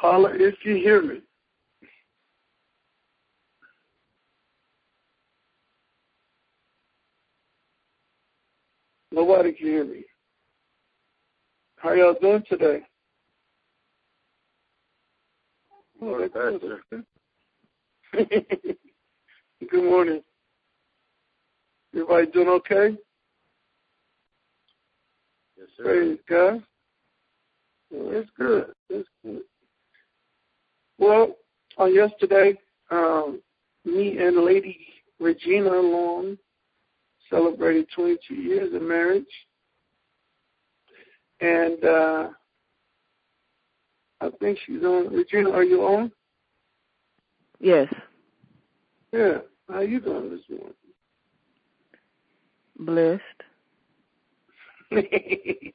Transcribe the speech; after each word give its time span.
Holler 0.00 0.36
if 0.36 0.54
you 0.64 0.76
hear 0.76 1.02
me. 1.02 1.20
Nobody 9.10 9.52
can 9.52 9.66
hear 9.66 9.84
me. 9.84 10.04
How 11.78 11.94
y'all 11.94 12.14
doing 12.20 12.44
today? 12.48 12.82
Oh, 16.00 16.20
that's 16.20 16.32
good. 16.32 17.04
good 19.68 19.84
morning. 19.84 20.22
Everybody 21.92 22.26
doing 22.30 22.48
okay? 22.48 22.96
Yes, 25.56 25.66
sir. 25.76 25.82
Praise 25.82 26.18
God. 26.28 26.62
Well, 27.90 28.12
that's 28.12 28.30
good. 28.38 28.72
That's 28.88 29.08
good. 29.24 29.42
Well, 30.98 31.36
on 31.76 31.94
yesterday, 31.94 32.54
um, 32.90 33.40
me 33.84 34.18
and 34.18 34.44
Lady 34.44 34.78
Regina 35.20 35.70
Long 35.70 36.36
celebrated 37.30 37.86
22 37.94 38.34
years 38.34 38.74
of 38.74 38.82
marriage. 38.82 39.24
And 41.40 41.84
uh, 41.84 42.28
I 44.20 44.28
think 44.40 44.58
she's 44.66 44.82
on. 44.82 45.14
Regina, 45.14 45.50
are 45.50 45.62
you 45.62 45.82
on? 45.82 46.10
Yes. 47.60 47.92
Yeah. 49.12 49.38
How 49.68 49.80
you 49.80 50.00
doing 50.00 50.30
this 50.30 50.40
morning? 50.48 50.74
Blessed. 52.80 53.22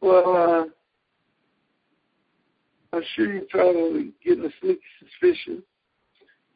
well, 0.00 0.36
uh, 0.36 0.64
I'm 2.92 3.02
sure 3.14 3.32
you're 3.32 3.42
probably 3.50 4.12
getting 4.24 4.44
a 4.44 4.50
sneaky 4.60 4.80
suspicion. 4.98 5.62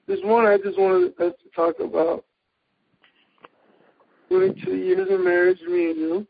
This 0.08 0.19
morning, 0.25 0.50
I 0.50 0.56
just 0.62 0.78
wanted 0.78 1.12
us 1.20 1.33
to 1.42 1.50
talk 1.55 1.78
about 1.81 2.25
22 4.28 4.75
years 4.75 5.08
of 5.11 5.20
marriage, 5.20 5.61
me 5.67 5.91
and 5.91 5.97
you, 5.97 6.27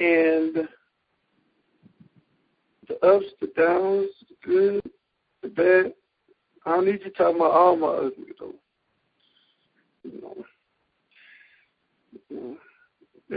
and 0.00 0.68
the 2.88 3.06
ups, 3.06 3.26
the 3.40 3.46
downs, 3.56 4.08
the 4.28 4.36
good, 4.44 4.92
the 5.42 5.48
bad. 5.48 5.94
I 6.66 6.76
don't 6.76 6.86
need 6.86 7.00
you 7.04 7.10
talking 7.12 7.36
about 7.36 7.52
all 7.52 7.76
my 7.76 7.86
ugly, 7.86 8.32
though. 8.38 8.54
You 10.04 10.20
know, 10.20 10.44
you 12.28 12.40
know 12.40 12.56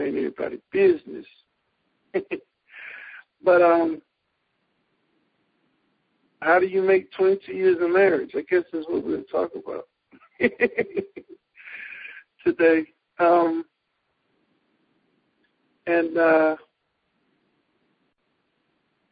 ain't 0.02 0.18
anybody 0.18 0.59
business. 0.72 1.26
but 3.44 3.62
um, 3.62 4.02
how 6.46 6.60
do 6.60 6.68
you 6.68 6.82
make 6.84 7.12
22 7.14 7.52
years 7.54 7.78
of 7.82 7.90
marriage? 7.90 8.32
I 8.36 8.42
guess 8.50 8.64
that's 8.72 8.86
what 8.88 9.04
we're 9.04 9.18
to 9.18 9.24
talk 9.24 9.52
about 9.56 9.88
today. 12.46 12.86
Um, 13.20 13.66
and 15.88 16.18
uh, 16.18 16.56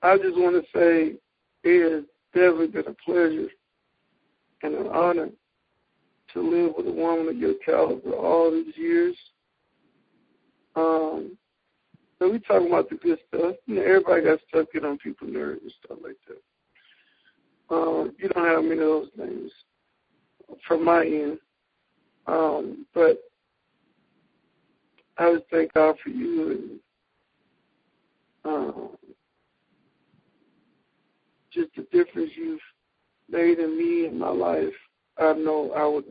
I 0.04 0.18
just 0.18 0.38
want 0.38 0.64
to 0.64 0.70
say 0.78 1.16
it 1.64 1.92
has 1.92 2.04
definitely 2.36 2.68
been 2.68 2.88
a 2.88 2.94
pleasure 3.04 3.50
and 4.62 4.76
an 4.76 4.88
honor 4.88 5.30
to 6.34 6.42
live 6.42 6.74
with 6.78 6.88
a 6.88 6.92
woman 6.92 7.30
of 7.30 7.38
your 7.38 7.56
caliber 7.66 8.14
all 8.14 8.52
these 8.52 8.78
years. 8.78 9.16
Um, 10.76 11.36
so 12.20 12.30
we 12.30 12.40
talking 12.40 12.68
about 12.68 12.90
the 12.90 12.96
good 12.96 13.18
stuff. 13.28 13.56
You 13.66 13.76
know, 13.76 13.82
everybody 13.82 14.24
got 14.24 14.40
stuff 14.50 14.68
get 14.72 14.86
on 14.86 15.00
people's 15.00 15.34
nerves 15.34 15.62
and 15.64 15.74
stuff 15.84 15.98
like 16.04 16.18
that. 16.28 16.42
Um, 17.70 18.14
you 18.20 18.30
don't 18.30 18.46
have 18.46 18.64
many 18.64 18.74
of 18.74 18.80
those 18.80 19.10
things 19.18 19.52
from 20.68 20.84
my 20.86 21.06
end. 21.06 21.40
Um, 22.28 22.86
but 22.94 23.22
I 25.18 25.34
just 25.34 25.46
thank 25.52 25.74
God 25.74 25.96
for 26.04 26.10
you 26.10 26.52
and 26.52 26.80
um, 28.46 28.90
just 31.52 31.70
the 31.76 31.84
difference 31.92 32.32
you've 32.36 32.60
made 33.30 33.60
in 33.60 33.78
me 33.78 34.08
in 34.08 34.18
my 34.18 34.30
life. 34.30 34.74
I 35.18 35.34
know 35.34 35.72
I 35.76 35.86
would 35.86 36.06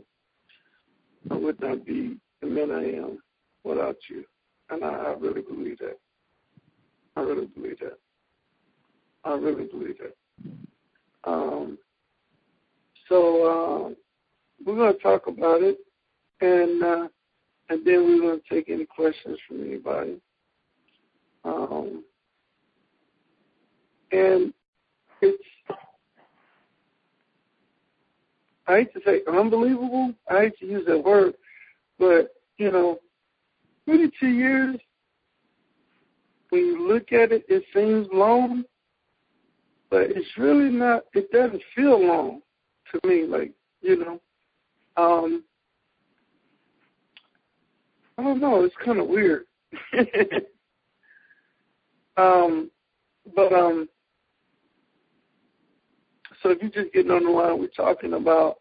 I 1.30 1.34
would 1.34 1.60
not 1.60 1.84
be 1.84 2.18
the 2.40 2.46
man 2.46 2.70
I 2.70 2.84
am 2.96 3.18
without 3.64 3.96
you. 4.08 4.24
And 4.70 4.84
I, 4.84 4.88
I 4.88 5.12
really 5.14 5.42
believe 5.42 5.78
that. 5.78 5.98
I 7.16 7.20
really 7.20 7.46
believe 7.46 7.78
that. 7.80 7.98
I 9.24 9.34
really 9.34 9.66
believe 9.66 9.96
that. 9.98 10.14
Um, 11.24 11.78
so 13.08 13.44
uh, 13.44 13.94
we're 14.64 14.76
going 14.76 14.92
to 14.92 14.98
talk 14.98 15.26
about 15.26 15.62
it, 15.62 15.78
and 16.40 16.82
uh, 16.82 17.08
and 17.68 17.84
then 17.86 18.04
we're 18.04 18.20
going 18.20 18.40
to 18.40 18.54
take 18.54 18.68
any 18.68 18.84
questions 18.84 19.38
from 19.46 19.62
anybody. 19.62 20.20
Um, 21.44 22.04
and 24.12 24.52
it's 25.20 25.42
I 28.66 28.78
hate 28.78 28.92
to 28.94 29.00
say 29.04 29.22
unbelievable. 29.28 30.14
I 30.30 30.42
hate 30.42 30.58
to 30.60 30.66
use 30.66 30.86
that 30.86 31.02
word, 31.02 31.34
but 31.98 32.34
you 32.58 32.70
know, 32.70 32.98
22 33.86 34.28
years. 34.28 34.76
When 36.50 36.66
you 36.66 36.86
look 36.86 37.12
at 37.12 37.32
it, 37.32 37.44
it 37.48 37.64
seems 37.74 38.06
long, 38.12 38.64
but 39.92 40.10
it's 40.10 40.38
really 40.38 40.70
not. 40.70 41.04
It 41.12 41.30
doesn't 41.30 41.62
feel 41.76 42.04
long 42.04 42.40
to 42.90 43.06
me. 43.06 43.26
Like 43.26 43.52
you 43.82 43.98
know, 43.98 44.20
um, 44.96 45.44
I 48.16 48.22
don't 48.22 48.40
know. 48.40 48.64
It's 48.64 48.74
kind 48.82 48.98
of 49.00 49.06
weird. 49.06 49.44
um, 52.16 52.70
but 53.36 53.52
um, 53.52 53.86
so 56.42 56.48
if 56.48 56.62
you're 56.62 56.70
just 56.70 56.94
getting 56.94 57.10
on 57.10 57.24
the 57.24 57.30
line, 57.30 57.58
we're 57.58 57.66
talking 57.68 58.14
about 58.14 58.60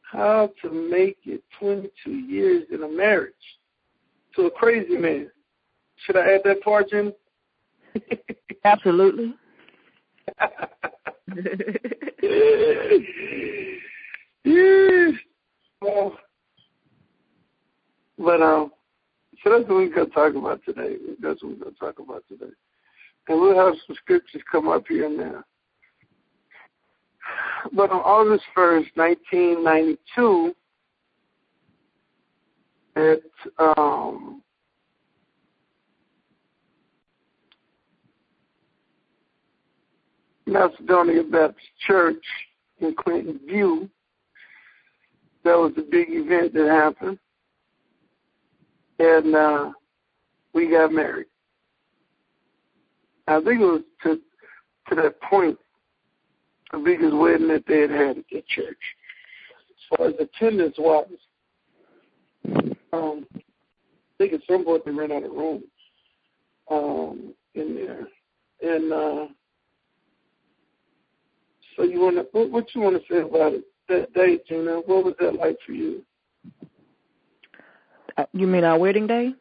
how 0.00 0.50
to 0.62 0.70
make 0.70 1.18
it 1.26 1.44
22 1.60 2.10
years 2.10 2.64
in 2.72 2.82
a 2.82 2.88
marriage 2.88 3.34
to 4.36 4.46
a 4.46 4.50
crazy 4.50 4.96
man. 4.96 5.30
Should 6.06 6.16
I 6.16 6.34
add 6.34 6.40
that 6.44 6.62
part, 6.62 6.88
Jim? 6.88 7.12
Absolutely. 8.64 9.34
Yeah. 14.44 15.10
But 18.18 18.42
um, 18.42 18.72
so 19.44 19.50
that's 19.50 19.68
what 19.68 19.76
we're 19.76 19.94
gonna 19.94 20.06
talk 20.06 20.34
about 20.34 20.64
today. 20.64 20.96
That's 21.20 21.42
what 21.42 21.52
we're 21.52 21.64
gonna 21.64 21.76
talk 21.78 21.98
about 21.98 22.24
today, 22.28 22.52
and 23.28 23.40
we'll 23.40 23.56
have 23.56 23.74
some 23.86 23.96
scriptures 23.96 24.42
come 24.50 24.68
up 24.68 24.84
here 24.88 25.06
and 25.06 25.18
there. 25.18 25.44
But 27.72 27.90
on 27.90 28.00
August 28.00 28.44
1st, 28.56 28.86
1992, 28.94 30.54
at 32.96 33.22
um, 33.58 33.74
Macedonia 40.46 41.22
Baptist 41.24 41.66
Church 41.86 42.24
in 42.78 42.94
Clinton 42.94 43.40
View, 43.46 43.88
that 45.44 45.56
was 45.56 45.72
a 45.76 45.82
big 45.82 46.08
event 46.10 46.52
that 46.54 46.68
happened. 46.68 47.18
And 48.98 49.34
uh, 49.34 49.72
we 50.54 50.70
got 50.70 50.92
married. 50.92 51.26
I 53.28 53.40
think 53.40 53.60
it 53.60 53.64
was 53.64 53.82
to 54.04 54.20
to 54.88 54.94
that 54.94 55.20
point 55.20 55.58
the 56.72 56.78
biggest 56.78 57.14
wedding 57.14 57.48
that 57.48 57.64
they 57.66 57.80
had 57.80 57.90
had 57.90 58.18
at 58.18 58.24
the 58.30 58.42
church. 58.48 58.78
As 59.92 59.96
far 59.98 60.08
as 60.08 60.14
attendance 60.20 60.76
was, 60.78 61.08
um, 62.92 63.26
I 63.34 63.42
think 64.18 64.32
at 64.32 64.40
some 64.48 64.64
point 64.64 64.84
they 64.84 64.90
ran 64.92 65.12
out 65.12 65.24
of 65.24 65.32
room 65.32 65.64
um, 66.70 67.34
in 67.54 67.74
there, 67.74 68.08
and 68.62 68.92
uh, 68.92 69.26
so 71.76 71.82
you 71.82 72.00
want 72.00 72.16
to 72.16 72.26
what, 72.32 72.50
what 72.50 72.74
you 72.74 72.80
want 72.80 72.96
to 72.96 73.02
say 73.12 73.20
about 73.20 73.52
it 73.54 73.64
that 73.88 74.12
day, 74.14 74.40
Gina? 74.48 74.80
What 74.86 75.04
was 75.04 75.14
that 75.20 75.34
like 75.34 75.58
for 75.66 75.72
you? 75.72 76.02
Uh, 78.16 78.24
you 78.32 78.46
mean 78.46 78.64
our 78.64 78.78
wedding 78.78 79.06
day? 79.06 79.32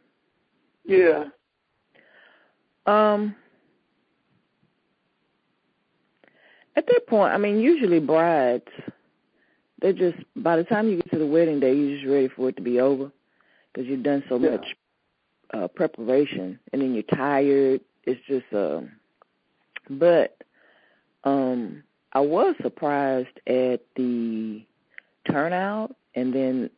Yeah. 0.86 1.26
Um. 2.86 3.36
At 6.78 6.88
that 6.88 7.08
point, 7.08 7.34
I 7.34 7.38
mean, 7.38 7.60
usually 7.60 8.00
brides, 8.00 8.68
they 9.82 9.94
just 9.94 10.18
by 10.36 10.58
the 10.58 10.64
time 10.66 10.90
you 10.90 10.98
get 10.98 11.12
to 11.12 11.20
the 11.20 11.26
wedding 11.26 11.60
day, 11.62 11.74
you're 11.74 11.96
just 11.98 12.10
ready 12.10 12.28
for 12.28 12.50
it 12.50 12.58
to 12.58 12.62
be 12.62 12.82
over 12.82 13.10
because 13.74 13.88
you've 13.88 14.04
done 14.04 14.24
so 14.28 14.38
Yeah. 14.38 14.52
much 14.52 14.66
uh 15.54 15.68
preparation, 15.70 16.60
and 16.74 16.82
then 16.82 16.94
you're 16.94 17.04
tired. 17.04 17.82
It's 18.04 18.20
just 18.28 18.52
uh, 18.54 18.82
But 19.90 20.38
um 21.24 21.84
I 22.15 22.21
was 22.21 22.56
surprised 22.63 23.38
at 23.45 23.81
the 23.97 24.65
turnout 25.29 25.94
and 26.15 26.33
then 26.33 26.69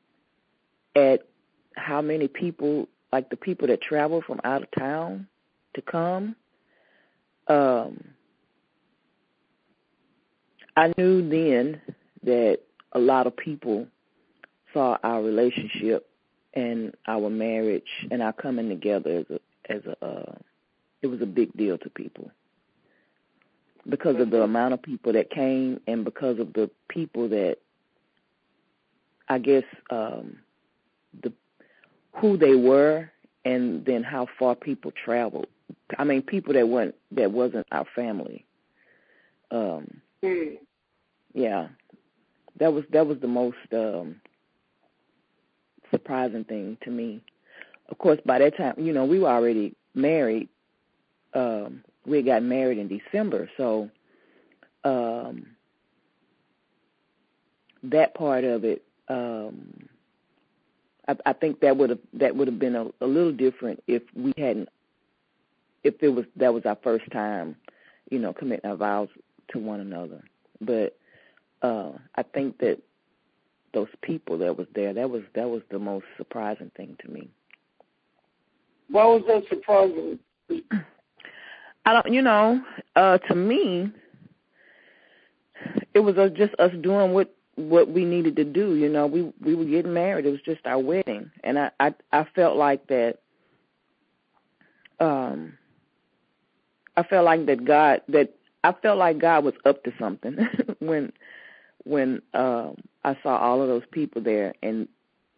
at 0.95 1.27
how 1.75 2.01
many 2.01 2.27
people 2.27 2.89
like 3.13 3.29
the 3.29 3.37
people 3.37 3.67
that 3.67 3.81
travel 3.81 4.23
from 4.25 4.41
out 4.43 4.63
of 4.63 4.71
town 4.77 5.27
to 5.75 5.81
come. 5.83 6.35
Um 7.47 8.03
I 10.75 10.91
knew 10.97 11.27
then 11.29 11.81
that 12.23 12.59
a 12.93 12.99
lot 12.99 13.27
of 13.27 13.37
people 13.37 13.87
saw 14.73 14.97
our 15.03 15.21
relationship 15.21 16.09
and 16.55 16.95
our 17.07 17.29
marriage 17.29 17.83
and 18.09 18.23
our 18.23 18.33
coming 18.33 18.69
together 18.69 19.19
as 19.19 19.25
a 19.29 19.71
as 19.71 19.81
a 19.85 20.05
uh, 20.05 20.35
it 21.03 21.07
was 21.07 21.21
a 21.21 21.27
big 21.27 21.53
deal 21.53 21.77
to 21.77 21.89
people 21.91 22.31
because 23.89 24.19
of 24.19 24.29
the 24.29 24.41
amount 24.41 24.73
of 24.73 24.81
people 24.81 25.13
that 25.13 25.29
came 25.29 25.79
and 25.87 26.03
because 26.03 26.39
of 26.39 26.53
the 26.53 26.69
people 26.89 27.29
that 27.29 27.57
I 29.29 29.39
guess 29.39 29.63
um 29.89 30.37
the 31.21 31.31
who 32.15 32.37
they 32.37 32.55
were 32.55 33.09
and 33.45 33.85
then 33.85 34.03
how 34.03 34.27
far 34.37 34.55
people 34.55 34.91
traveled. 34.91 35.47
I 35.97 36.03
mean 36.03 36.21
people 36.21 36.53
that 36.53 36.67
weren't 36.67 36.95
that 37.11 37.31
wasn't 37.31 37.67
our 37.71 37.85
family. 37.95 38.45
Um 39.51 40.01
mm. 40.23 40.57
yeah. 41.33 41.67
That 42.59 42.73
was 42.73 42.83
that 42.91 43.07
was 43.07 43.19
the 43.19 43.27
most 43.27 43.57
um 43.73 44.17
surprising 45.91 46.43
thing 46.43 46.77
to 46.83 46.89
me. 46.89 47.23
Of 47.89 47.97
course 47.99 48.19
by 48.25 48.39
that 48.39 48.57
time, 48.57 48.75
you 48.77 48.91
know, 48.91 49.05
we 49.05 49.19
were 49.19 49.29
already 49.29 49.75
married. 49.93 50.49
Um 51.33 51.83
we 52.07 52.21
got 52.23 52.41
married 52.41 52.77
in 52.79 52.87
December, 52.87 53.49
so 53.57 53.89
um 54.83 55.45
that 57.83 58.15
part 58.15 58.43
of 58.43 58.63
it 58.63 58.83
um 59.09 59.87
I, 61.07 61.15
I 61.27 61.33
think 61.33 61.59
that 61.59 61.77
would 61.77 61.89
have 61.89 61.99
that 62.13 62.35
would 62.35 62.47
have 62.47 62.59
been 62.59 62.75
a, 62.75 62.87
a 63.01 63.05
little 63.07 63.31
different 63.31 63.83
if 63.87 64.03
we 64.15 64.33
hadn't 64.37 64.69
if 65.83 65.95
it 66.01 66.09
was 66.09 66.25
that 66.35 66.53
was 66.53 66.65
our 66.65 66.77
first 66.83 67.09
time, 67.11 67.55
you 68.09 68.19
know, 68.19 68.33
committing 68.33 68.69
our 68.69 68.75
vows 68.75 69.09
to 69.49 69.59
one 69.59 69.79
another. 69.79 70.23
But 70.61 70.97
uh 71.61 71.91
I 72.15 72.23
think 72.23 72.57
that 72.59 72.79
those 73.73 73.87
people 74.01 74.37
that 74.39 74.57
was 74.57 74.67
there, 74.73 74.93
that 74.93 75.09
was 75.09 75.23
that 75.35 75.49
was 75.49 75.61
the 75.69 75.79
most 75.79 76.05
surprising 76.17 76.71
thing 76.75 76.97
to 77.03 77.11
me. 77.11 77.29
Why 78.89 79.05
was 79.05 79.23
that 79.27 79.43
surprising? 79.49 80.19
I 81.87 81.93
don't, 81.93 82.13
you 82.13 82.21
know, 82.21 82.61
uh 82.97 83.17
to 83.17 83.35
me, 83.35 83.89
it 85.93 86.01
was 86.01 86.17
uh, 86.17 86.27
just 86.27 86.53
us 86.59 86.73
doing 86.81 87.13
what 87.13 87.33
what 87.55 87.89
we 87.89 88.03
needed 88.03 88.35
to 88.35 88.43
do. 88.43 88.75
You 88.75 88.89
know, 88.89 89.07
we 89.07 89.31
we 89.39 89.55
were 89.55 89.63
getting 89.63 89.93
married. 89.93 90.25
It 90.25 90.31
was 90.31 90.41
just 90.41 90.65
our 90.65 90.79
wedding, 90.79 91.31
and 91.45 91.57
I 91.57 91.71
I, 91.79 91.95
I 92.11 92.25
felt 92.35 92.57
like 92.57 92.85
that. 92.87 93.19
Um, 94.99 95.57
I 96.97 97.03
felt 97.03 97.23
like 97.23 97.45
that 97.45 97.63
God 97.63 98.01
that 98.09 98.35
I 98.65 98.73
felt 98.73 98.97
like 98.97 99.19
God 99.19 99.45
was 99.45 99.53
up 99.63 99.81
to 99.85 99.93
something 99.97 100.35
when 100.79 101.13
when 101.85 102.21
um 102.33 102.75
I 103.05 103.17
saw 103.23 103.37
all 103.37 103.61
of 103.61 103.69
those 103.69 103.85
people 103.91 104.21
there 104.21 104.53
and 104.61 104.89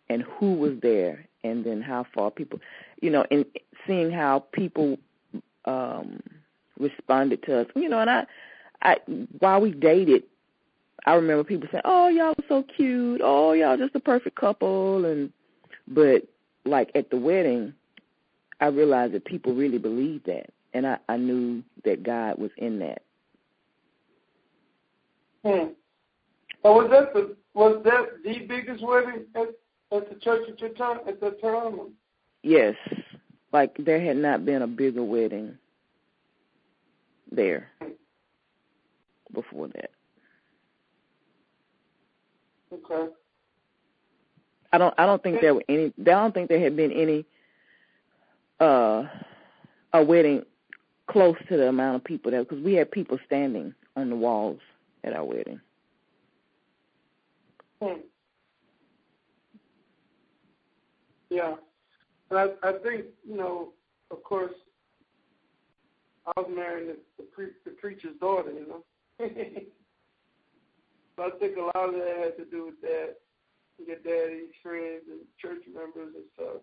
and 0.09 0.23
who 0.23 0.55
was 0.55 0.79
there 0.81 1.27
and 1.43 1.63
then 1.63 1.79
how 1.83 2.07
far 2.11 2.31
people 2.31 2.59
you 3.03 3.11
know 3.11 3.23
and 3.29 3.45
seeing 3.85 4.09
how 4.09 4.39
people 4.51 4.97
um 5.65 6.19
responded 6.79 7.41
to 7.43 7.59
us 7.59 7.67
you 7.75 7.89
know 7.89 7.99
and 7.99 8.09
I 8.09 8.25
I 8.81 8.97
while 9.39 9.61
we 9.61 9.71
dated 9.71 10.23
I 11.05 11.13
remember 11.15 11.43
people 11.43 11.69
saying, 11.71 11.83
"Oh, 11.85 12.07
y'all 12.07 12.35
were 12.37 12.43
so 12.47 12.63
cute. 12.63 13.21
Oh, 13.23 13.53
y'all 13.53 13.77
just 13.77 13.95
a 13.95 13.99
perfect 13.99 14.35
couple." 14.35 15.05
And 15.05 15.31
but 15.87 16.23
like 16.65 16.91
at 16.95 17.09
the 17.09 17.17
wedding, 17.17 17.73
I 18.59 18.67
realized 18.67 19.13
that 19.13 19.25
people 19.25 19.53
really 19.53 19.77
believed 19.77 20.25
that, 20.25 20.49
and 20.73 20.85
I 20.85 20.97
I 21.07 21.17
knew 21.17 21.63
that 21.85 22.03
God 22.03 22.37
was 22.37 22.51
in 22.57 22.79
that. 22.79 23.01
Hmm. 25.43 25.69
So 26.63 26.73
was 26.73 26.89
that 26.91 27.13
the 27.13 27.35
was 27.53 27.81
that 27.85 28.23
the 28.23 28.45
biggest 28.45 28.83
wedding 28.83 29.25
at 29.35 29.47
at 29.91 30.09
the 30.09 30.19
church 30.19 30.49
at 30.49 30.59
your 30.59 30.71
time 30.71 30.99
at 31.07 31.21
that 31.21 31.41
time? 31.41 31.91
Yes, 32.43 32.75
like 33.53 33.75
there 33.77 34.01
had 34.01 34.17
not 34.17 34.45
been 34.45 34.61
a 34.61 34.67
bigger 34.67 35.03
wedding 35.03 35.57
there 37.31 37.67
before 39.33 39.67
that. 39.69 39.91
Okay. 42.73 43.11
I 44.71 44.77
don't. 44.77 44.93
I 44.97 45.05
don't 45.05 45.21
think 45.23 45.41
there 45.41 45.55
were 45.55 45.63
any. 45.67 45.85
I 45.85 46.03
don't 46.03 46.33
think 46.33 46.49
there 46.49 46.59
had 46.59 46.75
been 46.75 46.91
any. 46.91 47.25
Uh, 48.59 49.05
a 49.93 50.03
wedding 50.03 50.43
close 51.07 51.35
to 51.47 51.57
the 51.57 51.67
amount 51.67 51.95
of 51.95 52.03
people 52.03 52.31
there 52.31 52.43
because 52.43 52.63
we 52.63 52.73
had 52.73 52.91
people 52.91 53.17
standing 53.25 53.73
on 53.95 54.09
the 54.09 54.15
walls 54.15 54.59
at 55.03 55.13
our 55.13 55.23
wedding. 55.23 55.59
Hmm. 57.81 58.01
Yeah, 61.29 61.55
and 62.29 62.39
I, 62.39 62.47
I 62.63 62.73
think 62.83 63.05
you 63.27 63.37
know, 63.37 63.69
of 64.11 64.23
course, 64.23 64.51
I 66.35 66.41
was 66.41 66.49
marrying 66.53 66.87
the, 66.87 66.97
the, 67.17 67.23
pre- 67.23 67.57
the 67.65 67.71
preacher's 67.71 68.15
daughter, 68.19 68.51
you 68.51 68.67
know. 68.67 68.83
so 71.15 71.23
I 71.23 71.29
think 71.39 71.57
a 71.57 71.61
lot 71.61 71.89
of 71.89 71.95
that 71.95 72.17
had 72.23 72.37
to 72.37 72.45
do 72.49 72.65
with 72.65 72.81
that, 72.81 73.15
your 73.85 73.97
daddy's 73.97 74.53
friends 74.61 75.03
and 75.09 75.19
church 75.41 75.63
members 75.73 76.13
and 76.15 76.25
stuff. 76.35 76.61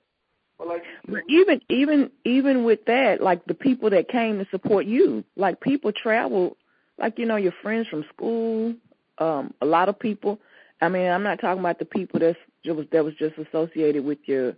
But 0.58 0.68
like 0.68 0.82
but 1.06 1.20
even 1.28 1.60
even 1.68 2.10
even 2.24 2.64
with 2.64 2.84
that, 2.86 3.20
like 3.20 3.44
the 3.44 3.54
people 3.54 3.90
that 3.90 4.08
came 4.08 4.38
to 4.38 4.46
support 4.50 4.86
you, 4.86 5.22
like 5.36 5.60
people 5.60 5.92
travel, 5.92 6.56
like 6.98 7.18
you 7.18 7.26
know 7.26 7.36
your 7.36 7.52
friends 7.62 7.88
from 7.88 8.04
school, 8.14 8.74
um, 9.18 9.52
a 9.60 9.66
lot 9.66 9.88
of 9.88 9.98
people. 9.98 10.40
I 10.80 10.88
mean, 10.88 11.08
I'm 11.10 11.22
not 11.22 11.40
talking 11.40 11.60
about 11.60 11.78
the 11.78 11.84
people 11.84 12.20
that's 12.20 12.38
was 12.64 12.86
that 12.92 13.04
was 13.04 13.14
just 13.14 13.36
associated 13.36 14.04
with 14.04 14.18
your 14.24 14.56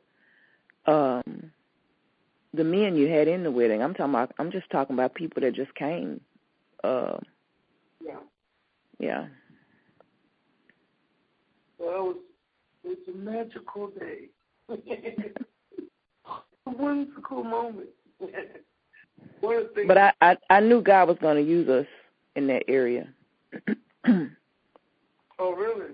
um 0.87 1.51
the 2.55 2.65
men 2.65 2.97
you 2.97 3.09
had 3.09 3.29
in 3.29 3.43
the 3.43 3.51
wedding. 3.51 3.83
I'm 3.83 3.95
talking 3.95 4.15
about 4.15 4.33
I'm 4.39 4.51
just 4.51 4.71
talking 4.71 4.95
about 4.95 5.15
people 5.15 5.43
that 5.43 5.55
just 5.55 5.75
came. 5.75 6.21
Uh 6.83 7.19
yeah. 8.05 8.21
Yeah. 8.99 9.27
Well, 11.79 12.11
it 12.11 12.17
was 12.17 12.17
it's 12.85 13.09
a 13.09 13.13
magical 13.13 13.89
day. 13.89 14.29
a 16.67 16.71
whimsical 16.71 17.45
moment. 17.45 17.89
but 19.87 19.99
I, 19.99 20.13
I 20.21 20.37
I 20.51 20.61
knew 20.61 20.81
God 20.81 21.09
was 21.09 21.19
going 21.21 21.37
to 21.37 21.43
use 21.43 21.69
us 21.69 21.87
in 22.37 22.47
that 22.49 22.65
area. 22.69 23.09
oh, 24.07 25.53
really? 25.55 25.93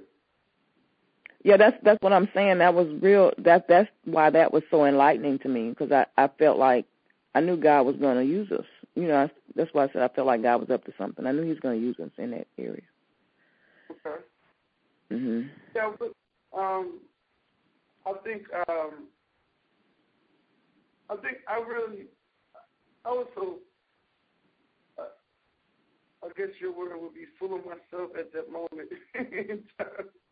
Yeah, 1.44 1.58
that's 1.58 1.76
that's 1.84 2.02
what 2.02 2.12
I'm 2.14 2.28
saying. 2.34 2.58
That 2.58 2.74
was 2.74 2.88
real. 3.00 3.32
That 3.38 3.68
that's 3.68 3.90
why 4.06 4.30
that 4.30 4.52
was 4.52 4.62
so 4.70 4.86
enlightening 4.86 5.38
to 5.40 5.48
me 5.48 5.68
because 5.70 5.92
I 5.92 6.06
I 6.16 6.28
felt 6.38 6.58
like 6.58 6.86
I 7.34 7.40
knew 7.40 7.56
God 7.58 7.82
was 7.82 7.96
going 7.96 8.16
to 8.16 8.24
use 8.24 8.50
us. 8.50 8.64
You 8.94 9.08
know, 9.08 9.24
I, 9.24 9.30
that's 9.54 9.72
why 9.74 9.84
I 9.84 9.88
said 9.92 10.02
I 10.02 10.08
felt 10.08 10.26
like 10.26 10.42
God 10.42 10.60
was 10.60 10.70
up 10.70 10.84
to 10.86 10.92
something. 10.96 11.26
I 11.26 11.32
knew 11.32 11.42
He 11.42 11.50
was 11.50 11.60
going 11.60 11.78
to 11.78 11.86
use 11.86 11.96
us 12.00 12.10
in 12.16 12.30
that 12.30 12.46
area. 12.58 12.80
Okay. 13.90 14.22
Mhm. 15.12 15.50
Yeah, 15.76 15.92
but 15.98 16.12
um, 16.58 17.00
I 18.06 18.14
think 18.24 18.44
um, 18.68 19.08
I 21.10 21.16
think 21.16 21.38
I 21.46 21.58
really 21.60 22.06
I 23.04 23.10
was 23.10 23.26
so. 23.34 23.58
Uh, 24.98 25.02
I 26.24 26.28
guess 26.38 26.54
your 26.58 26.72
word 26.72 26.98
would 27.00 27.14
be 27.14 27.26
full 27.38 27.54
of 27.54 27.64
myself 27.66 28.12
at 28.18 28.32
that 28.32 28.50
moment 28.50 28.88
in 29.14 29.62
time. 29.78 30.08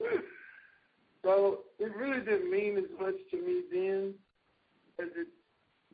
so 1.24 1.60
it 1.78 1.94
really 1.96 2.20
didn't 2.20 2.50
mean 2.50 2.78
as 2.78 2.90
much 3.00 3.14
to 3.30 3.36
me 3.36 3.62
then 3.72 4.14
as 4.98 5.08
it 5.16 5.28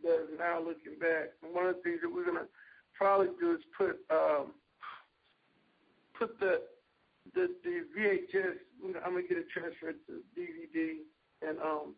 does 0.02 0.28
now 0.38 0.58
looking 0.58 0.98
back. 1.00 1.30
And 1.42 1.54
one 1.54 1.66
of 1.66 1.76
the 1.76 1.82
things 1.82 2.00
that 2.02 2.12
we're 2.12 2.26
gonna 2.26 2.46
probably 2.94 3.28
do 3.40 3.52
is 3.52 3.60
put 3.76 3.98
um, 4.10 4.52
put 6.18 6.38
the 6.40 6.62
the 7.34 7.48
the 7.64 7.84
VHS. 7.96 8.56
I'm 9.04 9.12
gonna 9.12 9.22
get 9.22 9.38
it 9.38 9.50
transferred 9.50 9.96
to 10.06 10.22
DVD, 10.38 10.98
and 11.46 11.58
um, 11.58 11.94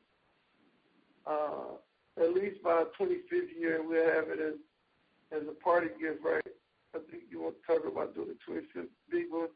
uh, 1.26 2.22
at 2.22 2.32
least 2.32 2.62
by 2.62 2.84
25th 2.98 3.58
year, 3.58 3.82
we'll 3.86 4.12
have 4.12 4.28
it 4.28 4.40
as 4.40 4.54
as 5.30 5.46
a 5.48 5.52
party 5.62 5.88
gift, 6.00 6.24
right? 6.24 6.42
I 6.94 6.98
think 7.10 7.24
you 7.30 7.42
want 7.42 7.56
to 7.60 7.66
talk 7.66 7.86
about 7.86 8.14
doing 8.14 8.28
the 8.28 8.52
25th 8.52 8.88
big 9.10 9.26
one 9.30 9.48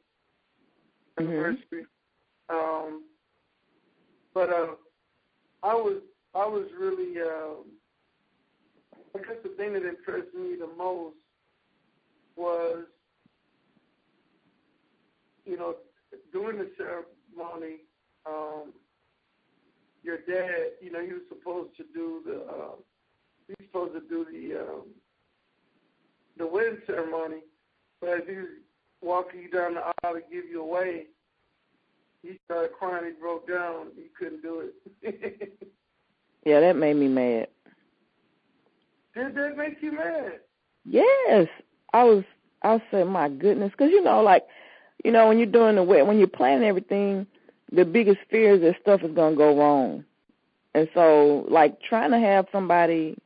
anniversary. 1.18 1.86
Um, 2.52 3.04
but 4.34 4.50
uh, 4.50 4.74
I 5.62 5.74
was 5.74 6.02
I 6.34 6.46
was 6.46 6.66
really 6.78 7.20
um, 7.20 7.64
I 9.14 9.18
guess 9.18 9.36
the 9.42 9.50
thing 9.50 9.74
that 9.74 9.86
impressed 9.86 10.34
me 10.34 10.56
the 10.58 10.70
most 10.76 11.16
was, 12.36 12.84
you 15.44 15.56
know, 15.56 15.76
during 16.32 16.58
the 16.58 16.70
ceremony, 16.76 17.80
um, 18.26 18.72
your 20.02 20.18
dad, 20.18 20.72
you 20.80 20.90
know, 20.90 21.04
he 21.04 21.12
was 21.12 21.22
supposed 21.28 21.76
to 21.76 21.84
do 21.92 22.22
the, 22.24 22.40
uh, 22.50 22.76
he 23.46 23.54
was 23.58 23.66
supposed 23.70 23.94
to 23.94 24.08
do 24.08 24.26
the, 24.30 24.60
um, 24.60 24.86
the 26.38 26.46
wedding 26.46 26.78
ceremony, 26.86 27.42
but 28.00 28.10
as 28.10 28.22
he 28.26 28.36
was 28.36 28.46
walking 29.02 29.42
you 29.42 29.50
down 29.50 29.74
the 29.74 29.80
aisle 29.80 30.14
to 30.14 30.20
give 30.32 30.44
you 30.50 30.62
away, 30.62 31.06
he 32.22 32.38
started 32.44 32.72
crying. 32.78 33.04
He 33.06 33.20
broke 33.20 33.48
down. 33.48 33.88
He 33.96 34.04
couldn't 34.18 34.42
do 34.42 34.70
it. 35.02 35.58
yeah, 36.46 36.60
that 36.60 36.76
made 36.76 36.96
me 36.96 37.08
mad. 37.08 37.48
Did 39.14 39.34
that 39.34 39.56
make 39.56 39.82
you 39.82 39.92
mad? 39.92 40.40
Yes, 40.84 41.48
I 41.92 42.04
was. 42.04 42.24
I 42.62 42.80
said, 42.90 43.08
my 43.08 43.28
goodness, 43.28 43.72
because 43.72 43.90
you 43.90 44.02
know, 44.02 44.22
like, 44.22 44.46
you 45.04 45.10
know, 45.10 45.26
when 45.26 45.38
you're 45.38 45.46
doing 45.48 45.74
the 45.74 45.82
when 45.82 46.18
you're 46.18 46.28
planning 46.28 46.68
everything, 46.68 47.26
the 47.72 47.84
biggest 47.84 48.18
fear 48.30 48.54
is 48.54 48.60
that 48.60 48.76
stuff 48.80 49.02
is 49.02 49.14
gonna 49.14 49.36
go 49.36 49.56
wrong, 49.58 50.04
and 50.74 50.88
so 50.94 51.44
like 51.48 51.80
trying 51.82 52.12
to 52.12 52.20
have 52.20 52.46
somebody 52.52 53.16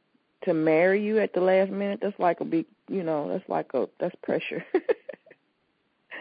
to 0.45 0.55
marry 0.55 1.03
you 1.03 1.19
at 1.19 1.35
the 1.35 1.41
last 1.41 1.71
minute, 1.71 1.99
that's 2.01 2.19
like 2.19 2.41
a 2.41 2.45
big, 2.45 2.67
you 2.89 3.03
know, 3.03 3.29
that's 3.29 3.49
like 3.49 3.75
a 3.75 3.89
that's 4.01 4.15
pressure. 4.23 4.65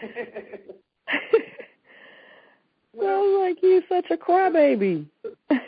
well, 2.96 3.40
like 3.40 3.58
you're 3.62 3.82
such 3.88 4.06
a 4.10 4.16
crybaby. 4.16 5.06
I 5.50 5.58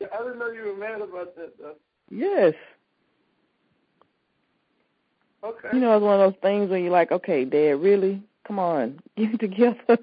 didn't 0.00 0.38
know 0.38 0.50
you 0.50 0.66
were 0.66 0.76
mad 0.76 1.00
about 1.00 1.34
that 1.36 1.52
though. 1.58 1.74
Yes. 2.10 2.54
Okay. 5.44 5.68
You 5.72 5.80
know, 5.80 5.96
it's 5.96 6.02
one 6.02 6.20
of 6.20 6.32
those 6.32 6.40
things 6.42 6.70
where 6.70 6.78
you're 6.78 6.90
like, 6.90 7.12
okay, 7.12 7.44
Dad, 7.44 7.80
really? 7.80 8.22
Come 8.46 8.58
on, 8.58 8.98
get 9.16 9.34
it 9.34 9.40
together. 9.40 9.76
I 9.88 9.96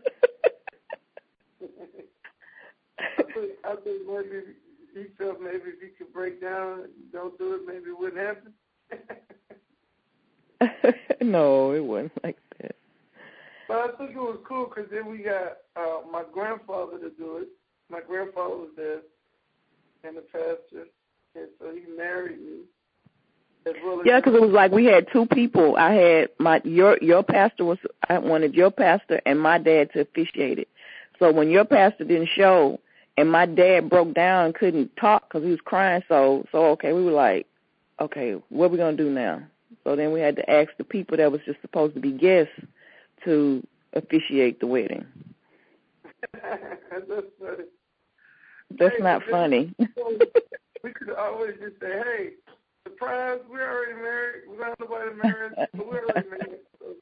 think, 3.34 3.52
I 3.64 3.76
think 3.84 4.08
maybe 4.08 4.54
he 4.94 5.06
felt 5.18 5.42
maybe 5.42 5.64
if 5.66 5.82
he 5.82 5.88
could 5.98 6.14
break 6.14 6.42
down 6.42 6.82
and 6.84 6.92
don't 7.12 7.38
do 7.38 7.56
it, 7.56 7.62
maybe 7.66 7.90
it 7.90 8.00
wouldn't 8.00 8.22
happen. 8.22 8.54
no, 11.22 11.72
it 11.72 11.84
wasn't 11.84 12.24
like. 12.24 12.38
But 13.68 13.78
I 13.78 13.88
think 13.98 14.12
it 14.12 14.18
was 14.18 14.40
cool 14.48 14.66
because 14.66 14.90
then 14.92 15.10
we 15.10 15.20
got 15.20 15.58
uh, 15.76 16.02
my 16.12 16.24
grandfather 16.32 16.98
to 17.00 17.10
do 17.12 17.38
it. 17.38 17.48
My 17.90 18.02
grandfather 18.02 18.56
was 18.56 18.70
there, 18.76 19.02
and 20.04 20.18
the 20.18 20.22
pastor, 20.22 20.88
and 21.36 21.48
so 21.60 21.74
he 21.74 21.84
married 21.96 22.40
me. 22.40 22.62
Well 23.66 24.02
yeah, 24.04 24.20
because 24.20 24.36
it 24.36 24.42
was 24.42 24.52
like 24.52 24.72
we 24.72 24.86
had 24.86 25.08
two 25.14 25.26
people. 25.26 25.78
I 25.78 25.94
had 25.94 26.30
my 26.38 26.62
your 26.66 26.98
your 27.02 27.24
pastor 27.24 27.64
was 27.64 27.78
I 28.10 28.18
wanted 28.18 28.56
your 28.56 28.72
pastor 28.72 29.22
and 29.26 29.40
my 29.40 29.58
dad 29.58 29.94
to 29.94 30.02
officiate 30.02 30.60
it. 30.60 30.68
So 31.18 31.32
when 31.32 31.50
your 31.50 31.64
pastor 31.64 32.04
didn't 32.04 32.30
show, 32.36 32.82
and 33.18 33.32
my 33.32 33.46
dad 33.46 33.90
broke 33.90 34.14
down 34.14 34.48
and 34.48 34.56
couldn't 34.56 34.96
talk 34.98 35.30
because 35.30 35.46
he 35.46 35.52
was 35.52 35.62
crying, 35.62 36.04
so 36.10 36.46
so 36.52 36.72
okay, 36.72 36.92
we 36.92 37.04
were 37.04 37.12
like, 37.12 37.48
okay, 38.02 38.34
what 38.50 38.66
are 38.66 38.70
we 38.70 38.78
gonna 38.78 38.98
do 38.98 39.10
now? 39.10 39.42
So 39.86 39.96
then 39.96 40.12
we 40.12 40.20
had 40.20 40.36
to 40.38 40.50
ask 40.50 40.70
the 40.78 40.84
people 40.84 41.16
that 41.18 41.32
was 41.32 41.42
just 41.46 41.62
supposed 41.62 41.94
to 41.96 42.02
be 42.02 42.12
guests 42.12 42.54
to 43.26 43.66
officiate 43.94 44.60
the 44.60 44.68
wedding. 44.68 45.06
That's 46.32 47.28
funny. 47.40 47.64
That's 48.80 48.96
hey, 48.98 49.04
not 49.04 49.22
funny. 49.30 49.76
we 50.84 50.92
could 50.94 51.12
always 51.12 51.54
just 51.62 51.80
say, 51.80 52.02
"Hey, 52.04 52.30
surprise! 52.84 53.40
We're 53.50 53.70
already 53.70 53.94
married. 53.94 54.44
We 54.50 54.58
don't 54.58 54.70
have 54.70 54.76
nobody 54.80 55.16
married, 55.22 55.54
but 55.74 55.88
we're 55.88 56.06
already 56.06 56.30
married. 56.30 56.60
So 56.80 56.96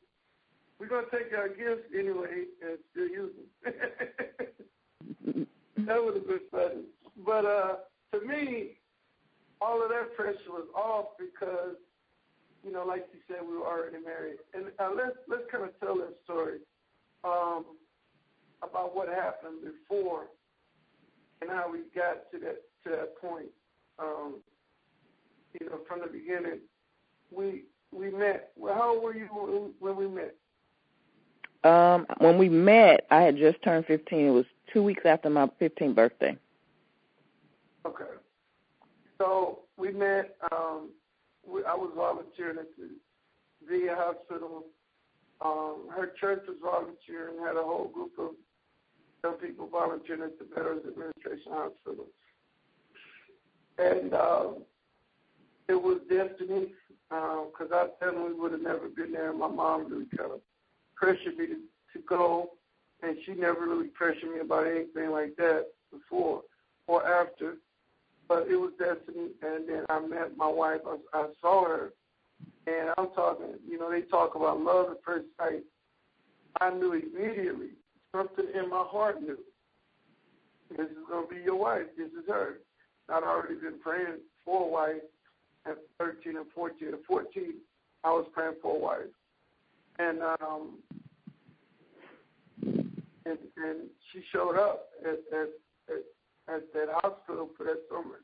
we're 0.79 0.87
gonna 0.87 1.07
take 1.11 1.33
our 1.37 1.49
gifts 1.49 1.87
anyway 1.97 2.45
and 2.61 2.77
still 2.91 3.07
use 3.07 3.31
them." 3.63 5.47
that 5.85 6.03
would 6.03 6.15
have 6.15 6.27
been 6.27 6.39
funny. 6.51 6.83
But 7.25 7.45
uh, 7.45 7.75
to 8.13 8.25
me, 8.25 8.77
all 9.61 9.83
of 9.83 9.89
that 9.89 10.15
pressure 10.15 10.49
was 10.49 10.67
off 10.75 11.17
because 11.17 11.75
you 12.63 12.71
know, 12.71 12.85
like 12.85 13.07
you 13.13 13.19
said, 13.27 13.37
we 13.47 13.57
were 13.57 13.65
already 13.65 13.97
married. 14.03 14.37
And 14.53 14.65
uh, 14.79 14.89
let's 14.95 15.17
let's 15.27 15.43
kind 15.51 15.63
of 15.63 15.79
tell 15.79 15.95
that 15.97 16.15
story 16.23 16.59
um, 17.23 17.65
about 18.61 18.95
what 18.95 19.09
happened 19.09 19.59
before 19.63 20.25
and 21.41 21.49
how 21.49 21.71
we 21.71 21.79
got 21.95 22.31
to 22.31 22.39
that 22.39 22.61
to 22.83 22.89
that 22.89 23.17
point. 23.19 23.49
Um, 23.99 24.35
you 25.59 25.69
know, 25.69 25.79
from 25.87 26.01
the 26.01 26.07
beginning, 26.07 26.59
we 27.31 27.63
we 27.91 28.11
met. 28.11 28.51
Well, 28.55 28.75
how 28.75 28.95
old 28.95 29.03
were 29.03 29.15
you 29.15 29.73
when 29.79 29.95
we 29.95 30.07
met? 30.07 30.35
Um, 31.63 32.07
when 32.17 32.37
we 32.39 32.49
met, 32.49 33.05
I 33.11 33.21
had 33.21 33.37
just 33.37 33.61
turned 33.61 33.85
15. 33.85 34.19
It 34.19 34.31
was 34.31 34.45
two 34.73 34.81
weeks 34.81 35.03
after 35.05 35.29
my 35.29 35.47
15th 35.61 35.93
birthday. 35.93 36.35
Okay. 37.85 38.03
So 39.19 39.59
we 39.77 39.91
met. 39.91 40.35
Um, 40.51 40.89
I 41.47 41.75
was 41.75 41.91
volunteering 41.95 42.57
at 42.59 42.67
the 42.77 42.89
VA 43.67 43.95
hospital. 43.95 44.65
Um, 45.43 45.89
her 45.95 46.11
church 46.19 46.43
was 46.47 46.57
volunteering, 46.61 47.43
had 47.43 47.55
a 47.55 47.63
whole 47.63 47.89
group 47.93 48.11
of 48.19 48.31
young 49.23 49.33
people 49.35 49.67
volunteering 49.67 50.23
at 50.23 50.37
the 50.37 50.45
Veterans 50.45 50.83
Administration 50.87 51.51
Hospital. 51.51 52.05
And 53.77 54.13
um, 54.13 54.57
it 55.67 55.81
was 55.81 55.99
destiny 56.09 56.73
because 57.09 57.71
um, 57.71 57.73
I 57.73 57.87
definitely 57.99 58.39
would 58.39 58.51
have 58.51 58.61
never 58.61 58.87
been 58.87 59.11
there. 59.11 59.33
My 59.33 59.47
mom 59.47 59.91
really 59.91 60.05
kind 60.15 60.31
of 60.31 60.41
pressured 60.95 61.37
me 61.37 61.47
to, 61.47 61.55
to 61.93 62.05
go, 62.07 62.51
and 63.01 63.17
she 63.25 63.33
never 63.33 63.61
really 63.61 63.87
pressured 63.87 64.31
me 64.33 64.39
about 64.39 64.67
anything 64.67 65.11
like 65.11 65.35
that 65.37 65.67
before 65.91 66.41
or 66.87 67.05
after 67.07 67.55
but 68.31 68.47
it 68.49 68.55
was 68.55 68.71
destiny. 68.79 69.31
And 69.41 69.67
then 69.67 69.83
I 69.89 69.99
met 69.99 70.37
my 70.37 70.47
wife. 70.47 70.79
I, 70.87 70.95
I 71.13 71.27
saw 71.41 71.65
her, 71.65 71.91
and 72.65 72.91
I'm 72.97 73.09
talking. 73.13 73.55
You 73.67 73.77
know, 73.77 73.91
they 73.91 74.03
talk 74.03 74.35
about 74.35 74.61
love 74.61 74.91
at 74.91 75.03
first 75.05 75.25
sight. 75.37 75.63
I 76.61 76.69
knew 76.69 76.93
immediately. 76.93 77.71
Something 78.15 78.45
in 78.55 78.69
my 78.69 78.85
heart 78.87 79.21
knew. 79.21 79.37
This 80.69 80.87
is 80.87 80.97
gonna 81.09 81.27
be 81.27 81.41
your 81.43 81.57
wife. 81.57 81.87
This 81.97 82.07
is 82.07 82.29
her. 82.29 82.59
I'd 83.09 83.23
already 83.23 83.55
been 83.55 83.79
praying 83.83 84.19
for 84.45 84.65
a 84.65 84.67
wife 84.69 85.03
at 85.65 85.77
13 85.99 86.37
and 86.37 86.45
14. 86.55 86.87
At 86.87 87.03
14, 87.05 87.53
I 88.05 88.11
was 88.11 88.25
praying 88.33 88.55
for 88.61 88.77
a 88.77 88.79
wife, 88.79 89.11
and 89.99 90.21
um, 90.21 90.77
and 92.63 93.37
and 93.57 93.89
she 94.13 94.21
showed 94.31 94.57
up 94.57 94.87
at 95.03 95.19
at, 95.37 95.49
at 95.89 96.03
at 96.53 96.73
that 96.73 96.89
hospital 97.01 97.49
for 97.57 97.63
that 97.65 97.81
summer. 97.89 98.21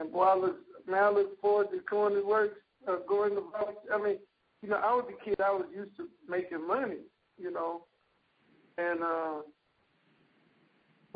And 0.00 0.12
boy, 0.12 0.24
I 0.24 0.36
look 0.36 0.56
now 0.88 1.10
I 1.10 1.12
look 1.12 1.40
forward 1.40 1.68
to 1.70 1.80
going 1.88 2.14
to 2.14 2.26
work, 2.26 2.52
uh, 2.86 2.96
going 3.08 3.34
to 3.34 3.40
work. 3.40 3.76
I 3.92 3.98
mean, 4.02 4.18
you 4.62 4.68
know, 4.68 4.76
I 4.76 4.92
was 4.92 5.06
a 5.08 5.24
kid. 5.24 5.40
I 5.40 5.50
was 5.50 5.66
used 5.74 5.96
to 5.96 6.08
making 6.28 6.66
money, 6.66 6.98
you 7.38 7.50
know, 7.50 7.84
and 8.78 9.02
uh, 9.02 9.40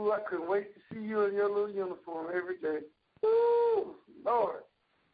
ooh, 0.00 0.12
I 0.12 0.20
couldn't 0.28 0.48
wait 0.48 0.74
to 0.74 0.80
see 0.92 1.00
you 1.00 1.22
in 1.22 1.34
your 1.34 1.48
little 1.48 1.70
uniform 1.70 2.28
every 2.34 2.58
day. 2.58 2.86
Ooh, 3.24 3.96
Lord. 4.24 4.62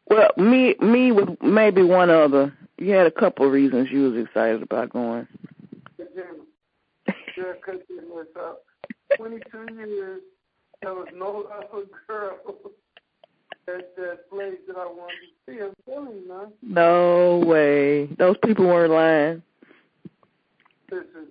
Well, 0.08 0.30
me, 0.36 0.74
me 0.80 1.12
with 1.12 1.40
maybe 1.42 1.82
one 1.82 2.10
other. 2.10 2.52
You 2.76 2.92
had 2.92 3.06
a 3.06 3.10
couple 3.10 3.46
of 3.46 3.52
reasons 3.52 3.88
you 3.90 4.10
was 4.10 4.24
excited 4.24 4.62
about 4.62 4.90
going. 4.90 5.26
Yeah, 7.36 7.52
because 7.54 7.80
it 7.88 8.04
was 8.06 8.26
uh, 8.38 8.54
22 9.16 9.74
years 9.74 10.20
there 10.84 10.94
was 10.94 11.08
no 11.16 11.46
other 11.50 11.86
girl 12.06 12.36
at 13.68 13.96
that 13.96 14.30
place 14.30 14.58
that 14.68 14.76
I 14.76 14.84
wanted 14.84 15.14
to 15.24 15.52
see. 15.52 15.60
I'm 15.60 15.74
telling 15.88 16.20
you, 16.20 16.28
man. 16.28 16.52
No 16.62 17.38
way. 17.38 18.06
Those 18.18 18.36
people 18.44 18.66
weren't 18.66 18.92
lying. 18.92 19.42
Listen, 20.90 21.28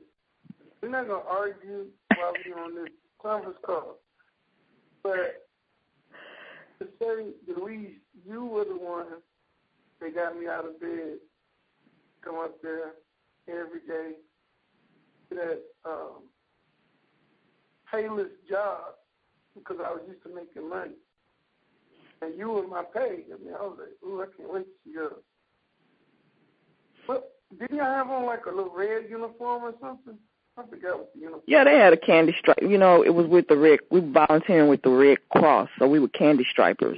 we're 0.81 0.89
not 0.89 1.03
to 1.03 1.21
argue 1.29 1.85
while 2.17 2.33
we're 2.45 2.63
on 2.63 2.75
this 2.75 2.89
conference 3.21 3.57
call. 3.63 3.97
But 5.03 5.47
to 6.79 6.87
say 6.99 7.27
the 7.47 7.61
least, 7.63 7.99
you 8.27 8.45
were 8.45 8.65
the 8.65 8.75
one 8.75 9.05
that 10.01 10.15
got 10.15 10.39
me 10.39 10.47
out 10.47 10.65
of 10.65 10.79
bed, 10.79 11.17
come 12.23 12.35
up 12.35 12.59
there 12.63 12.93
every 13.47 13.81
day 13.81 14.13
to 15.29 15.35
that 15.35 15.61
um, 15.85 16.23
payless 17.93 18.29
job 18.49 18.95
because 19.55 19.77
I 19.79 19.91
was 19.91 20.01
used 20.07 20.23
to 20.23 20.29
making 20.33 20.69
money. 20.69 20.95
And 22.21 22.37
you 22.37 22.49
were 22.49 22.67
my 22.67 22.83
pay. 22.83 23.23
I 23.33 23.43
mean, 23.43 23.53
I 23.57 23.63
was 23.63 23.77
like, 23.79 24.09
ooh, 24.09 24.21
I 24.21 24.25
can't 24.37 24.53
wait 24.53 24.65
to 24.65 24.71
see 24.83 24.91
you. 24.91 25.11
But 27.07 27.31
didn't 27.59 27.75
you 27.75 27.81
have 27.81 28.09
on 28.09 28.25
like 28.25 28.45
a 28.45 28.49
little 28.49 28.73
red 28.73 29.09
uniform 29.09 29.63
or 29.63 29.73
something? 29.81 30.17
I 30.57 30.63
forgot 30.69 30.99
what 30.99 31.13
the 31.13 31.19
uniform. 31.19 31.43
Yeah, 31.47 31.63
they 31.63 31.75
had 31.75 31.93
a 31.93 31.97
candy 31.97 32.35
stripe. 32.39 32.61
You 32.61 32.77
know, 32.77 33.03
it 33.03 33.13
was 33.13 33.27
with 33.27 33.47
the 33.47 33.57
red. 33.57 33.79
We 33.89 33.99
were 33.99 34.11
volunteering 34.11 34.69
with 34.69 34.83
the 34.83 34.89
Red 34.89 35.17
Cross, 35.35 35.69
so 35.79 35.87
we 35.87 35.99
were 35.99 36.09
candy 36.09 36.45
stripers. 36.49 36.97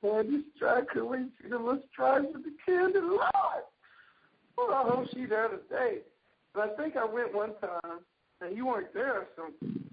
Candy 0.00 0.44
stripe. 0.56 0.88
Could 0.88 1.04
we 1.04 1.18
see 1.42 1.48
the 1.50 1.58
little 1.58 1.82
stripes 1.92 2.26
with 2.32 2.44
the 2.44 2.54
candy? 2.64 3.00
Lord. 3.00 3.20
Well, 4.56 4.72
I 4.72 4.88
hope 4.88 5.08
she's 5.12 5.28
there 5.28 5.48
today. 5.48 5.98
But 6.54 6.70
I 6.72 6.82
think 6.82 6.96
I 6.96 7.04
went 7.04 7.34
one 7.34 7.52
time, 7.60 8.00
and 8.40 8.56
you 8.56 8.66
weren't 8.66 8.94
there 8.94 9.18
or 9.18 9.26
something. 9.36 9.87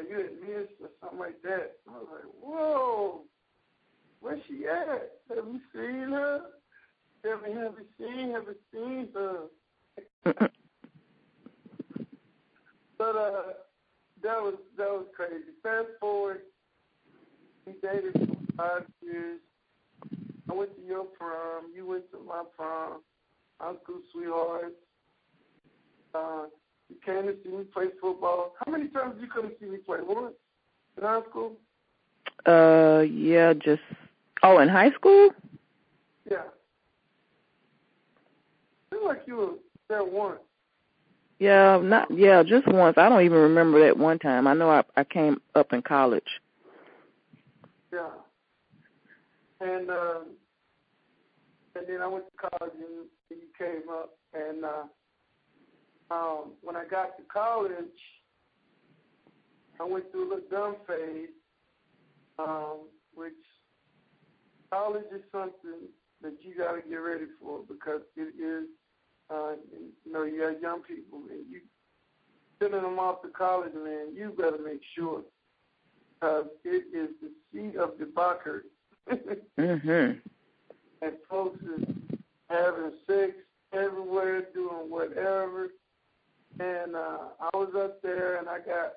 Or 0.00 0.02
you 0.02 0.16
had 0.16 0.40
missed 0.40 0.72
or 0.80 0.88
something 1.00 1.18
like 1.18 1.42
that. 1.42 1.72
I 1.86 1.92
was 1.92 2.06
like, 2.10 2.32
whoa, 2.40 3.20
where's 4.20 4.40
she 4.48 4.66
at? 4.66 5.12
Have 5.28 5.44
you 5.46 5.60
seen 5.74 6.10
her? 6.10 6.40
Have 7.24 7.40
you, 7.46 7.58
have 7.58 7.74
you 7.78 7.86
seen, 7.98 8.30
have 8.30 8.44
you 8.44 8.56
seen 8.72 9.08
her? 9.14 9.40
but 12.96 13.16
uh, 13.16 13.42
that 14.22 14.40
was 14.40 14.54
that 14.78 14.88
was 14.88 15.04
crazy. 15.14 15.52
Fast 15.62 15.88
forward, 16.00 16.40
we 17.66 17.74
dated 17.82 18.14
for 18.14 18.52
five 18.56 18.86
years. 19.02 19.40
I 20.48 20.54
went 20.54 20.74
to 20.76 20.82
your 20.82 21.04
prom. 21.04 21.64
You 21.74 21.86
went 21.86 22.10
to 22.12 22.18
my 22.26 22.42
prom. 22.56 23.02
Uncle 23.60 24.00
sweetheart. 24.12 24.72
Uh, 26.14 26.46
you 26.90 26.96
came 27.04 27.26
to 27.26 27.36
see 27.42 27.50
me 27.50 27.64
play 27.72 27.86
football. 28.00 28.54
How 28.64 28.72
many 28.72 28.88
times 28.88 29.14
did 29.14 29.22
you 29.22 29.28
come 29.28 29.48
to 29.48 29.54
see 29.60 29.70
me 29.70 29.78
play? 29.78 29.98
Once 30.02 30.34
in 30.96 31.02
high 31.04 31.22
school? 31.28 31.52
Uh, 32.46 33.02
yeah, 33.02 33.52
just 33.52 33.82
oh, 34.42 34.58
in 34.58 34.68
high 34.68 34.90
school. 34.92 35.30
Yeah. 36.30 36.42
Seems 38.92 39.04
like 39.06 39.22
you 39.26 39.36
were 39.36 39.52
there 39.88 40.04
once. 40.04 40.40
Yeah, 41.38 41.80
not 41.82 42.08
yeah, 42.10 42.42
just 42.42 42.68
once. 42.68 42.98
I 42.98 43.08
don't 43.08 43.24
even 43.24 43.38
remember 43.38 43.80
that 43.86 43.96
one 43.96 44.18
time. 44.18 44.46
I 44.46 44.54
know 44.54 44.70
I 44.70 44.82
I 44.96 45.04
came 45.04 45.40
up 45.54 45.72
in 45.72 45.82
college. 45.82 46.22
Yeah. 47.92 48.10
And 49.60 49.90
um 49.90 50.24
and 51.76 51.86
then 51.88 52.02
I 52.02 52.06
went 52.06 52.24
to 52.26 52.48
college 52.48 52.74
and 52.74 53.06
you 53.30 53.46
came 53.58 53.88
up 53.90 54.10
and 54.34 54.64
uh 54.64 54.82
um 56.10 56.52
when 56.62 56.76
I 56.76 56.84
got 56.84 57.16
to 57.18 57.22
college 57.32 57.84
I 59.80 59.84
went 59.84 60.10
through 60.12 60.28
a 60.28 60.28
little 60.34 60.50
dumb 60.50 60.76
phase, 60.86 61.30
um, 62.38 62.80
which 63.14 63.32
college 64.70 65.06
is 65.10 65.22
something 65.32 65.88
that 66.20 66.34
you 66.42 66.54
gotta 66.54 66.82
get 66.86 66.96
ready 66.96 67.24
for 67.40 67.60
because 67.66 68.02
it 68.14 68.34
is 68.38 68.66
uh, 69.30 69.52
you 70.04 70.12
know, 70.12 70.24
you 70.24 70.42
have 70.42 70.60
young 70.60 70.82
people, 70.82 71.20
and 71.30 71.44
you 71.48 71.60
sending 72.60 72.82
them 72.82 72.98
off 72.98 73.22
to 73.22 73.28
college, 73.28 73.72
man, 73.74 74.08
you 74.14 74.34
better 74.36 74.58
make 74.62 74.80
sure 74.96 75.22
because 76.20 76.46
it 76.64 76.84
is 76.92 77.10
the 77.22 77.30
seat 77.52 77.76
of 77.76 77.98
debauchery. 77.98 78.62
mhm. 79.58 80.20
And 81.02 81.12
folks 81.30 81.60
is 81.62 81.94
having 82.50 82.92
sex 83.06 83.32
everywhere, 83.72 84.46
doing 84.52 84.90
whatever. 84.90 85.68
And 86.60 86.94
uh, 86.94 87.18
I 87.40 87.56
was 87.56 87.72
up 87.74 88.02
there, 88.02 88.36
and 88.36 88.46
I 88.46 88.58
got, 88.58 88.92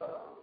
uh, 0.00 0.36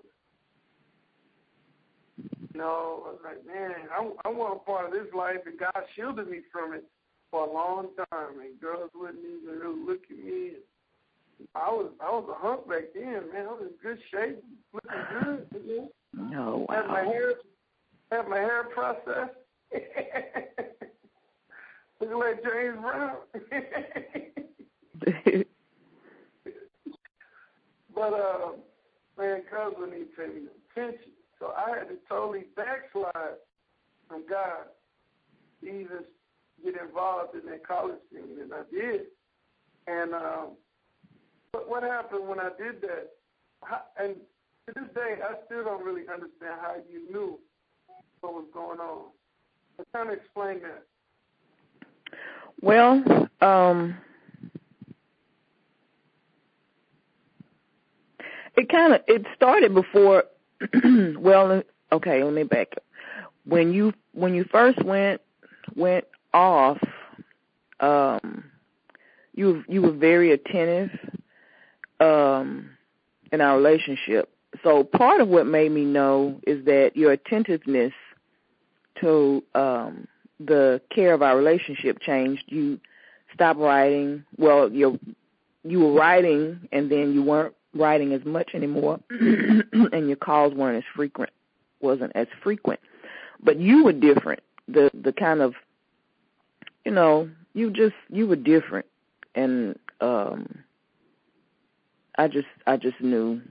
you 2.17 2.59
know, 2.59 3.03
I 3.05 3.11
was 3.11 3.19
like, 3.23 3.45
man, 3.45 3.87
I, 3.89 4.09
I 4.25 4.29
want 4.31 4.57
a 4.61 4.65
part 4.65 4.85
of 4.87 4.91
this 4.91 5.13
life, 5.15 5.37
and 5.45 5.57
God 5.57 5.81
shielded 5.95 6.27
me 6.27 6.39
from 6.51 6.73
it 6.73 6.83
for 7.29 7.47
a 7.47 7.53
long 7.53 7.87
time, 8.11 8.41
and 8.41 8.59
girls 8.59 8.89
wouldn't 8.93 9.23
even 9.23 9.59
really 9.59 9.79
look 9.85 10.01
at 10.11 10.17
me. 10.17 10.51
I 11.55 11.69
was 11.69 11.91
I 12.01 12.11
was 12.11 12.29
a 12.29 12.33
hunk 12.45 12.67
back 12.67 12.93
then, 12.93 13.31
man. 13.33 13.47
I 13.47 13.51
was 13.53 13.61
in 13.63 13.69
good 13.81 13.97
shape, 14.11 14.43
looking 14.73 14.91
good. 15.23 15.47
You 15.53 15.89
know? 16.29 16.65
Oh 16.65 16.65
wow. 16.67 16.75
Had 16.75 16.87
my 16.87 17.03
hair 17.03 17.33
had 18.11 18.27
my 18.27 18.37
hair 18.39 18.65
processed. 18.65 19.37
Looking 21.99 22.19
like 22.19 22.43
James 22.43 22.77
Brown. 22.81 23.15
but 27.93 28.13
uh 28.13 28.51
man, 29.17 29.41
even 29.49 30.07
pay 30.17 30.27
me 30.27 30.47
attention. 30.71 31.11
So 31.39 31.53
I 31.57 31.77
had 31.77 31.89
to 31.89 31.95
totally 32.07 32.45
backslide 32.55 33.37
from 34.07 34.23
God. 34.29 34.69
Even 35.63 36.05
get 36.63 36.75
involved 36.79 37.35
in 37.35 37.49
that 37.49 37.67
college 37.67 37.97
scene, 38.11 38.39
and 38.41 38.51
I 38.53 38.61
did. 38.71 39.01
And 39.87 40.13
um, 40.13 40.47
but 41.51 41.69
what 41.69 41.83
happened 41.83 42.27
when 42.27 42.39
I 42.39 42.49
did 42.57 42.81
that? 42.81 43.09
How, 43.63 43.81
and 43.99 44.15
to 44.67 44.73
this 44.75 44.89
day, 44.95 45.15
I 45.23 45.35
still 45.45 45.63
don't 45.63 45.83
really 45.83 46.07
understand 46.07 46.59
how 46.61 46.75
you 46.89 47.11
knew 47.11 47.39
what 48.21 48.33
was 48.33 48.45
going 48.53 48.79
on. 48.79 49.05
I 49.79 49.83
kind 49.95 50.09
of 50.09 50.17
explain 50.17 50.61
that. 50.61 50.83
Well, 52.61 53.03
um, 53.41 53.97
it 58.55 58.69
kind 58.69 58.93
of 58.93 59.01
it 59.07 59.25
started 59.35 59.73
before. 59.73 60.25
well, 61.17 61.63
okay, 61.91 62.23
let 62.23 62.33
me 62.33 62.43
back 62.43 62.69
up. 62.77 62.83
When 63.45 63.73
you 63.73 63.93
when 64.13 64.33
you 64.33 64.45
first 64.51 64.83
went 64.83 65.21
went 65.75 66.05
off, 66.33 66.77
um, 67.79 68.45
you 69.33 69.63
you 69.67 69.81
were 69.81 69.91
very 69.91 70.31
attentive 70.31 70.91
um, 71.99 72.69
in 73.31 73.41
our 73.41 73.57
relationship. 73.57 74.29
So 74.63 74.83
part 74.83 75.21
of 75.21 75.29
what 75.29 75.47
made 75.47 75.71
me 75.71 75.85
know 75.85 76.39
is 76.45 76.65
that 76.65 76.91
your 76.95 77.13
attentiveness 77.13 77.93
to 78.99 79.43
um, 79.55 80.07
the 80.39 80.81
care 80.93 81.13
of 81.13 81.21
our 81.21 81.37
relationship 81.37 81.99
changed. 82.01 82.43
You 82.47 82.79
stopped 83.33 83.59
writing. 83.59 84.23
Well, 84.37 84.71
you 84.71 84.99
you 85.63 85.79
were 85.79 85.93
writing, 85.93 86.67
and 86.71 86.91
then 86.91 87.13
you 87.13 87.23
weren't 87.23 87.55
writing 87.73 88.13
as 88.13 88.23
much 88.25 88.51
anymore, 88.53 88.99
and 89.09 90.07
your 90.07 90.17
calls 90.17 90.53
weren't 90.53 90.77
as 90.77 90.83
frequent. 90.95 91.31
wasn't 91.81 92.11
as 92.15 92.27
frequent. 92.43 92.79
But 93.43 93.59
you 93.59 93.83
were 93.83 93.93
different. 93.93 94.41
The 94.67 94.91
the 94.93 95.13
kind 95.13 95.41
of 95.41 95.53
you 96.85 96.91
know, 96.91 97.29
you 97.53 97.71
just 97.71 97.95
you 98.09 98.27
were 98.27 98.35
different 98.35 98.85
and 99.35 99.77
um 99.99 100.63
I 102.17 102.27
just 102.27 102.47
I 102.67 102.77
just 102.77 102.99
knew. 103.01 103.41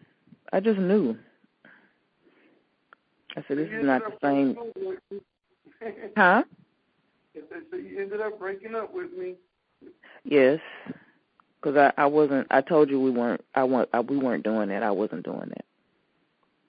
I 0.53 0.61
just 0.61 0.79
knew. 0.79 1.17
I 3.37 3.45
said 3.47 3.59
this 3.59 3.69
is 3.69 3.85
not 3.85 4.03
the 4.03 4.17
same 4.23 4.57
Huh? 6.17 6.43
So 7.71 7.77
you 7.77 8.01
ended 8.01 8.21
up 8.21 8.39
breaking 8.39 8.75
up 8.75 8.93
with 8.93 9.13
me. 9.17 9.35
Yes. 10.25 10.59
Cuz 11.63 11.77
I 11.77 11.93
I 11.97 12.07
wasn't 12.07 12.47
I 12.51 12.61
told 12.61 12.91
you 12.91 13.01
we 13.01 13.11
weren't 13.11 13.45
I 13.55 13.65
want 13.65 13.89
I, 13.93 14.01
we 14.01 14.17
weren't 14.17 14.45
doing 14.45 14.69
that. 14.69 14.83
I 14.83 14.91
wasn't 14.91 15.25
doing 15.25 15.49
that. 15.49 15.65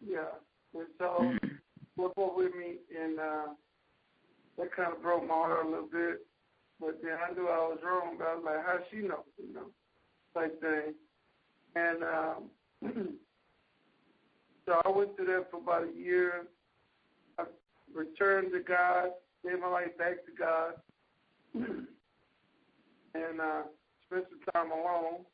Yeah. 0.06 0.32
And 0.74 0.88
so 0.98 1.18
mm-hmm. 1.22 2.04
up 2.04 2.14
with 2.18 2.56
me 2.56 2.78
and 3.00 3.20
uh 3.20 3.48
that 4.58 4.76
kind 4.76 4.94
of 4.94 5.02
broke 5.02 5.28
my 5.28 5.34
heart 5.34 5.66
a 5.66 5.70
little 5.70 5.88
bit. 5.92 6.26
But 6.80 7.00
then 7.04 7.14
I 7.14 7.34
knew 7.34 7.48
I 7.48 7.58
was 7.58 7.80
wrong. 7.84 8.16
But 8.18 8.28
I 8.28 8.36
was 8.36 8.44
like, 8.46 8.66
how 8.66 8.80
she 8.90 8.98
know? 8.98 9.24
You 9.38 9.54
know, 9.54 9.68
type 10.34 10.60
thing. 10.62 10.94
And 11.76 12.04
um, 12.04 12.50
so 14.66 14.82
I 14.84 14.90
went 14.90 15.16
through 15.16 15.28
that 15.28 15.52
for 15.52 15.58
about 15.58 15.88
a 15.88 15.98
year. 15.98 16.48
I 17.38 17.44
returned 17.94 18.52
to 18.54 18.60
God, 18.60 19.12
gave 19.44 19.60
my 19.60 19.68
life 19.68 19.98
back 19.98 20.26
to 20.26 20.32
God, 20.38 20.74
and 21.56 23.42
uh, 23.42 23.62
spent 24.12 24.26
some 24.30 24.54
time 24.54 24.72
alone 24.72 25.26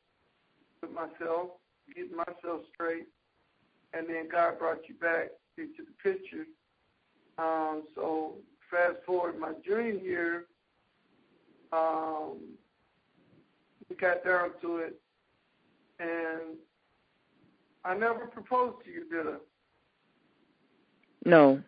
with 0.80 0.92
myself, 0.92 1.50
getting 1.94 2.16
myself 2.16 2.60
straight. 2.74 3.06
And 3.92 4.08
then 4.08 4.28
God 4.30 4.58
brought 4.58 4.88
you 4.88 4.94
back 4.94 5.30
into 5.56 5.82
the 5.84 6.10
picture. 6.10 6.46
Um, 7.38 7.84
so 7.94 8.34
fast 8.70 8.96
forward 9.06 9.38
my 9.38 9.52
junior 9.64 9.92
year, 9.92 10.44
um, 11.72 12.38
we 13.88 13.96
got 13.96 14.24
down 14.24 14.50
to 14.60 14.78
it, 14.78 15.00
and 15.98 16.56
I 17.84 17.94
never 17.94 18.26
proposed 18.26 18.84
to 18.84 18.90
you, 18.90 19.08
did 19.08 19.26
I? 19.26 19.36
No. 21.24 21.62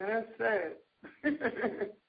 And 0.00 0.08
that's 0.08 0.26
sad. 0.38 0.72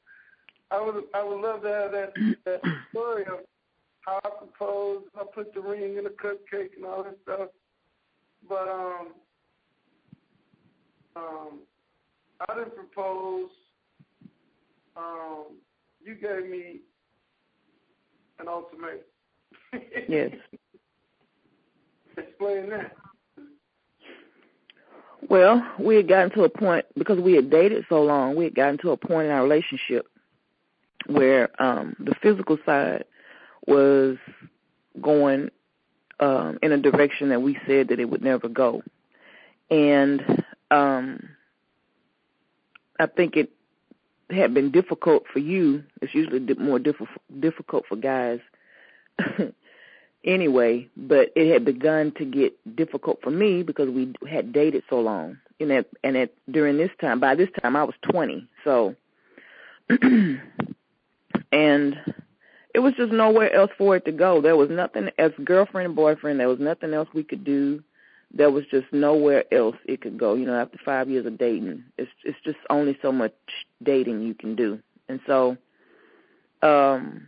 I 0.83 0.85
would 0.85 1.03
I 1.13 1.23
would 1.23 1.41
love 1.41 1.61
to 1.61 1.67
have 1.69 1.91
that 1.91 2.13
that 2.45 2.61
story 2.89 3.23
of 3.23 3.39
how 4.01 4.19
I 4.25 4.29
proposed, 4.37 5.05
I 5.17 5.23
put 5.33 5.53
the 5.53 5.61
ring 5.61 5.97
in 5.97 6.03
the 6.03 6.09
cupcake 6.09 6.75
and 6.75 6.85
all 6.85 7.03
that 7.03 7.17
stuff. 7.23 7.49
But 8.47 8.67
um 8.67 9.07
um 11.15 11.59
I 12.49 12.55
didn't 12.55 12.75
propose. 12.75 13.49
Um 14.97 15.57
you 16.03 16.15
gave 16.15 16.49
me 16.49 16.81
an 18.39 18.47
ultimatum. 18.49 18.99
yes. 20.09 20.31
Explain 22.17 22.69
that. 22.71 22.95
Well, 25.29 25.65
we 25.79 25.95
had 25.95 26.09
gotten 26.09 26.31
to 26.31 26.43
a 26.43 26.49
point 26.49 26.85
because 26.97 27.17
we 27.17 27.33
had 27.33 27.49
dated 27.49 27.85
so 27.87 28.03
long. 28.03 28.35
We 28.35 28.43
had 28.43 28.53
gotten 28.53 28.77
to 28.79 28.91
a 28.91 28.97
point 28.97 29.27
in 29.27 29.31
our 29.31 29.41
relationship 29.41 30.07
where 31.07 31.49
um 31.61 31.95
the 31.99 32.15
physical 32.21 32.57
side 32.65 33.05
was 33.67 34.17
going 35.01 35.49
um 36.19 36.59
in 36.61 36.71
a 36.71 36.77
direction 36.77 37.29
that 37.29 37.41
we 37.41 37.57
said 37.67 37.89
that 37.89 37.99
it 37.99 38.09
would 38.09 38.23
never 38.23 38.47
go. 38.47 38.81
And 39.69 40.43
um 40.71 41.29
I 42.99 43.07
think 43.07 43.35
it 43.35 43.51
had 44.29 44.53
been 44.53 44.71
difficult 44.71 45.25
for 45.31 45.39
you. 45.39 45.83
It's 46.01 46.13
usually 46.13 46.39
more 46.55 46.79
difficult 46.79 47.85
for 47.87 47.95
guys 47.95 48.39
anyway, 50.23 50.89
but 50.95 51.31
it 51.35 51.51
had 51.51 51.65
begun 51.65 52.11
to 52.17 52.25
get 52.25 52.75
difficult 52.75 53.21
for 53.21 53.31
me 53.31 53.63
because 53.63 53.89
we 53.89 54.13
had 54.29 54.53
dated 54.53 54.83
so 54.89 54.99
long. 54.99 55.37
And 55.59 55.71
at, 55.71 55.87
and 56.03 56.17
at 56.17 56.33
during 56.51 56.77
this 56.77 56.91
time, 56.99 57.19
by 57.19 57.35
this 57.35 57.49
time 57.61 57.75
I 57.75 57.83
was 57.83 57.95
20. 58.11 58.47
So 58.63 58.95
and 61.53 61.95
it 62.73 62.79
was 62.79 62.93
just 62.95 63.13
nowhere 63.13 63.53
else 63.53 63.69
for 63.77 63.95
it 63.95 64.05
to 64.05 64.11
go. 64.11 64.41
There 64.41 64.57
was 64.57 64.69
nothing 64.71 65.09
as 65.19 65.31
girlfriend 65.43 65.85
and 65.85 65.95
boyfriend. 65.95 66.39
There 66.39 66.49
was 66.49 66.59
nothing 66.59 66.93
else 66.93 67.07
we 67.13 67.23
could 67.23 67.43
do. 67.43 67.83
There 68.33 68.49
was 68.49 68.65
just 68.71 68.91
nowhere 68.91 69.45
else 69.53 69.75
it 69.85 70.01
could 70.01 70.17
go. 70.17 70.33
You 70.33 70.47
know, 70.47 70.59
after 70.59 70.79
five 70.83 71.07
years 71.09 71.27
of 71.27 71.37
dating, 71.37 71.83
it's 71.99 72.09
it's 72.23 72.37
just 72.43 72.57
only 72.71 72.97
so 73.03 73.11
much 73.11 73.35
dating 73.83 74.23
you 74.23 74.33
can 74.33 74.55
do. 74.55 74.79
And 75.07 75.19
so, 75.27 75.55
um, 76.63 77.27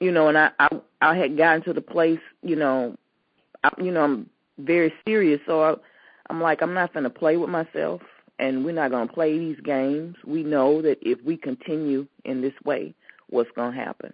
you 0.00 0.10
know, 0.10 0.26
and 0.26 0.36
I 0.36 0.50
I, 0.58 0.68
I 1.00 1.16
had 1.16 1.36
gotten 1.36 1.62
to 1.62 1.72
the 1.72 1.80
place, 1.80 2.18
you 2.42 2.56
know, 2.56 2.96
I, 3.62 3.70
you 3.78 3.92
know, 3.92 4.02
I'm 4.02 4.30
very 4.58 4.92
serious. 5.06 5.40
So 5.46 5.62
I, 5.62 5.74
I'm 6.28 6.40
like, 6.40 6.60
I'm 6.60 6.74
not 6.74 6.92
going 6.92 7.04
to 7.04 7.10
play 7.10 7.36
with 7.36 7.50
myself 7.50 8.02
and 8.38 8.64
we're 8.64 8.72
not 8.72 8.90
going 8.90 9.08
to 9.08 9.14
play 9.14 9.38
these 9.38 9.60
games. 9.60 10.16
We 10.24 10.42
know 10.42 10.82
that 10.82 10.98
if 11.02 11.22
we 11.24 11.36
continue 11.36 12.06
in 12.24 12.42
this 12.42 12.54
way, 12.64 12.94
what's 13.28 13.50
going 13.52 13.72
to 13.72 13.78
happen. 13.78 14.12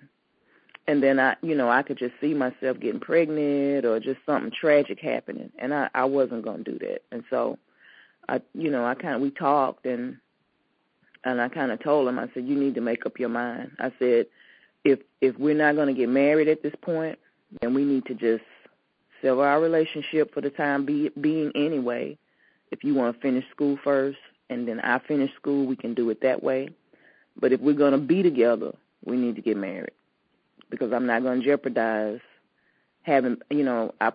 And 0.87 1.03
then 1.03 1.21
I, 1.21 1.37
you 1.43 1.55
know, 1.55 1.69
I 1.69 1.83
could 1.83 1.99
just 1.99 2.15
see 2.21 2.35
myself 2.35 2.81
getting 2.81 3.01
pregnant 3.01 3.85
or 3.85 4.01
just 4.01 4.19
something 4.27 4.51
tragic 4.51 4.99
happening, 4.99 5.53
and 5.59 5.73
I, 5.73 5.89
I 5.95 6.05
wasn't 6.05 6.43
going 6.43 6.65
to 6.65 6.73
do 6.73 6.79
that. 6.81 7.03
And 7.13 7.23
so, 7.31 7.59
I, 8.29 8.41
you 8.55 8.71
know, 8.71 8.85
I 8.85 8.95
kind 8.95 9.15
of 9.15 9.21
we 9.21 9.31
talked 9.31 9.87
and 9.87 10.17
and 11.25 11.41
I 11.41 11.49
kind 11.49 11.71
of 11.71 11.81
told 11.81 12.09
him, 12.09 12.19
I 12.19 12.29
said, 12.35 12.47
you 12.47 12.57
need 12.57 12.75
to 12.75 12.81
make 12.81 13.07
up 13.07 13.21
your 13.21 13.29
mind. 13.29 13.71
I 13.79 13.93
said, 14.01 14.27
if 14.85 14.99
if 15.21 15.39
we're 15.39 15.55
not 15.55 15.77
going 15.77 15.87
to 15.87 15.95
get 15.95 16.09
married 16.09 16.49
at 16.49 16.65
this 16.65 16.75
point, 16.83 17.17
then 17.61 17.75
we 17.75 17.85
need 17.85 18.07
to 18.07 18.15
just 18.15 18.45
sever 19.21 19.47
our 19.47 19.61
relationship 19.61 20.35
for 20.35 20.41
the 20.41 20.51
time 20.51 20.85
be, 20.85 21.11
being 21.21 21.53
anyway 21.55 22.19
if 22.73 22.83
you 22.83 22.95
want 22.95 23.15
to 23.15 23.21
finish 23.21 23.45
school 23.51 23.79
first 23.85 24.19
and 24.51 24.67
then 24.67 24.81
I 24.81 24.99
finish 24.99 25.33
school, 25.35 25.67
we 25.67 25.77
can 25.77 25.95
do 25.95 26.11
it 26.11 26.23
that 26.23 26.43
way. 26.43 26.71
But 27.41 27.53
if 27.53 27.61
we're 27.61 27.75
going 27.75 27.93
to 27.93 27.99
be 27.99 28.23
together, 28.23 28.73
we 29.05 29.17
need 29.17 29.37
to 29.37 29.43
get 29.43 29.57
married 29.57 29.93
because 30.71 30.93
I'm 30.93 31.07
not 31.07 31.23
going 31.23 31.41
to 31.41 31.45
jeopardize 31.45 32.21
having, 33.03 33.37
you 33.51 33.63
know, 33.63 33.95
I've 34.01 34.15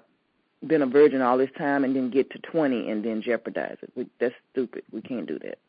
been 0.65 0.81
a 0.81 0.87
virgin 0.87 1.21
all 1.21 1.37
this 1.37 1.51
time 1.57 1.83
and 1.83 1.95
then 1.95 2.09
get 2.09 2.31
to 2.31 2.39
20 2.39 2.89
and 2.89 3.05
then 3.05 3.21
jeopardize 3.21 3.77
it. 3.81 3.91
We, 3.95 4.07
that's 4.19 4.35
stupid. 4.51 4.83
We 4.91 5.01
can't 5.01 5.27
do 5.27 5.39
that. 5.39 5.59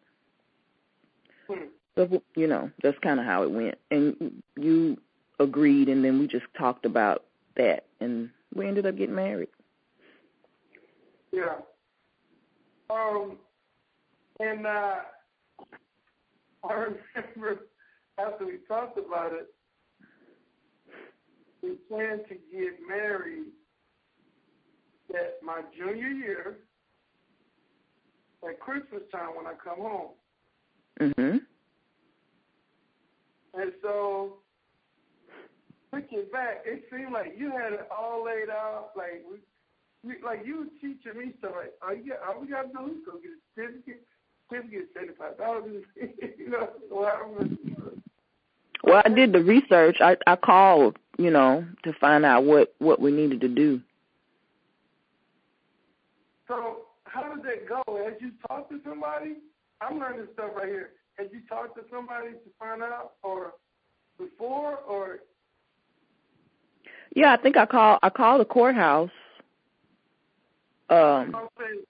So, 1.97 2.23
you 2.37 2.47
know, 2.47 2.71
that's 2.83 2.99
kind 3.01 3.19
of 3.19 3.27
how 3.27 3.43
it 3.43 3.51
went. 3.51 3.77
And 3.91 4.43
you 4.57 4.99
agreed, 5.41 5.89
and 5.89 6.05
then 6.05 6.19
we 6.19 6.27
just 6.27 6.47
talked 6.57 6.87
about 6.87 7.25
that, 7.57 7.87
and 8.01 8.31
we 8.55 8.69
ended 8.69 8.87
up 8.87 8.97
getting 8.97 9.15
married. 9.15 9.49
Yeah. 11.33 11.57
Um, 12.91 13.37
and 14.41 14.67
uh, 14.67 14.97
I 16.65 16.73
remember 16.73 17.67
after 18.19 18.47
we 18.47 18.59
talked 18.67 18.99
about 18.99 19.33
it, 19.33 19.49
we 21.63 21.77
planned 21.89 22.23
to 22.29 22.35
get 22.35 22.79
married 22.89 23.47
at 25.11 25.39
my 25.43 25.63
junior 25.77 26.09
year 26.09 26.59
at 28.49 28.61
Christmas 28.61 29.03
time 29.13 29.31
when 29.37 29.47
I 29.47 29.55
come 29.63 29.79
home. 29.79 30.11
Mhm. 31.01 31.41
And 33.55 33.73
so, 33.83 34.39
looking 35.93 36.27
back, 36.33 36.63
it 36.65 36.85
seemed 36.91 37.13
like 37.13 37.35
you 37.37 37.51
had 37.51 37.73
it 37.73 37.89
all 37.91 38.25
laid 38.25 38.51
out. 38.51 38.91
Like 38.97 39.25
we 39.31 39.39
like 40.25 40.43
you 40.45 40.59
were 40.59 40.67
teaching 40.81 41.19
me 41.19 41.33
stuff 41.39 41.53
like, 41.57 41.73
all 41.83 41.95
you 41.95 42.11
got, 42.11 42.19
all 42.27 42.41
we 42.41 42.49
got 42.49 42.63
to 42.63 42.69
do 42.69 42.93
is 42.93 42.99
go 43.05 43.19
get 43.19 43.33
a 43.33 43.41
certificate, 43.55 44.03
certificate 44.51 44.89
seventy 44.95 45.15
five 45.19 45.39
dollars. 45.39 45.83
you 46.39 46.51
know, 46.51 46.69
well, 46.91 47.49
well, 48.85 49.03
I 49.05 49.09
did 49.09 49.33
the 49.33 49.43
research. 49.43 49.97
I 50.01 50.17
I 50.27 50.37
called, 50.37 50.99
you 51.19 51.31
know, 51.31 51.67
to 51.85 51.93
find 51.95 52.25
out 52.25 52.45
what 52.45 52.75
what 52.79 53.01
we 53.01 53.11
needed 53.11 53.41
to 53.41 53.49
do. 53.49 53.81
So 56.47 56.83
how 57.05 57.35
did 57.35 57.45
that 57.45 57.69
go? 57.69 57.83
As 58.07 58.15
you 58.21 58.31
talk 58.47 58.69
to 58.71 58.81
somebody, 58.85 59.37
I'm 59.81 59.99
learning 59.99 60.29
stuff 60.35 60.51
right 60.57 60.69
here. 60.69 60.91
As 61.19 61.27
you 61.33 61.41
talk 61.49 61.75
to 61.75 61.83
somebody 61.91 62.31
to 62.31 62.51
find 62.59 62.83
out, 62.83 63.15
or 63.23 63.55
before, 64.17 64.79
or 64.79 65.19
yeah, 67.15 67.33
I 67.33 67.37
think 67.37 67.57
I 67.57 67.67
called. 67.67 67.99
I 68.03 68.11
called 68.11 68.41
the 68.41 68.45
courthouse 68.45 69.11
um, 70.91 71.35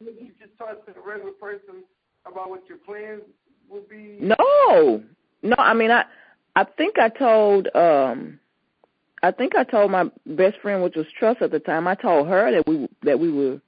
you 0.01 0.33
just 0.41 0.57
talk 0.59 0.85
to 0.87 0.93
the 0.93 1.01
regular 1.01 1.33
person 1.33 1.85
about 2.27 2.51
what 2.51 2.63
your 2.69 2.79
plans 2.79 3.23
would 3.71 3.89
be? 3.89 4.19
No, 4.21 5.03
no. 5.43 5.57
I 5.59 5.75
mean, 5.75 5.91
I, 5.91 6.05
I 6.57 6.65
think 6.65 6.99
I 6.99 7.09
told, 7.09 7.69
um, 7.75 8.41
I 9.23 9.31
think 9.31 9.55
I 9.55 9.65
told 9.65 9.91
my 9.91 10.11
best 10.27 10.59
friend, 10.61 10.83
which 10.83 10.97
was 10.97 11.07
Trust 11.19 11.43
at 11.43 11.51
the 11.51 11.61
time. 11.61 11.87
I 11.87 11.95
told 11.95 12.29
her 12.29 12.51
that 12.53 12.67
we 12.67 12.89
that 13.03 13.19
we 13.19 13.31
were 13.31 13.61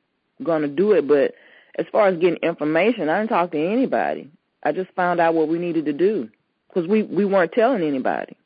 going 0.43 0.63
to 0.63 0.69
do 0.69 0.93
it, 0.93 1.07
but 1.07 1.35
as 1.79 1.87
far 1.93 2.09
as 2.09 2.19
getting 2.19 2.37
information, 2.43 3.09
I 3.09 3.19
didn't 3.19 3.31
talk 3.31 3.53
to 3.53 3.59
anybody. 3.59 4.31
I 4.63 4.73
just 4.73 4.91
found 4.93 5.21
out 5.21 5.35
what 5.35 5.49
we 5.49 5.59
needed 5.59 5.85
to 5.87 5.93
do 5.93 6.29
because 6.69 6.89
we 6.89 7.03
we 7.03 7.25
weren't 7.25 7.53
telling 7.53 7.83
anybody. 7.83 8.37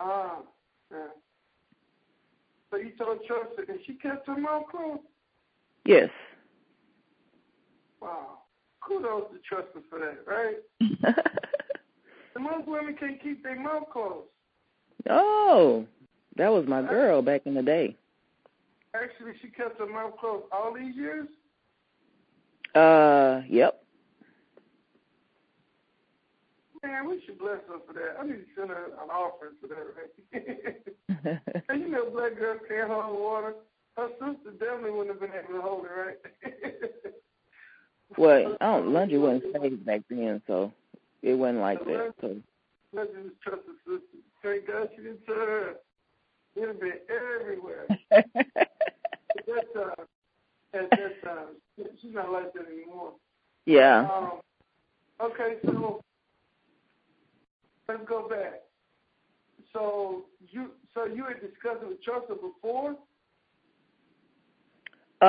Ah, 0.00 0.38
yeah. 0.90 0.98
So 2.70 2.76
you 2.76 2.90
told 2.98 3.18
Trust, 3.26 3.68
and 3.68 3.78
she 3.86 3.94
kept 3.94 4.26
her 4.26 4.36
mouth 4.36 4.64
closed. 4.70 5.02
Yes. 5.84 6.10
Wow. 8.00 8.38
Kudos 8.86 9.30
to 9.30 9.54
Trustin 9.54 9.82
for 9.88 9.98
that, 9.98 10.18
right? 10.26 10.56
the 12.34 12.40
most 12.40 12.66
women 12.66 12.96
can't 12.98 13.22
keep 13.22 13.42
their 13.42 13.60
mouth 13.60 13.84
closed. 13.92 14.26
Oh, 15.08 15.86
that 16.36 16.52
was 16.52 16.66
my 16.66 16.82
girl 16.82 17.22
back 17.22 17.42
in 17.46 17.54
the 17.54 17.62
day. 17.62 17.96
Actually, 18.94 19.32
she 19.40 19.48
kept 19.48 19.78
her 19.78 19.86
mouth 19.86 20.16
closed 20.18 20.44
all 20.52 20.74
these 20.74 20.94
years? 20.94 21.26
Uh, 22.74 23.42
yep. 23.48 23.82
Man, 26.82 27.08
we 27.08 27.22
should 27.24 27.38
bless 27.38 27.58
her 27.68 27.78
for 27.86 27.92
that. 27.92 28.16
I 28.20 28.26
need 28.26 28.32
to 28.32 28.44
send 28.56 28.70
her 28.70 28.86
an 28.86 29.10
offering 29.10 29.52
for 29.60 29.68
that, 29.68 29.86
right? 29.96 31.62
and 31.68 31.80
you 31.80 31.88
know, 31.88 32.10
black 32.10 32.36
girls 32.36 32.60
can't 32.68 32.90
hold 32.90 33.20
water. 33.20 33.54
Her 33.96 34.08
sister 34.18 34.52
definitely 34.58 34.90
wouldn't 34.92 35.20
have 35.20 35.20
been 35.20 35.38
able 35.38 35.54
to 35.54 35.60
hold 35.60 35.84
it, 35.84 35.90
right? 35.90 36.16
well, 38.16 38.56
I 38.60 38.66
don't. 38.66 38.86
Lungy 38.92 39.20
wasn't 39.20 39.44
saved 39.60 39.84
back 39.84 40.00
then, 40.08 40.40
so 40.46 40.72
it 41.22 41.34
wasn't 41.34 41.60
like 41.60 41.84
that. 41.84 42.14
So. 42.20 42.36
Lungy 42.94 43.24
just 43.24 43.40
trust 43.42 43.62
her 43.66 43.74
sister. 43.84 44.06
Thank 44.42 44.66
God 44.66 44.88
she 44.96 45.02
didn't 45.02 45.24
tell 45.26 45.36
her. 45.36 45.74
It'd 46.56 46.68
have 46.68 46.80
been 46.80 46.92
everywhere. 47.08 47.86
at 48.12 48.26
that 49.46 49.74
time, 49.74 50.06
at 50.74 50.90
that 50.90 51.22
time, 51.24 51.46
she's 52.00 52.14
not 52.14 52.32
like 52.32 52.52
that 52.54 52.66
anymore. 52.66 53.12
Yeah. 53.66 54.08
Um, 54.10 54.40
okay, 55.20 55.56
so 55.64 56.02
let's 57.88 58.02
go 58.06 58.28
back. 58.28 58.62
So 59.72 60.24
you, 60.50 60.70
so 60.94 61.06
you 61.06 61.24
had 61.24 61.40
discussed 61.40 61.82
it 61.82 61.88
with 61.88 62.02
Chelsea 62.02 62.34
before. 62.34 62.96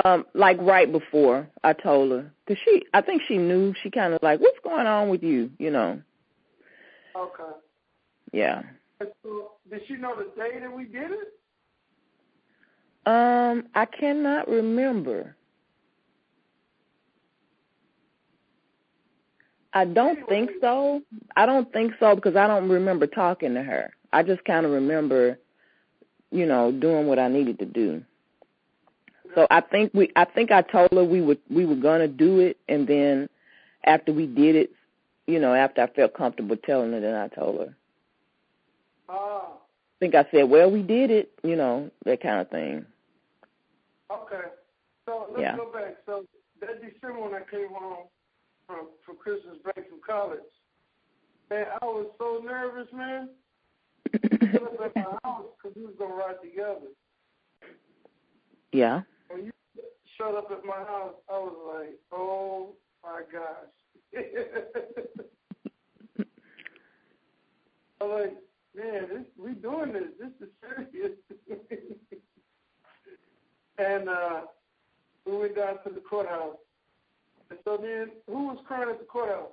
Um, 0.02 0.26
like 0.34 0.56
right 0.60 0.90
before 0.90 1.48
I 1.62 1.72
told 1.72 2.10
her, 2.10 2.32
cause 2.48 2.56
she, 2.64 2.82
I 2.92 3.00
think 3.00 3.22
she 3.28 3.38
knew. 3.38 3.74
She 3.80 3.90
kind 3.90 4.12
of 4.12 4.18
like, 4.22 4.40
what's 4.40 4.58
going 4.64 4.88
on 4.88 5.08
with 5.08 5.22
you, 5.22 5.50
you 5.58 5.70
know? 5.70 6.00
Okay. 7.16 7.58
Yeah. 8.32 8.62
So, 8.98 9.52
did 9.70 9.82
she 9.86 9.94
know 9.94 10.16
the 10.16 10.24
day 10.36 10.58
that 10.58 10.74
we 10.74 10.84
did 10.86 11.12
it? 11.12 11.34
Um, 13.06 13.68
I 13.74 13.84
cannot 13.84 14.48
remember. 14.48 15.36
I 19.74 19.84
don't 19.84 20.26
think 20.28 20.50
so. 20.60 21.02
I 21.36 21.46
don't 21.46 21.72
think 21.72 21.92
so 22.00 22.14
because 22.14 22.36
I 22.36 22.46
don't 22.46 22.68
remember 22.68 23.06
talking 23.06 23.54
to 23.54 23.62
her. 23.62 23.92
I 24.12 24.22
just 24.22 24.44
kind 24.44 24.64
of 24.64 24.72
remember, 24.72 25.38
you 26.30 26.46
know, 26.46 26.72
doing 26.72 27.06
what 27.06 27.18
I 27.18 27.28
needed 27.28 27.58
to 27.58 27.64
do. 27.66 28.02
So 29.34 29.46
I 29.50 29.60
think 29.60 29.92
we 29.94 30.10
I 30.16 30.24
think 30.24 30.50
I 30.50 30.62
told 30.62 30.92
her 30.92 31.04
we 31.04 31.20
would 31.20 31.38
we 31.50 31.64
were 31.66 31.74
gonna 31.76 32.08
do 32.08 32.40
it 32.40 32.56
and 32.68 32.86
then 32.86 33.28
after 33.84 34.12
we 34.12 34.26
did 34.26 34.56
it, 34.56 34.70
you 35.26 35.38
know, 35.38 35.54
after 35.54 35.82
I 35.82 35.86
felt 35.88 36.14
comfortable 36.14 36.56
telling 36.56 36.92
her, 36.92 37.00
then 37.00 37.14
I 37.14 37.28
told 37.28 37.60
her. 37.60 37.74
Ah. 39.08 39.48
I 39.52 39.96
think 40.00 40.14
I 40.14 40.26
said, 40.30 40.44
"Well, 40.50 40.70
we 40.70 40.82
did 40.82 41.10
it," 41.10 41.30
you 41.42 41.56
know, 41.56 41.90
that 42.04 42.22
kind 42.22 42.40
of 42.40 42.50
thing. 42.50 42.84
Okay. 44.10 44.48
So 45.06 45.26
let's 45.30 45.40
Yeah. 45.42 45.56
go 45.56 45.72
back. 45.72 45.96
So 46.06 46.26
that 46.60 46.80
December 46.80 47.20
when 47.20 47.34
I 47.34 47.44
came 47.50 47.68
home 47.70 48.08
from 48.66 48.88
from 49.04 49.16
Christmas 49.16 49.58
break 49.58 49.88
from 49.88 50.00
college, 50.06 50.40
man, 51.50 51.66
I 51.80 51.84
was 51.84 52.06
so 52.18 52.40
nervous, 52.44 52.90
man. 52.92 53.30
I 54.14 54.58
was 54.58 54.78
at 54.84 54.96
my 54.96 55.18
house 55.24 55.46
because 55.56 55.76
we 55.76 55.84
was 55.86 55.94
gonna 55.98 56.14
ride 56.14 56.40
together. 56.42 56.88
yeah. 58.72 59.02
Showed 60.24 60.38
up 60.38 60.50
at 60.50 60.64
my 60.64 60.72
house, 60.72 61.14
I 61.28 61.32
was 61.32 61.54
like, 61.74 61.98
oh 62.10 62.70
my 63.02 63.20
gosh. 63.30 63.74
I 68.00 68.04
was 68.04 68.22
like, 68.22 68.36
man, 68.74 69.08
this, 69.10 69.26
we 69.38 69.52
doing 69.52 69.92
this. 69.92 70.08
This 70.18 70.30
is 70.40 70.48
serious. 70.62 71.12
and 73.78 74.08
uh, 74.08 74.40
we 75.26 75.36
went 75.36 75.56
down 75.56 75.82
to 75.84 75.90
the 75.90 76.00
courthouse. 76.00 76.56
And 77.50 77.58
so 77.64 77.76
then, 77.76 78.10
who 78.26 78.46
was 78.46 78.58
crying 78.66 78.88
at 78.88 78.98
the 79.00 79.04
courthouse? 79.04 79.52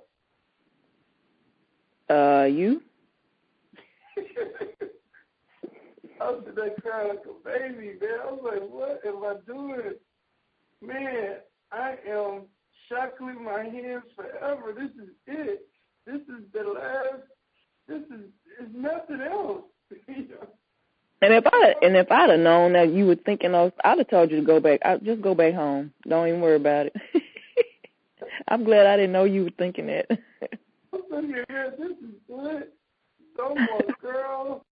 Uh, 2.08 2.44
you? 2.44 2.80
I 6.18 6.30
was 6.30 6.44
sitting 6.46 6.54
there 6.54 6.74
crying 6.80 7.08
like 7.08 7.26
a 7.26 7.44
baby, 7.44 7.98
man. 8.00 8.20
I 8.22 8.32
was 8.32 8.40
like, 8.42 8.62
what 8.70 9.00
am 9.04 9.22
I 9.22 9.34
doing? 9.46 9.96
Man, 10.82 11.36
I 11.70 11.96
am 12.08 12.42
shackling 12.88 13.44
my 13.44 13.62
hands 13.62 14.04
forever. 14.16 14.72
This 14.74 14.90
is 15.02 15.10
it. 15.26 15.66
This 16.06 16.20
is 16.22 16.44
the 16.52 16.64
last. 16.68 17.22
This 17.86 18.02
is 18.02 18.26
it's 18.60 18.70
nothing 18.74 19.20
else. 19.20 19.62
You 20.08 20.28
know? 20.28 20.48
And 21.20 21.32
if 21.34 21.44
I 21.46 21.74
and 21.82 21.96
if 21.96 22.10
I'd 22.10 22.30
have 22.30 22.40
known 22.40 22.72
that 22.72 22.92
you 22.92 23.06
were 23.06 23.14
thinking 23.14 23.54
of, 23.54 23.72
I'd 23.84 23.98
have 23.98 24.08
told 24.08 24.30
you 24.30 24.38
to 24.38 24.46
go 24.46 24.58
back. 24.58 24.80
I 24.84 24.96
just 24.96 25.22
go 25.22 25.34
back 25.34 25.54
home. 25.54 25.92
Don't 26.08 26.26
even 26.26 26.40
worry 26.40 26.56
about 26.56 26.86
it. 26.86 26.96
I'm 28.48 28.64
glad 28.64 28.86
I 28.86 28.96
didn't 28.96 29.12
know 29.12 29.24
you 29.24 29.44
were 29.44 29.50
thinking 29.50 29.86
that. 29.86 30.06
Here, 30.10 31.74
this 31.78 31.90
is 31.90 32.16
good. 32.26 32.64
No 33.38 33.54
more 33.54 33.82
girls, 34.02 34.62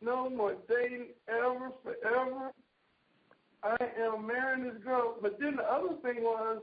no 0.00 0.28
more 0.28 0.56
dating 0.68 1.08
ever, 1.28 1.70
forever. 1.82 2.50
I 3.62 3.76
am 4.00 4.26
marrying 4.26 4.64
this 4.64 4.82
girl. 4.82 5.16
But 5.20 5.38
then 5.38 5.56
the 5.56 5.62
other 5.62 5.94
thing 6.02 6.22
was 6.22 6.62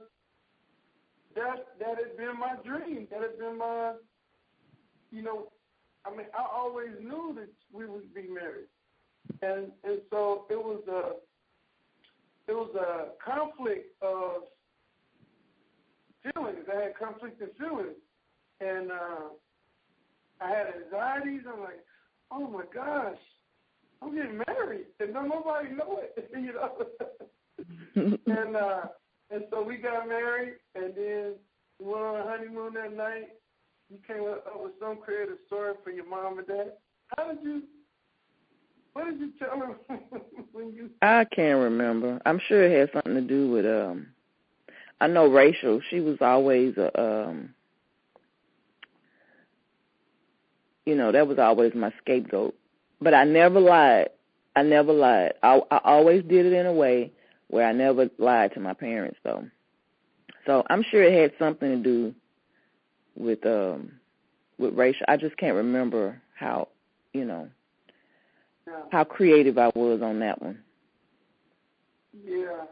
that 1.35 1.67
that 1.79 1.97
had 1.97 2.17
been 2.17 2.39
my 2.39 2.55
dream. 2.63 3.07
That 3.11 3.21
had 3.21 3.37
been 3.37 3.57
my, 3.57 3.93
you 5.11 5.21
know, 5.21 5.51
I 6.05 6.11
mean, 6.11 6.27
I 6.37 6.45
always 6.53 6.91
knew 6.99 7.33
that 7.35 7.49
we 7.71 7.85
would 7.85 8.13
be 8.13 8.27
married, 8.27 8.67
and 9.41 9.71
and 9.83 10.01
so 10.09 10.45
it 10.49 10.57
was 10.57 10.81
a 10.87 12.51
it 12.51 12.55
was 12.55 12.73
a 12.75 13.09
conflict 13.23 13.93
of 14.01 14.43
feelings. 16.23 16.65
I 16.71 16.83
had 16.83 16.97
conflicting 16.97 17.49
feelings, 17.59 17.97
and 18.59 18.91
uh, 18.91 19.29
I 20.41 20.49
had 20.49 20.73
anxieties. 20.83 21.41
I'm 21.51 21.61
like, 21.61 21.83
oh 22.31 22.47
my 22.47 22.63
gosh, 22.73 23.17
I'm 24.01 24.15
getting 24.15 24.41
married, 24.47 24.85
and 24.99 25.13
don't 25.13 25.29
nobody 25.29 25.69
know 25.69 25.99
it, 26.01 26.29
you 26.33 26.53
know. 26.53 28.17
and 28.35 28.55
uh, 28.55 28.81
and 29.31 29.43
so 29.51 29.61
we 29.61 29.77
got 29.77 30.07
married, 30.07 30.55
and 30.75 30.93
then 30.95 31.33
we 31.79 31.85
went 31.85 32.01
on 32.01 32.15
a 32.15 32.23
honeymoon 32.23 32.73
that 32.75 32.95
night. 32.95 33.29
You 33.89 33.97
came 34.07 34.23
up 34.27 34.45
with 34.61 34.73
some 34.79 34.97
creative 34.97 35.37
story 35.47 35.73
for 35.83 35.89
your 35.89 36.07
mom 36.07 36.37
and 36.37 36.47
dad. 36.47 36.73
How 37.17 37.31
did 37.31 37.43
you? 37.43 37.63
What 38.93 39.05
did 39.05 39.19
you 39.19 39.31
tell 39.39 39.59
them 39.59 39.75
when 40.51 40.73
you? 40.73 40.89
I 41.01 41.25
can't 41.25 41.59
remember. 41.59 42.21
I'm 42.25 42.39
sure 42.47 42.63
it 42.63 42.79
had 42.79 42.91
something 42.93 43.15
to 43.15 43.21
do 43.21 43.51
with 43.51 43.65
um. 43.65 44.07
I 45.01 45.07
know 45.07 45.27
Rachel. 45.27 45.81
She 45.89 45.99
was 45.99 46.17
always 46.21 46.77
a 46.77 47.01
um. 47.01 47.53
You 50.85 50.95
know 50.95 51.11
that 51.11 51.27
was 51.27 51.37
always 51.37 51.73
my 51.75 51.93
scapegoat, 52.01 52.55
but 53.01 53.13
I 53.13 53.23
never 53.23 53.59
lied. 53.59 54.09
I 54.55 54.63
never 54.63 54.93
lied. 54.93 55.33
I 55.43 55.61
I 55.71 55.79
always 55.83 56.23
did 56.23 56.45
it 56.45 56.53
in 56.53 56.65
a 56.65 56.73
way 56.73 57.11
where 57.47 57.67
I 57.67 57.71
never 57.71 58.09
lied 58.17 58.53
to 58.53 58.59
my 58.59 58.73
parents 58.73 59.17
though. 59.23 59.45
So 60.45 60.63
I'm 60.69 60.83
sure 60.83 61.03
it 61.03 61.13
had 61.19 61.33
something 61.39 61.69
to 61.69 61.83
do 61.83 62.15
with 63.15 63.45
um 63.45 63.91
with 64.57 64.73
Rachel. 64.73 65.05
I 65.07 65.17
just 65.17 65.37
can't 65.37 65.55
remember 65.55 66.21
how 66.35 66.69
you 67.13 67.25
know 67.25 67.49
how 68.91 69.03
creative 69.03 69.57
I 69.57 69.71
was 69.75 70.01
on 70.01 70.19
that 70.19 70.41
one. 70.41 70.59
Yeah. 72.23 72.65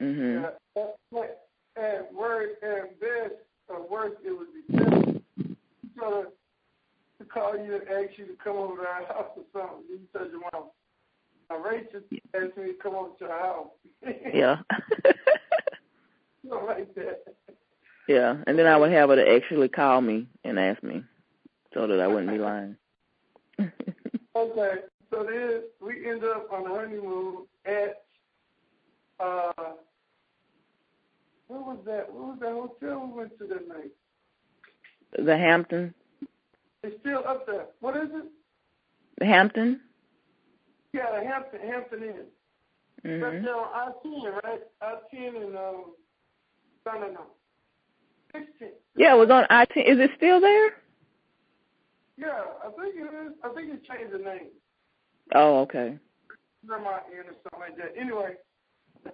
Mhm. 0.00 0.42
Yeah. 0.76 0.84
At 1.76 2.14
work, 2.14 2.50
at 2.62 3.00
best, 3.00 3.34
or 3.68 3.82
worst, 3.88 4.16
it 4.24 4.30
would 4.30 4.46
be 4.54 4.76
better. 4.76 5.20
So 5.98 6.26
to 7.18 7.24
call 7.24 7.56
you 7.56 7.76
and 7.76 7.88
ask 7.88 8.18
you 8.18 8.26
to 8.26 8.36
come 8.42 8.56
over 8.56 8.76
to 8.82 8.88
our 8.88 9.06
house 9.06 9.30
or 9.36 9.44
something. 9.52 9.84
You 9.88 10.00
tell 10.12 10.28
your 10.28 10.40
mom. 10.52 10.70
Now, 11.50 11.58
Rachel 11.58 12.00
asked 12.34 12.56
me 12.56 12.64
to 12.64 12.74
come 12.82 12.94
over 12.94 13.10
to 13.18 13.24
her 13.26 13.38
house. 13.38 13.68
Yeah. 14.32 14.58
Something 16.48 16.66
like 16.66 16.94
that. 16.94 17.34
yeah. 18.08 18.36
And 18.46 18.58
then 18.58 18.66
I 18.66 18.76
would 18.76 18.92
have 18.92 19.10
her 19.10 19.16
to 19.16 19.34
actually 19.34 19.68
call 19.68 20.00
me 20.00 20.26
and 20.44 20.58
ask 20.58 20.82
me 20.82 21.02
so 21.72 21.86
that 21.86 22.00
I 22.00 22.06
wouldn't 22.06 22.30
be 22.30 22.38
lying. 22.38 22.76
Okay, 24.36 24.78
so 25.12 25.22
then 25.22 25.62
we 25.80 26.10
end 26.10 26.24
up 26.24 26.48
on 26.52 26.64
the 26.64 26.70
honeymoon 26.70 27.46
at 27.64 28.02
uh, 29.20 29.52
what 31.46 31.66
was 31.66 31.78
that? 31.86 32.12
What 32.12 32.30
was 32.30 32.38
that 32.40 32.50
hotel 32.50 33.06
we 33.06 33.18
went 33.20 33.38
to 33.38 33.46
that 33.46 33.68
night? 33.68 33.92
the 35.16 35.36
Hampton 35.36 35.94
It's 36.84 37.00
still 37.00 37.22
up 37.26 37.46
there. 37.46 37.66
What 37.80 37.96
is 37.96 38.10
it? 38.12 38.26
the 39.18 39.24
Hampton? 39.26 39.80
Yeah, 40.92 41.18
the 41.18 41.26
Hampton 41.26 41.60
Hampton 41.66 42.02
Inn. 42.02 42.26
Right 43.22 43.32
Mhm. 43.34 43.44
there 43.44 43.56
on 43.56 43.68
I 43.74 43.92
ten, 44.02 44.40
right? 44.44 44.62
I 44.80 44.98
ten 45.10 45.36
and 45.36 45.56
um, 45.56 45.94
no, 46.86 46.92
no, 46.92 47.10
no, 47.10 47.26
sixteen. 48.32 48.72
Yeah, 48.96 49.14
it 49.14 49.18
was 49.18 49.30
on 49.30 49.46
I 49.50 49.64
ten. 49.66 49.84
Is 49.86 49.98
it 49.98 50.10
still 50.16 50.40
there? 50.40 50.74
Yeah, 52.16 52.44
I 52.64 52.70
think 52.70 52.94
it 52.96 53.26
is. 53.26 53.32
I 53.42 53.48
think 53.54 53.72
it 53.72 53.84
changed 53.84 54.12
the 54.12 54.18
name. 54.18 54.48
Oh, 55.34 55.60
okay. 55.60 55.98
Vermont 56.64 57.02
Inn 57.12 57.20
or 57.30 57.34
something 57.44 57.60
like 57.60 57.76
that. 57.76 57.94
Anyway, 57.96 58.34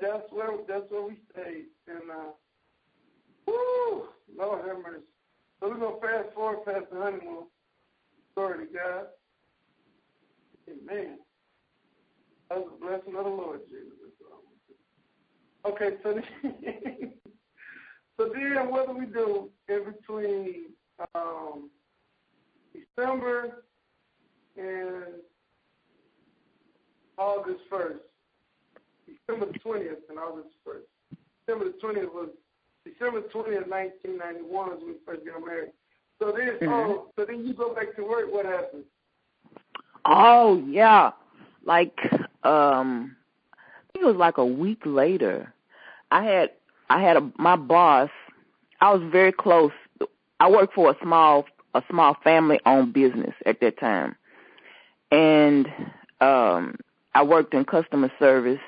that's 0.00 0.30
where 0.32 0.50
that's 0.66 0.90
where 0.90 1.02
we 1.02 1.18
stayed, 1.32 1.66
and 1.88 2.10
uh, 2.10 2.32
woo, 3.46 4.08
Lord 4.36 4.66
have 4.66 4.78
mercy. 4.82 5.04
So 5.60 5.68
we're 5.68 5.78
gonna 5.78 6.00
fast 6.00 6.34
forward 6.34 6.64
past 6.64 6.86
the 6.92 6.98
honeymoon. 6.98 7.44
Glory 8.40 8.66
to 8.66 8.72
God. 8.72 9.06
Amen. 10.66 11.18
That 12.48 12.58
was 12.58 12.68
a 12.74 12.80
blessing 12.82 13.14
of 13.14 13.24
the 13.24 13.30
Lord 13.30 13.60
Jesus. 13.68 13.92
Okay, 15.66 15.98
so 16.02 16.14
then, 16.14 16.24
so 18.16 18.30
then 18.32 18.70
what 18.70 18.86
do 18.86 18.96
we 18.96 19.04
do 19.04 19.50
in 19.68 19.92
between 19.92 20.54
um, 21.14 21.68
December 22.72 23.62
and 24.56 25.20
August 27.18 27.60
first? 27.68 28.00
December 29.06 29.52
twentieth 29.62 29.98
and 30.08 30.18
August 30.18 30.48
first. 30.64 30.86
December 31.44 31.72
twentieth 31.78 32.08
was 32.14 32.30
December 32.86 33.20
twentieth, 33.20 33.68
nineteen 33.68 34.16
ninety 34.16 34.40
one, 34.40 34.72
is 34.72 34.78
when 34.78 34.92
we 34.92 34.98
first 35.04 35.26
got 35.26 35.44
married. 35.44 35.72
So 36.20 36.32
then, 36.32 36.58
Mhm. 36.60 36.90
oh, 36.90 37.06
so 37.16 37.24
then 37.24 37.46
you 37.46 37.54
go 37.54 37.74
back 37.74 37.96
to 37.96 38.02
work. 38.02 38.30
What 38.30 38.44
happened? 38.44 38.84
Oh 40.04 40.62
yeah, 40.66 41.12
like 41.64 41.98
um, 42.44 43.16
I 43.52 43.92
think 43.92 44.04
it 44.04 44.06
was 44.06 44.16
like 44.16 44.36
a 44.38 44.44
week 44.44 44.82
later. 44.84 45.52
I 46.10 46.22
had 46.24 46.50
I 46.90 47.00
had 47.00 47.16
a 47.16 47.30
my 47.38 47.56
boss. 47.56 48.10
I 48.80 48.92
was 48.92 49.02
very 49.10 49.32
close. 49.32 49.72
I 50.40 50.50
worked 50.50 50.74
for 50.74 50.90
a 50.90 50.96
small 51.02 51.46
a 51.74 51.82
small 51.88 52.14
family 52.22 52.60
owned 52.66 52.92
business 52.92 53.34
at 53.46 53.60
that 53.60 53.78
time, 53.78 54.14
and 55.10 55.66
um, 56.20 56.76
I 57.14 57.22
worked 57.22 57.54
in 57.54 57.64
customer 57.64 58.10
service 58.18 58.60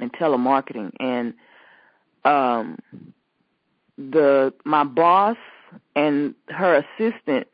and 0.00 0.12
telemarketing. 0.12 0.92
And 1.00 1.34
um, 2.24 2.78
the 3.98 4.52
my 4.64 4.84
boss 4.84 5.36
and 5.94 6.34
her 6.48 6.84
assistant 6.98 7.46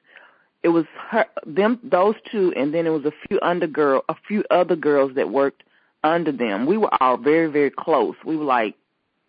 it 0.62 0.68
was 0.70 0.84
her 1.10 1.26
them 1.46 1.78
those 1.84 2.16
two 2.30 2.52
and 2.56 2.74
then 2.74 2.86
it 2.86 2.90
was 2.90 3.04
a 3.04 3.12
few 3.28 3.38
under 3.42 3.66
girl 3.66 4.04
a 4.08 4.16
few 4.26 4.42
other 4.50 4.76
girls 4.76 5.14
that 5.14 5.30
worked 5.30 5.62
under 6.02 6.32
them. 6.32 6.66
We 6.66 6.76
were 6.76 6.90
all 7.00 7.16
very 7.16 7.46
very 7.46 7.70
close. 7.70 8.16
We 8.24 8.36
were 8.36 8.44
like 8.44 8.74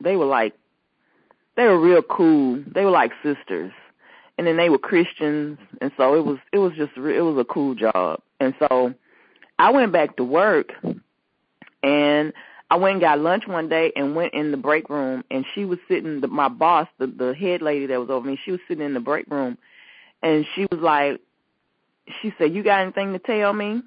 they 0.01 0.15
were 0.15 0.25
like 0.25 0.53
they 1.55 1.65
were 1.65 1.79
real 1.79 2.03
cool. 2.03 2.63
They 2.73 2.85
were 2.85 2.91
like 2.91 3.11
sisters. 3.23 3.71
And 4.37 4.45
then 4.45 4.57
they 4.57 4.69
were 4.69 4.77
Christians, 4.77 5.57
and 5.81 5.91
so 5.97 6.13
it 6.13 6.23
was 6.23 6.37
it 6.53 6.59
was 6.59 6.71
just 6.73 6.95
it 6.95 7.21
was 7.21 7.39
a 7.39 7.45
cool 7.45 7.73
job. 7.73 8.21
And 8.39 8.53
so 8.59 8.93
I 9.57 9.71
went 9.71 9.91
back 9.91 10.15
to 10.17 10.23
work, 10.23 10.73
and 11.81 12.33
I 12.69 12.75
went 12.75 12.93
and 12.93 13.01
got 13.01 13.19
lunch 13.19 13.47
one 13.47 13.69
day 13.69 13.93
and 13.95 14.15
went 14.15 14.33
in 14.33 14.51
the 14.51 14.57
break 14.57 14.89
room, 14.89 15.23
and 15.31 15.45
she 15.55 15.63
was 15.65 15.79
sitting. 15.87 16.21
The, 16.21 16.27
my 16.27 16.49
boss, 16.49 16.87
the 16.99 17.07
the 17.07 17.33
head 17.33 17.61
lady 17.61 17.85
that 17.87 17.99
was 17.99 18.09
over 18.09 18.27
me, 18.27 18.39
she 18.43 18.51
was 18.51 18.59
sitting 18.67 18.85
in 18.85 18.93
the 18.93 18.99
break 18.99 19.25
room, 19.29 19.57
and 20.21 20.45
she 20.53 20.67
was 20.71 20.79
like, 20.81 21.21
she 22.21 22.33
said, 22.37 22.53
"You 22.53 22.63
got 22.63 22.81
anything 22.81 23.13
to 23.13 23.19
tell 23.19 23.53
me?" 23.53 23.81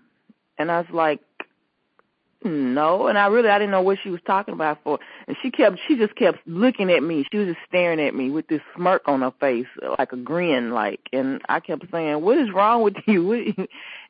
And 0.58 0.70
I 0.70 0.80
was 0.80 0.90
like, 0.92 1.20
no, 2.42 3.08
and 3.08 3.18
I 3.18 3.26
really 3.26 3.50
I 3.50 3.58
didn't 3.58 3.70
know 3.70 3.82
what 3.82 3.98
she 4.02 4.08
was 4.08 4.20
talking 4.26 4.54
about 4.54 4.78
for. 4.82 4.98
And 5.28 5.36
she 5.42 5.50
kept 5.50 5.78
she 5.86 5.96
just 5.96 6.16
kept 6.16 6.38
looking 6.46 6.90
at 6.90 7.02
me. 7.02 7.26
She 7.30 7.36
was 7.36 7.48
just 7.48 7.60
staring 7.68 8.00
at 8.00 8.14
me 8.14 8.30
with 8.30 8.46
this 8.48 8.62
smirk 8.74 9.02
on 9.06 9.20
her 9.20 9.32
face, 9.40 9.66
like 9.98 10.12
a 10.12 10.16
grin, 10.16 10.70
like. 10.70 11.00
And 11.12 11.42
I 11.50 11.60
kept 11.60 11.84
saying, 11.90 12.22
"What 12.22 12.38
is 12.38 12.50
wrong 12.50 12.82
with 12.82 12.94
you?" 13.06 13.54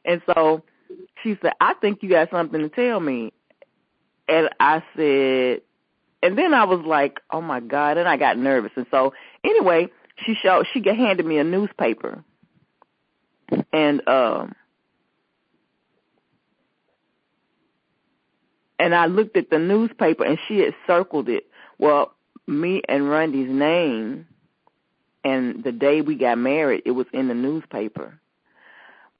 And 0.04 0.22
so 0.26 0.62
she 1.22 1.36
said, 1.42 1.52
"I 1.60 1.74
think 1.74 2.02
you 2.02 2.10
got 2.10 2.30
something 2.30 2.60
to 2.60 2.68
tell 2.68 3.00
me." 3.00 3.32
And 4.30 4.48
I 4.60 4.82
said, 4.96 5.62
and 6.22 6.38
then 6.38 6.54
I 6.54 6.64
was 6.64 6.80
like, 6.86 7.20
"Oh 7.30 7.40
my 7.40 7.60
god!" 7.60 7.98
And 7.98 8.08
I 8.08 8.16
got 8.16 8.38
nervous. 8.38 8.70
And 8.76 8.86
so 8.90 9.12
anyway, 9.42 9.88
she 10.24 10.34
showed 10.34 10.66
she 10.72 10.82
handed 10.84 11.26
me 11.26 11.38
a 11.38 11.44
newspaper, 11.44 12.22
and 13.72 14.06
um 14.08 14.54
and 18.78 18.94
I 18.94 19.06
looked 19.06 19.36
at 19.36 19.50
the 19.50 19.58
newspaper 19.58 20.24
and 20.24 20.38
she 20.48 20.58
had 20.60 20.74
circled 20.86 21.28
it. 21.28 21.44
Well, 21.78 22.14
me 22.46 22.82
and 22.88 23.08
Rondy's 23.10 23.50
name 23.50 24.26
and 25.22 25.62
the 25.62 25.72
day 25.72 26.00
we 26.00 26.14
got 26.14 26.38
married, 26.38 26.82
it 26.86 26.92
was 26.92 27.06
in 27.12 27.28
the 27.28 27.34
newspaper. 27.34 28.18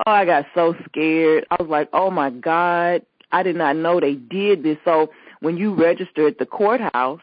Oh, 0.06 0.10
I 0.10 0.24
got 0.24 0.46
so 0.54 0.74
scared. 0.86 1.46
I 1.50 1.60
was 1.60 1.68
like, 1.68 1.90
oh 1.92 2.10
my 2.10 2.30
God, 2.30 3.02
I 3.32 3.42
did 3.42 3.56
not 3.56 3.76
know 3.76 4.00
they 4.00 4.14
did 4.14 4.62
this. 4.62 4.78
So 4.84 5.10
when 5.40 5.56
you 5.56 5.74
register 5.74 6.26
at 6.26 6.38
the 6.38 6.46
courthouse, 6.46 7.20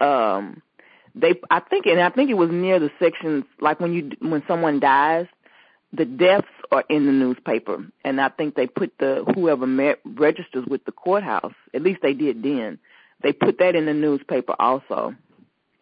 um, 0.00 0.62
they, 1.14 1.34
I 1.50 1.60
think, 1.60 1.86
and 1.86 2.00
I 2.00 2.10
think 2.10 2.30
it 2.30 2.34
was 2.34 2.50
near 2.50 2.78
the 2.78 2.90
sections, 2.98 3.44
like 3.60 3.80
when 3.80 3.92
you, 3.92 4.10
when 4.20 4.42
someone 4.46 4.78
dies, 4.78 5.26
the 5.92 6.04
deaths 6.04 6.46
are 6.70 6.84
in 6.88 7.06
the 7.06 7.12
newspaper, 7.12 7.84
and 8.04 8.20
I 8.20 8.28
think 8.28 8.54
they 8.54 8.66
put 8.66 8.92
the 8.98 9.24
whoever 9.34 9.66
met, 9.66 10.00
registers 10.04 10.66
with 10.66 10.84
the 10.84 10.92
courthouse. 10.92 11.54
At 11.72 11.82
least 11.82 12.02
they 12.02 12.12
did 12.12 12.42
then. 12.42 12.78
They 13.22 13.32
put 13.32 13.58
that 13.58 13.74
in 13.74 13.86
the 13.86 13.94
newspaper 13.94 14.54
also. 14.58 15.14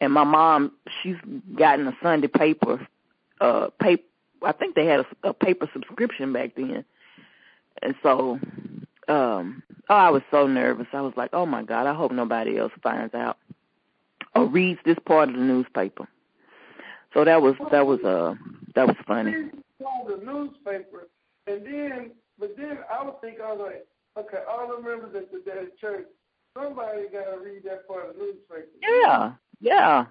And 0.00 0.12
my 0.12 0.24
mom, 0.24 0.72
she's 1.02 1.16
gotten 1.54 1.88
a 1.88 1.96
Sunday 2.02 2.28
paper. 2.28 2.86
Uh, 3.40 3.68
paper. 3.80 4.04
I 4.42 4.52
think 4.52 4.74
they 4.74 4.86
had 4.86 5.00
a, 5.00 5.28
a 5.30 5.34
paper 5.34 5.68
subscription 5.72 6.32
back 6.32 6.54
then. 6.54 6.84
And 7.82 7.94
so, 8.02 8.38
um, 9.08 9.62
oh, 9.88 9.94
I 9.94 10.10
was 10.10 10.22
so 10.30 10.46
nervous. 10.46 10.86
I 10.92 11.00
was 11.00 11.14
like, 11.16 11.30
oh 11.32 11.46
my 11.46 11.62
God, 11.62 11.86
I 11.86 11.94
hope 11.94 12.12
nobody 12.12 12.58
else 12.58 12.72
finds 12.82 13.14
out 13.14 13.38
or 14.34 14.46
reads 14.46 14.80
this 14.84 14.98
part 15.06 15.28
of 15.28 15.34
the 15.34 15.40
newspaper. 15.40 16.08
So 17.14 17.24
that 17.24 17.40
was 17.40 17.54
that 17.70 17.86
was 17.86 18.00
uh 18.00 18.34
that 18.74 18.86
was 18.86 18.96
funny 19.06 19.50
the 20.06 20.24
newspaper, 20.24 21.08
and 21.46 21.64
then, 21.64 22.10
but 22.38 22.56
then 22.56 22.78
I 22.92 23.04
would 23.04 23.20
think 23.20 23.40
I 23.40 23.52
was 23.52 23.70
like, 23.72 23.86
okay, 24.24 24.42
all 24.48 24.68
the 24.68 24.82
members 24.82 25.14
at 25.14 25.32
the 25.32 25.38
day 25.38 25.66
church, 25.80 26.06
somebody 26.54 27.08
got 27.12 27.30
to 27.30 27.38
read 27.44 27.64
that 27.64 27.86
part 27.88 28.10
of 28.10 28.16
the 28.16 28.22
newspaper. 28.22 28.68
Yeah, 28.82 29.32
yeah. 29.60 30.06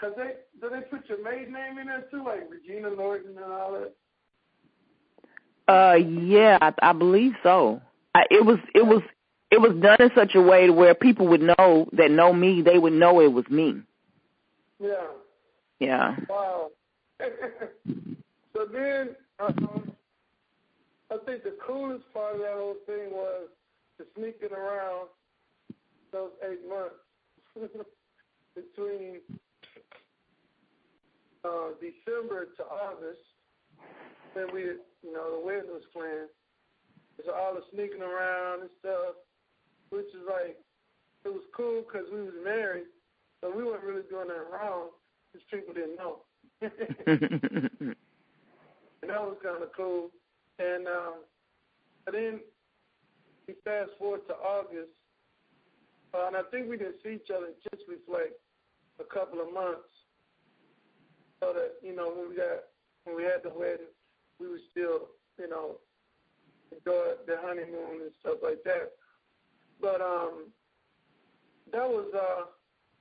Cause 0.00 0.12
they 0.16 0.32
do 0.60 0.70
they 0.70 0.80
put 0.80 1.06
your 1.10 1.22
maiden 1.22 1.52
name 1.52 1.76
in 1.78 1.88
there 1.88 2.06
too, 2.10 2.24
like 2.24 2.48
Regina 2.50 2.88
Norton 2.88 3.36
and 3.36 3.52
all 3.52 3.72
that. 3.72 3.92
Uh, 5.70 5.94
yeah, 5.94 6.58
I, 6.60 6.72
I 6.82 6.92
believe 6.92 7.34
so. 7.44 7.80
I, 8.14 8.24
it 8.28 8.44
was 8.44 8.58
it 8.74 8.84
was 8.84 9.02
it 9.52 9.60
was 9.60 9.72
done 9.80 9.98
in 10.00 10.10
such 10.16 10.34
a 10.34 10.40
way 10.40 10.66
to 10.66 10.72
where 10.72 10.94
people 10.94 11.28
would 11.28 11.42
know 11.42 11.88
that 11.92 12.10
know 12.10 12.32
me, 12.32 12.60
they 12.60 12.78
would 12.78 12.92
know 12.92 13.20
it 13.20 13.32
was 13.32 13.48
me. 13.48 13.80
Yeah. 14.80 15.06
Yeah. 15.78 16.16
Wow. 16.28 16.70
so 17.20 18.66
then, 18.72 19.10
um, 19.38 19.92
I 21.10 21.16
think 21.24 21.44
the 21.44 21.56
coolest 21.64 22.04
part 22.12 22.34
of 22.34 22.40
that 22.40 22.54
whole 22.54 22.76
thing 22.86 23.10
was 23.12 23.48
the 23.98 24.06
sneaking 24.16 24.56
around 24.56 25.08
those 26.12 26.30
eight 26.50 26.68
months 26.68 26.94
between 28.54 29.20
uh, 31.44 31.68
December 31.80 32.46
to 32.56 32.64
August. 32.64 33.20
Then 34.34 34.46
we, 34.52 34.60
you 34.60 35.12
know, 35.12 35.40
the 35.40 35.46
wedding 35.46 35.70
was 35.70 35.82
planned. 35.92 36.28
So 37.24 37.32
all 37.32 37.54
the 37.54 37.62
sneaking 37.72 38.02
around 38.02 38.62
and 38.62 38.70
stuff, 38.78 39.16
which 39.90 40.06
is 40.06 40.24
like, 40.26 40.56
it 41.24 41.28
was 41.28 41.42
cool 41.54 41.82
because 41.82 42.06
we 42.12 42.22
was 42.22 42.34
married, 42.42 42.86
so 43.40 43.52
we 43.54 43.64
weren't 43.64 43.84
really 43.84 44.02
doing 44.08 44.28
that 44.28 44.48
wrong 44.50 44.88
because 45.32 45.46
people 45.50 45.74
didn't 45.74 45.96
know. 45.96 46.22
and 46.62 46.70
that 49.02 49.20
was 49.20 49.36
kind 49.42 49.62
of 49.62 49.70
cool. 49.76 50.10
And 50.58 50.86
um, 50.86 51.14
then 52.10 52.40
we 53.46 53.54
fast 53.64 53.90
forward 53.98 54.26
to 54.28 54.34
August, 54.34 54.92
uh, 56.14 56.26
and 56.26 56.36
I 56.36 56.42
think 56.50 56.68
we 56.68 56.76
didn't 56.76 56.96
see 57.02 57.14
each 57.14 57.30
other 57.34 57.48
just 57.70 57.88
reflect 57.88 58.34
a 58.98 59.04
couple 59.04 59.40
of 59.40 59.52
months, 59.52 59.88
so 61.40 61.52
that 61.52 61.74
you 61.82 61.94
know 61.94 62.12
when 62.14 62.30
we 62.30 62.36
got 62.36 62.64
when 63.04 63.16
we 63.16 63.22
had 63.22 63.42
the 63.42 63.50
wedding, 63.50 63.88
we 64.40 64.48
were 64.48 64.64
still 64.70 65.08
you 65.38 65.48
know 65.48 65.76
enjoy 66.72 67.14
the 67.26 67.36
honeymoon 67.40 68.02
and 68.02 68.12
stuff 68.20 68.38
like 68.42 68.62
that. 68.64 68.92
But 69.80 70.00
um, 70.00 70.50
that 71.72 71.88
was 71.88 72.06
uh, 72.14 72.44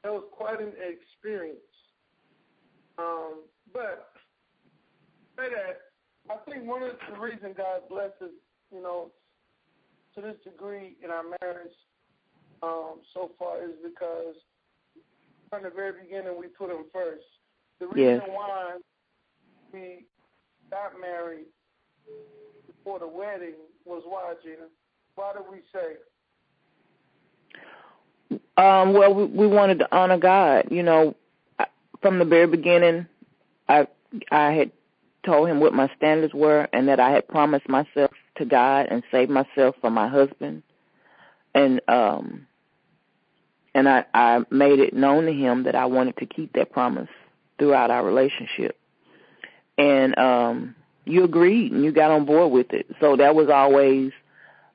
that 0.04 0.12
was 0.12 0.24
quite 0.32 0.62
an 0.62 0.74
experience. 0.78 1.60
Um, 2.98 3.44
but 3.74 4.12
say 5.38 5.50
that 5.50 5.90
I 6.30 6.38
think 6.50 6.68
one 6.68 6.84
of 6.84 6.92
the 7.12 7.20
reasons 7.20 7.56
God 7.58 7.82
blesses, 7.90 8.36
you 8.72 8.82
know, 8.82 9.12
to 10.16 10.22
this 10.22 10.36
degree 10.44 10.98
in 11.04 11.10
our 11.10 11.24
marriage 11.42 11.74
um, 12.62 13.00
so 13.14 13.32
far 13.40 13.64
is 13.64 13.72
because 13.84 14.36
from 15.50 15.64
the 15.64 15.70
very 15.70 16.04
beginning 16.04 16.36
we 16.40 16.48
put 16.48 16.70
Him 16.70 16.86
first. 16.94 17.26
The 17.80 17.88
reason 17.88 18.22
yes. 18.22 18.30
why 18.30 18.78
we 19.72 20.06
got 20.70 21.00
married 21.00 21.46
before 22.68 23.00
the 23.00 23.08
wedding 23.08 23.56
was 23.86 24.04
why, 24.06 24.34
Gina? 24.44 24.68
Why 25.16 25.34
did 25.34 25.44
we 25.52 25.60
say? 25.74 25.98
Um, 28.58 28.94
well, 28.94 29.14
we, 29.14 29.26
we 29.26 29.48
wanted 29.48 29.80
to 29.80 29.96
honor 29.96 30.18
God. 30.18 30.68
You 30.72 30.84
know, 30.84 31.16
from 32.02 32.20
the 32.20 32.26
very 32.26 32.48
beginning, 32.48 33.08
I 33.68 33.88
I 34.32 34.52
had 34.52 34.72
told 35.26 35.50
him 35.50 35.60
what 35.60 35.74
my 35.74 35.92
standards 35.98 36.34
were 36.34 36.68
and 36.74 36.88
that 36.88 37.00
I 37.00 37.12
had 37.12 37.28
promised 37.28 37.68
myself 37.68 38.12
to 38.38 38.46
God 38.46 38.88
and 38.90 39.04
saved 39.12 39.32
myself 39.32 39.76
for 39.82 39.90
my 39.90 40.08
husband. 40.08 40.64
And 41.54 41.82
um 41.88 42.48
and 43.74 43.88
I 43.90 44.06
I 44.14 44.46
made 44.50 44.80
it 44.80 44.94
known 44.94 45.26
to 45.26 45.34
him 45.34 45.64
that 45.64 45.76
I 45.76 45.86
wanted 45.86 46.18
to 46.18 46.26
keep 46.26 46.54
that 46.54 46.72
promise 46.72 47.10
throughout 47.58 47.92
our 47.92 48.06
relationship. 48.06 48.79
And 49.80 50.18
um 50.20 50.76
you 51.06 51.24
agreed 51.24 51.72
and 51.72 51.84
you 51.84 51.92
got 51.92 52.12
on 52.12 52.26
board 52.26 52.52
with 52.52 52.72
it. 52.74 52.86
So 53.00 53.16
that 53.16 53.34
was 53.34 53.50
always 53.50 54.12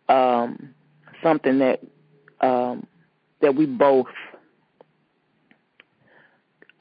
um 0.08 0.74
something 1.22 1.58
that 1.60 1.80
um 2.40 2.87
that 3.40 3.54
we 3.54 3.66
both 3.66 4.06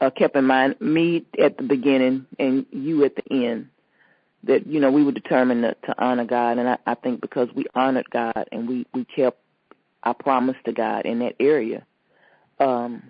uh, 0.04 0.10
kept 0.10 0.36
in 0.36 0.45
mind, 0.45 0.76
me 0.82 1.26
at 1.41 1.58
the 1.58 1.64
beginning 1.64 2.26
and 2.38 2.66
you 2.72 3.06
at 3.06 3.16
the 3.16 3.24
end, 3.32 3.70
that 4.43 4.68
you 4.68 4.80
know 4.80 4.91
we 4.91 5.04
were 5.04 5.12
determined 5.12 5.64
to, 5.64 5.76
to 5.88 6.04
honor 6.04 6.26
God, 6.26 6.58
and 6.58 6.68
I, 6.68 6.78
I 6.86 6.95
think 6.95 7.22
because 7.22 7.48
we 7.56 7.66
honored 7.74 8.10
God 8.10 8.48
and 8.52 8.68
we 8.68 8.86
we 8.93 9.06
kept 9.06 9.39
our 10.04 10.14
promise 10.14 10.58
to 10.66 10.74
God 10.74 11.06
in 11.06 11.20
that 11.20 11.36
area, 11.39 11.86
um, 12.60 13.04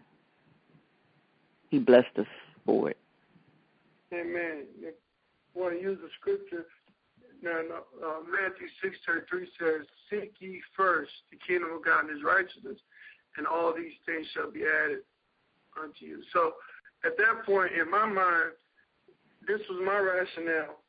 He 1.69 1.79
blessed 1.79 2.17
us 2.17 2.27
for 2.65 2.91
it. 2.91 2.97
Amen. 4.13 4.65
Want 5.53 5.73
to 5.73 5.81
use 5.81 5.97
the 6.01 6.09
scripture. 6.19 6.65
Now, 7.41 7.59
uh, 7.59 8.21
Matthew 8.23 8.67
six 8.81 8.95
thirty 9.05 9.25
three 9.29 9.49
says, 9.59 9.85
"Seek 10.09 10.33
ye 10.39 10.61
first 10.77 11.11
the 11.31 11.37
kingdom 11.45 11.73
of 11.73 11.83
God 11.83 12.05
and 12.05 12.09
His 12.09 12.23
righteousness, 12.23 12.79
and 13.37 13.47
all 13.47 13.73
these 13.73 13.93
things 14.05 14.27
shall 14.33 14.51
be 14.51 14.63
added 14.63 15.03
unto 15.81 16.05
you." 16.05 16.23
So 16.31 16.53
at 17.03 17.17
that 17.17 17.43
point, 17.45 17.73
in 17.73 17.89
my 17.89 18.05
mind, 18.05 18.53
this 19.45 19.59
was 19.69 19.81
my 19.83 19.97
rationale. 19.97 20.79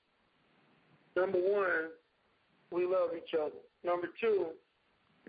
Number 1.17 1.39
one, 1.39 1.91
we 2.71 2.85
love 2.87 3.11
each 3.17 3.35
other. 3.35 3.59
Number 3.83 4.09
two, 4.21 4.47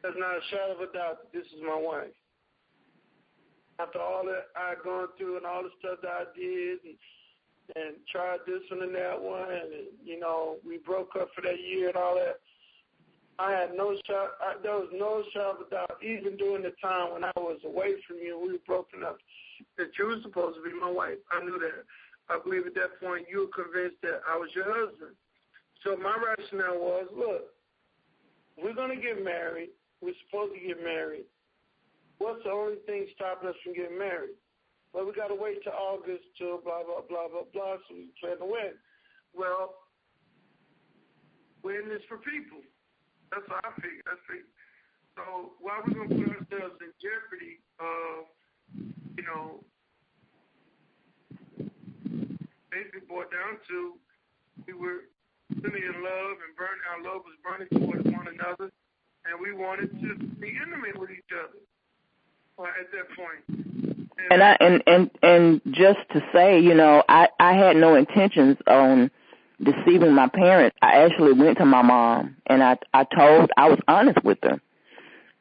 there's 0.02 0.16
not 0.18 0.38
a 0.38 0.42
shadow 0.52 0.74
of 0.74 0.82
a 0.82 0.94
doubt 0.94 1.24
that 1.24 1.34
this 1.34 1.48
is 1.48 1.62
my 1.62 1.76
wife. 1.76 2.14
After 3.80 4.00
all 4.00 4.24
that 4.26 4.48
I've 4.56 4.84
gone 4.84 5.08
through 5.18 5.38
and 5.38 5.46
all 5.46 5.64
the 5.64 5.70
stuff 5.80 6.00
that 6.02 6.12
I 6.12 6.24
did 6.38 6.80
and 6.86 6.96
and 7.76 7.96
tried 8.12 8.40
this 8.46 8.62
one 8.70 8.84
and 8.84 8.96
that 8.96 9.22
one, 9.22 9.50
and 9.50 9.90
you 10.04 10.20
know 10.20 10.58
we 10.66 10.78
broke 10.78 11.16
up 11.20 11.30
for 11.36 11.42
that 11.42 11.60
year 11.60 11.88
and 11.90 11.98
all 11.98 12.16
that. 12.16 12.40
I 13.38 13.52
had 13.52 13.76
no 13.76 13.94
shot. 14.08 14.40
I, 14.40 14.56
there 14.64 14.76
was 14.76 14.90
no 14.94 15.24
shot 15.34 15.62
of 15.62 15.70
doubt, 15.70 15.98
even 16.02 16.38
during 16.38 16.64
the 16.64 16.72
time 16.82 17.12
when 17.14 17.24
I 17.24 17.34
was 17.36 17.60
away 17.66 17.96
from 18.08 18.18
you, 18.18 18.40
we 18.40 18.54
were 18.54 18.66
broken 18.66 19.04
up, 19.04 19.18
that 19.78 19.92
you 20.00 20.06
were 20.08 20.22
supposed 20.22 20.56
to 20.56 20.64
be 20.64 20.72
my 20.80 20.90
wife. 20.90 21.20
I 21.32 21.44
knew 21.44 21.60
that. 21.60 21.84
I 22.30 22.40
believe 22.42 22.66
at 22.66 22.76
that 22.76 23.00
point 23.00 23.28
you 23.30 23.46
were 23.46 23.64
convinced 23.64 24.02
that 24.02 24.22
I 24.28 24.38
was 24.38 24.50
your 24.56 24.66
husband. 24.66 25.16
So 25.84 25.96
my 25.98 26.16
rationale 26.16 26.80
was, 26.80 27.06
look, 27.16 27.54
we're 28.58 28.74
to 28.74 28.96
get 28.96 29.24
married. 29.24 29.70
We're 30.02 30.18
supposed 30.26 30.54
to 30.56 30.68
get 30.68 30.84
married. 30.84 31.26
What's 32.18 32.44
the 32.44 32.50
only 32.50 32.78
thing 32.86 33.06
stopping 33.16 33.50
us 33.50 33.56
from 33.64 33.74
getting 33.74 34.00
married? 34.00 34.40
Well, 34.96 35.04
we 35.04 35.12
got 35.12 35.28
to 35.28 35.36
wait 35.36 35.60
till 35.60 35.76
August 35.76 36.24
till 36.40 36.64
blah, 36.64 36.80
blah, 36.88 37.04
blah, 37.04 37.28
blah, 37.28 37.44
blah, 37.52 37.76
so 37.84 38.00
we 38.00 38.08
plan 38.16 38.40
to 38.40 38.48
win. 38.48 38.80
Well, 39.36 39.92
we're 41.68 41.84
in 41.84 41.92
this 41.92 42.00
for 42.08 42.16
people. 42.24 42.64
That's 43.28 43.44
I 43.52 43.76
figure. 43.76 44.00
That's 44.08 44.24
it. 44.32 44.48
So 45.20 45.60
why 45.60 45.84
are 45.84 45.84
we 45.84 46.00
going 46.00 46.08
to 46.08 46.16
put 46.16 46.32
ourselves 46.32 46.80
in 46.80 46.96
jeopardy 47.04 47.60
of, 47.76 48.32
you 49.20 49.24
know, 49.28 49.68
basically 52.72 53.04
boiled 53.04 53.36
down 53.36 53.60
to 53.68 54.00
we 54.64 54.80
were 54.80 55.12
really 55.60 55.84
in 55.84 55.98
love 56.08 56.40
and 56.40 56.56
burn 56.56 56.80
our 56.88 57.04
love 57.04 57.20
was 57.28 57.36
burning 57.44 57.68
towards 57.68 58.08
one 58.16 58.32
another 58.32 58.72
and 59.28 59.36
we 59.44 59.52
wanted 59.52 59.92
to 60.00 60.16
be 60.40 60.56
intimate 60.56 60.96
with 60.96 61.12
each 61.12 61.36
other 61.36 61.60
at 62.80 62.88
that 62.96 63.12
point. 63.12 63.95
And, 64.30 64.42
I 64.42 64.58
and 64.60 64.84
and 64.88 65.12
and 65.22 65.62
just 65.72 66.00
to 66.14 66.24
say, 66.34 66.60
you 66.60 66.74
know, 66.74 67.04
I 67.08 67.30
I 67.40 67.54
had 67.54 67.76
no 67.76 67.96
intentions 67.96 68.58
on 68.68 69.12
deceiving 69.62 70.14
my 70.14 70.28
parents. 70.28 70.76
I 70.82 71.04
actually 71.04 71.34
went 71.34 71.58
to 71.60 71.66
my 71.66 71.82
mom 71.82 72.38
and 72.48 72.64
I 72.64 72.78
I 72.94 73.04
told 73.04 73.52
I 73.58 73.70
was 73.70 73.80
honest 73.88 74.24
with 74.24 74.40
her. 74.44 74.60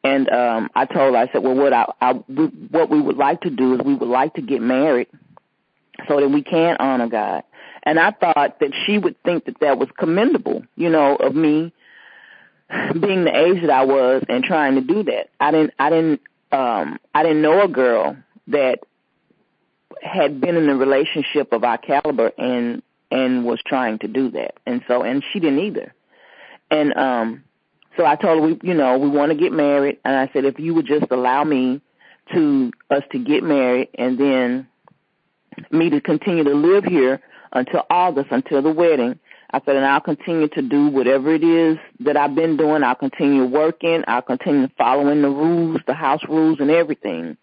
And 0.03 0.29
um 0.29 0.71
I 0.75 0.85
told 0.85 1.15
her 1.15 1.21
I 1.21 1.33
said, 1.33 1.43
"Well, 1.43 1.55
what 1.55 1.73
I, 1.73 1.87
I 2.01 2.13
we, 2.29 2.47
what 2.47 2.91
we 2.91 3.01
would 3.01 3.17
like 3.17 3.41
to 3.43 3.51
do 3.51 3.75
is 3.75 3.81
we 3.85 3.95
would 3.95 4.09
like 4.09 4.35
to 4.35 4.43
get 4.43 4.61
married 4.61 5.09
so 6.09 6.21
that 6.21 6.29
we 6.29 6.43
can 6.43 6.77
honor 6.79 7.09
God." 7.09 7.45
And 7.85 7.99
I 7.99 8.11
thought 8.13 8.61
that 8.61 8.73
she 8.85 8.99
would 8.99 9.21
think 9.23 9.45
that 9.47 9.61
that 9.61 9.79
was 9.79 9.89
commendable, 9.99 10.65
you 10.77 10.89
know, 10.91 11.17
of 11.17 11.35
me 11.35 11.73
being 13.01 13.25
the 13.25 13.35
age 13.35 13.61
that 13.63 13.71
I 13.71 13.85
was 13.85 14.25
and 14.29 14.45
trying 14.45 14.75
to 14.75 14.81
do 14.81 15.05
that. 15.05 15.31
I 15.41 15.51
didn't 15.51 15.73
I 15.79 15.91
didn't 15.91 16.21
um 16.53 16.99
I 17.15 17.23
didn't 17.23 17.43
know 17.43 17.63
a 17.63 17.69
girl 17.69 18.17
that 18.49 18.81
had 20.03 20.41
been 20.41 20.57
in 20.57 20.69
a 20.69 20.77
relationship 20.77 21.53
of 21.53 21.65
our 21.65 21.79
caliber 21.79 22.33
and 22.39 22.83
and 23.11 23.45
was 23.45 23.61
trying 23.65 23.99
to 24.01 24.09
do 24.09 24.31
that. 24.33 24.55
And 24.67 24.83
so 24.89 25.03
and 25.03 25.23
she 25.33 25.41
didn't 25.41 25.61
either. 25.61 25.95
And 26.71 26.95
um 26.95 27.45
so 27.97 28.05
I 28.05 28.17
told 28.17 28.41
her 28.41 28.47
we 28.47 28.61
you 28.63 28.75
know, 28.75 28.99
we 28.99 29.09
want 29.09 29.33
to 29.33 29.39
get 29.39 29.53
married 29.53 29.99
and 30.05 30.15
I 30.17 30.31
said 30.33 30.45
if 30.45 30.59
you 30.59 30.75
would 30.75 30.87
just 30.87 31.07
allow 31.11 31.45
me 31.45 31.81
to 32.33 32.73
us 32.91 33.03
to 33.13 33.19
get 33.19 33.43
married 33.43 33.89
and 33.95 34.19
then 34.19 34.67
me 35.71 35.91
to 35.91 36.01
continue 36.01 36.45
to 36.45 36.55
live 36.55 36.85
here 36.85 37.21
until 37.53 37.85
August, 37.91 38.29
until 38.31 38.63
the 38.63 38.73
wedding. 38.73 39.19
I 39.51 39.61
said, 39.65 39.77
and 39.77 39.87
I'll 39.87 40.01
continue 40.01 40.49
to 40.49 40.63
do 40.63 40.89
whatever 40.89 41.33
it 41.33 41.45
is 41.45 41.79
that 42.01 42.17
I've 42.17 42.35
been 42.35 42.57
doing. 42.57 42.83
I'll 42.83 42.97
continue 42.97 43.45
working. 43.45 44.03
I'll 44.09 44.23
continue 44.23 44.69
following 44.77 45.23
the 45.23 45.29
rules, 45.29 45.81
the 45.87 45.95
house 45.95 46.23
rules 46.29 46.59
and 46.59 46.73
everything. 46.73 47.37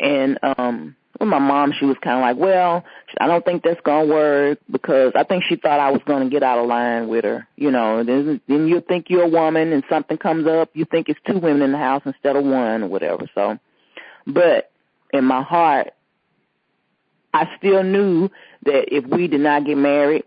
And, 0.00 0.38
um, 0.42 0.96
with 1.18 1.28
my 1.28 1.38
mom, 1.38 1.72
she 1.72 1.84
was 1.84 1.96
kind 2.00 2.16
of 2.16 2.22
like, 2.22 2.36
well, 2.36 2.84
I 3.20 3.26
don't 3.26 3.44
think 3.44 3.64
that's 3.64 3.80
going 3.80 4.06
to 4.06 4.14
work 4.14 4.58
because 4.70 5.12
I 5.16 5.24
think 5.24 5.44
she 5.44 5.56
thought 5.56 5.80
I 5.80 5.90
was 5.90 6.00
going 6.06 6.22
to 6.22 6.30
get 6.30 6.42
out 6.42 6.58
of 6.58 6.68
line 6.68 7.08
with 7.08 7.24
her. 7.24 7.46
You 7.56 7.70
know, 7.70 8.04
then, 8.04 8.40
then 8.46 8.68
you 8.68 8.80
think 8.80 9.10
you're 9.10 9.24
a 9.24 9.28
woman 9.28 9.72
and 9.72 9.82
something 9.88 10.16
comes 10.16 10.46
up, 10.46 10.70
you 10.74 10.84
think 10.84 11.08
it's 11.08 11.18
two 11.26 11.38
women 11.38 11.62
in 11.62 11.72
the 11.72 11.78
house 11.78 12.02
instead 12.04 12.36
of 12.36 12.44
one 12.44 12.84
or 12.84 12.86
whatever. 12.86 13.28
So, 13.34 13.58
but 14.26 14.70
in 15.12 15.24
my 15.24 15.42
heart, 15.42 15.88
I 17.34 17.48
still 17.58 17.82
knew 17.82 18.30
that 18.64 18.94
if 18.94 19.04
we 19.06 19.28
did 19.28 19.40
not 19.40 19.66
get 19.66 19.76
married, 19.76 20.24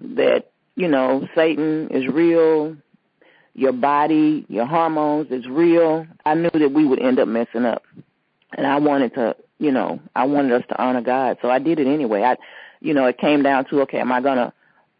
that, 0.00 0.50
you 0.76 0.88
know, 0.88 1.26
Satan 1.34 1.88
is 1.90 2.06
real, 2.06 2.76
your 3.54 3.72
body, 3.72 4.44
your 4.48 4.66
hormones 4.66 5.30
is 5.30 5.46
real. 5.46 6.06
I 6.24 6.34
knew 6.34 6.50
that 6.50 6.72
we 6.72 6.84
would 6.84 7.00
end 7.00 7.18
up 7.18 7.28
messing 7.28 7.64
up. 7.64 7.84
And 8.56 8.66
I 8.66 8.76
wanted 8.78 9.14
to, 9.14 9.36
you 9.58 9.72
know, 9.72 10.00
I 10.14 10.24
wanted 10.24 10.52
us 10.52 10.62
to 10.68 10.82
honor 10.82 11.02
God. 11.02 11.38
So 11.42 11.50
I 11.50 11.58
did 11.58 11.78
it 11.78 11.86
anyway. 11.86 12.22
I, 12.22 12.36
you 12.80 12.94
know, 12.94 13.06
it 13.06 13.18
came 13.18 13.42
down 13.42 13.66
to, 13.66 13.82
okay, 13.82 13.98
am 13.98 14.12
I 14.12 14.20
going 14.20 14.38
to 14.38 14.52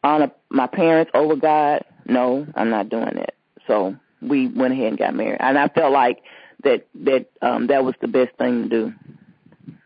honor 0.02 0.30
my 0.50 0.66
parents 0.66 1.10
over 1.14 1.36
God? 1.36 1.84
No, 2.06 2.46
I'm 2.54 2.70
not 2.70 2.88
doing 2.88 3.16
it. 3.16 3.34
So 3.66 3.96
we 4.20 4.48
went 4.48 4.72
ahead 4.72 4.88
and 4.88 4.98
got 4.98 5.14
married. 5.14 5.38
And 5.40 5.58
I 5.58 5.68
felt 5.68 5.92
like 5.92 6.22
that, 6.64 6.86
that, 6.96 7.26
um, 7.42 7.66
that 7.68 7.84
was 7.84 7.94
the 8.00 8.08
best 8.08 8.36
thing 8.38 8.64
to 8.64 8.68
do. 8.68 8.92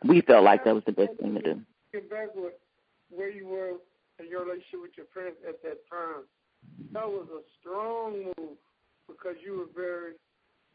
We 0.05 0.21
felt 0.21 0.45
like 0.45 0.65
that 0.65 0.75
was 0.75 0.85
the 0.85 0.93
best 0.93 1.13
thing 1.21 1.35
to 1.35 1.43
do. 1.43 1.61
Back 2.11 2.29
with 2.35 2.53
where 3.11 3.31
you 3.31 3.47
were 3.47 3.73
in 4.21 4.31
your 4.31 4.45
relationship 4.45 4.83
with 4.83 4.97
your 4.97 5.07
parents 5.07 5.41
at 5.47 5.63
that 5.63 5.79
time. 5.91 6.25
That 6.93 7.09
was 7.09 7.27
a 7.35 7.43
strong 7.61 8.33
move 8.39 8.57
because 9.09 9.37
you 9.45 9.59
were 9.59 9.67
very 9.75 10.13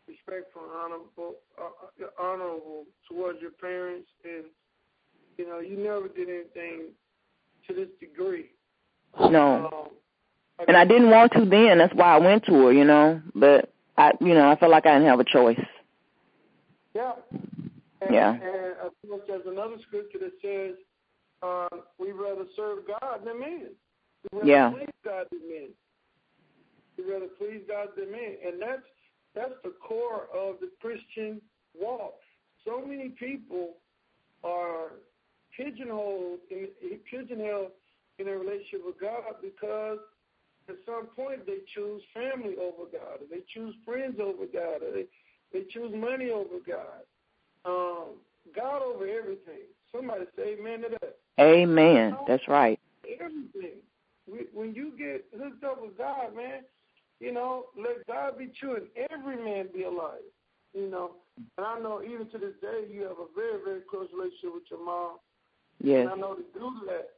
respectful 0.08 0.64
and 0.64 0.72
honorable, 0.72 1.36
uh, 1.60 2.06
honorable 2.20 2.86
towards 3.10 3.41
your 3.41 3.51
parents, 3.51 4.08
and 4.24 4.45
you 5.38 5.47
know 5.47 5.60
you 5.60 5.78
never 5.78 6.08
did 6.08 6.30
anything 6.30 6.89
to 7.68 7.74
this 7.74 7.89
degree. 7.99 8.49
No. 9.20 9.70
Um, 9.72 10.66
and 10.68 10.78
I 10.78 10.86
didn't 10.86 11.10
want 11.10 11.34
to 11.34 11.45
then. 11.45 11.78
That's 11.78 11.93
why 11.93 12.16
I 12.16 12.18
went 12.18 12.45
to 12.45 12.54
her, 12.54 12.72
you 12.72 12.86
know. 12.86 13.22
But 13.36 13.72
I, 13.97 14.12
you 14.20 14.34
know, 14.34 14.49
I 14.49 14.56
felt 14.56 14.72
like 14.72 14.86
I 14.86 14.93
didn't 14.93 15.08
have 15.08 15.20
a 15.20 15.26
choice. 15.26 15.60
Yeah. 16.95 17.14
And, 18.01 18.14
yeah. 18.14 18.34
And 18.34 18.76
I 18.82 18.89
think 19.01 19.22
there's 19.28 19.47
another 19.47 19.76
scripture 19.88 20.20
that 20.20 20.34
says, 20.41 20.76
uh, 21.41 21.70
"We 21.97 22.12
rather 22.12 22.45
serve 22.56 22.80
God 22.88 23.26
than 23.26 23.39
men. 23.39 23.70
We'd 24.32 24.39
rather 24.39 24.47
yeah. 24.47 24.70
please 24.72 24.89
God 25.04 25.28
than 25.32 25.49
men. 25.49 25.70
We'd 26.97 27.12
rather 27.12 27.28
please 27.38 27.62
God 27.68 27.89
than 27.97 28.12
men." 28.12 28.38
And 28.45 28.62
that's 28.62 28.82
that's 29.36 29.53
the 29.63 29.73
core 29.86 30.27
of 30.34 30.59
the 30.59 30.69
Christian 30.81 31.41
walk. 31.79 32.15
So 32.65 32.84
many 32.86 33.09
people 33.09 33.75
are 34.43 34.91
pigeonholed 35.55 36.39
in 36.49 36.67
pigeonholed 37.09 37.71
in 38.19 38.27
a 38.27 38.31
relationship 38.31 38.81
with 38.86 38.99
God 38.99 39.36
because 39.41 39.99
at 40.69 40.75
some 40.86 41.07
point 41.07 41.45
they 41.45 41.59
choose 41.73 42.01
family 42.13 42.55
over 42.57 42.89
God, 42.91 43.21
or 43.21 43.27
they 43.29 43.43
choose 43.53 43.75
friends 43.86 44.19
over 44.19 44.45
God, 44.45 44.84
or 44.84 44.91
they 44.93 45.05
they 45.51 45.65
choose 45.69 45.93
money 45.95 46.29
over 46.29 46.59
God. 46.65 47.03
Um, 47.65 48.15
God 48.55 48.81
over 48.81 49.07
everything. 49.07 49.67
Somebody 49.91 50.25
say 50.36 50.55
amen 50.59 50.81
to 50.81 50.89
that. 51.01 51.17
Amen. 51.39 52.17
That's 52.27 52.47
right. 52.47 52.79
Everything. 53.19 53.77
When 54.53 54.73
you 54.73 54.93
get 54.97 55.25
hooked 55.38 55.63
up 55.63 55.81
with 55.81 55.97
God, 55.97 56.36
man, 56.36 56.61
you 57.24 57.32
know, 57.32 57.65
let 57.78 58.05
God 58.05 58.38
be 58.38 58.51
true 58.59 58.76
and 58.76 58.88
every 59.09 59.38
man 59.38 59.67
be 59.74 59.84
alive. 59.84 60.28
You 60.74 60.89
know, 60.89 61.11
and 61.57 61.65
I 61.65 61.80
know 61.80 62.01
even 62.03 62.28
to 62.32 62.38
this 62.38 62.55
day 62.61 62.86
you 62.91 63.03
have 63.03 63.11
a 63.11 63.28
very, 63.36 63.63
very 63.63 63.82
close 63.89 64.07
relationship 64.13 64.53
with 64.53 64.63
your 64.69 64.84
mom. 64.84 65.17
Yes. 65.80 66.01
And 66.01 66.09
I 66.09 66.15
know 66.15 66.36
to 66.36 66.43
do 66.53 66.71
that, 66.88 67.09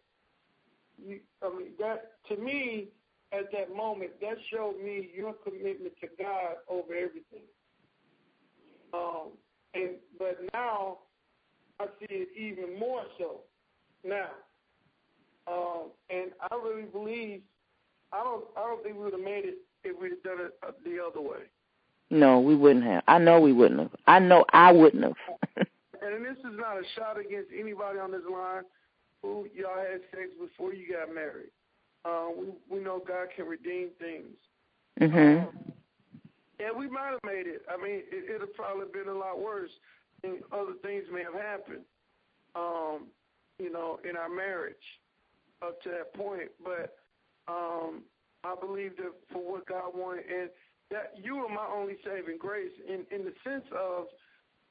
you, 1.03 1.19
I 1.41 1.49
mean, 1.49 1.69
that 1.79 2.11
to 2.29 2.37
me 2.37 2.89
at 3.31 3.51
that 3.51 3.75
moment, 3.75 4.11
that 4.21 4.37
showed 4.53 4.81
me 4.81 5.09
your 5.15 5.33
commitment 5.33 5.93
to 6.01 6.07
God 6.19 6.57
over 6.69 6.93
everything. 6.93 7.47
Um, 8.93 9.31
and 9.73 9.95
but 10.19 10.39
now 10.53 10.99
I 11.79 11.85
see 11.99 12.07
it 12.09 12.29
even 12.37 12.79
more 12.79 13.03
so 13.17 13.41
now. 14.03 14.29
Um, 15.47 15.91
and 16.09 16.31
I 16.51 16.55
really 16.55 16.83
believe 16.83 17.41
I 18.11 18.23
don't 18.23 18.45
I 18.55 18.61
don't 18.61 18.83
think 18.83 18.95
we 18.95 19.03
would 19.03 19.13
have 19.13 19.21
made 19.21 19.45
it 19.45 19.57
if 19.85 19.99
we'd 19.99 20.11
have 20.11 20.23
done 20.23 20.45
it 20.45 20.53
uh, 20.67 20.71
the 20.83 20.99
other 21.03 21.21
way. 21.21 21.45
No, 22.09 22.39
we 22.39 22.55
wouldn't 22.55 22.85
have. 22.85 23.03
I 23.07 23.17
know 23.17 23.39
we 23.39 23.53
wouldn't 23.53 23.79
have. 23.79 23.95
I 24.07 24.19
know 24.19 24.45
I 24.51 24.71
wouldn't 24.71 25.03
have. 25.03 25.15
and 26.01 26.25
this 26.25 26.37
is 26.39 26.57
not 26.57 26.77
a 26.77 26.83
shot 26.95 27.19
against 27.19 27.49
anybody 27.57 27.99
on 27.99 28.11
this 28.11 28.21
line 28.31 28.63
who 29.21 29.47
y'all 29.55 29.77
had 29.77 30.01
sex 30.11 30.29
before 30.39 30.73
you 30.73 30.93
got 30.93 31.13
married. 31.13 31.49
Um, 32.05 32.35
we 32.37 32.77
we 32.77 32.83
know 32.83 33.01
God 33.05 33.29
can 33.35 33.45
redeem 33.45 33.89
things. 33.99 34.37
Mhm. 34.99 35.47
Um, 35.47 35.71
and 36.59 36.77
we 36.77 36.87
might 36.87 37.11
have 37.11 37.23
made 37.23 37.47
it. 37.47 37.63
I 37.69 37.75
mean, 37.77 38.03
it, 38.11 38.29
it'd 38.29 38.41
have 38.41 38.53
probably 38.53 38.85
been 38.93 39.09
a 39.11 39.17
lot 39.17 39.41
worse, 39.41 39.71
and 40.23 40.43
other 40.51 40.73
things 40.83 41.03
may 41.11 41.23
have 41.23 41.33
happened. 41.33 41.83
Um, 42.55 43.07
you 43.59 43.71
know, 43.71 43.99
in 44.07 44.15
our 44.15 44.29
marriage 44.29 44.75
up 45.61 45.81
to 45.83 45.89
that 45.89 46.13
point. 46.13 46.51
But 46.63 46.97
um, 47.47 48.03
I 48.45 48.55
believed 48.65 48.99
it 48.99 49.13
for 49.31 49.41
what 49.53 49.65
God 49.65 49.91
wanted, 49.95 50.25
and 50.29 50.49
that 50.91 51.13
you 51.21 51.37
were 51.37 51.49
my 51.49 51.65
only 51.73 51.97
saving 52.05 52.37
grace 52.37 52.71
in 52.87 53.05
in 53.15 53.25
the 53.25 53.33
sense 53.43 53.65
of, 53.75 54.05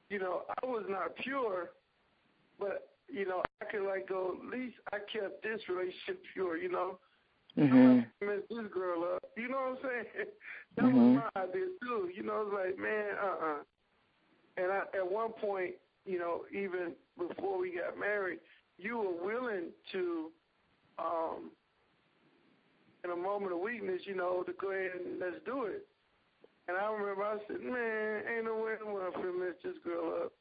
you 0.09 0.19
know, 0.19 0.43
I 0.61 0.65
was 0.65 0.85
not 0.87 1.15
pure, 1.17 1.71
but 2.59 2.89
you 3.07 3.25
know, 3.25 3.43
I 3.61 3.65
could 3.65 3.85
like 3.85 4.07
go. 4.07 4.37
At 4.41 4.49
least 4.57 4.77
I 4.91 4.97
kept 5.11 5.43
this 5.43 5.61
relationship 5.69 6.23
pure. 6.33 6.57
You 6.57 6.69
know. 6.71 6.99
Mhm. 7.57 8.05
I 8.21 8.25
mess 8.25 8.43
this 8.49 8.67
girl 8.73 9.03
up. 9.15 9.23
You 9.37 9.47
know 9.47 9.57
what 9.57 9.79
I'm 9.85 9.89
saying? 9.89 10.27
that 10.75 10.85
Mhm. 10.85 10.93
was 11.15 11.23
my 11.35 11.41
idea 11.41 11.67
too. 11.81 12.09
You 12.13 12.23
know, 12.23 12.41
it's 12.41 12.53
like, 12.53 12.77
man, 12.77 13.15
uh 13.21 13.45
uh 13.45 13.63
And 14.57 14.71
I, 14.71 14.79
at 14.93 15.09
one 15.09 15.31
point, 15.33 15.75
you 16.05 16.17
know, 16.19 16.45
even 16.51 16.95
before 17.17 17.57
we 17.57 17.71
got 17.71 17.97
married, 17.97 18.39
you 18.77 18.97
were 18.97 19.25
willing 19.25 19.71
to, 19.91 20.31
um, 20.99 21.51
in 23.05 23.11
a 23.11 23.15
moment 23.15 23.53
of 23.53 23.59
weakness, 23.59 24.01
you 24.05 24.15
know, 24.15 24.43
to 24.43 24.53
go 24.59 24.71
ahead 24.71 24.91
and 25.05 25.19
let's 25.19 25.37
do 25.45 25.63
it. 25.65 25.85
And 26.67 26.75
I 26.75 26.91
remember 26.91 27.23
I 27.23 27.37
said, 27.47 27.61
man, 27.61 28.23
ain't 28.25 28.45
no 28.45 28.57
way 28.57 28.73
I'm 28.81 28.93
gonna 28.93 29.31
mess 29.37 29.55
this 29.63 29.77
girl 29.83 30.25
up. 30.25 30.33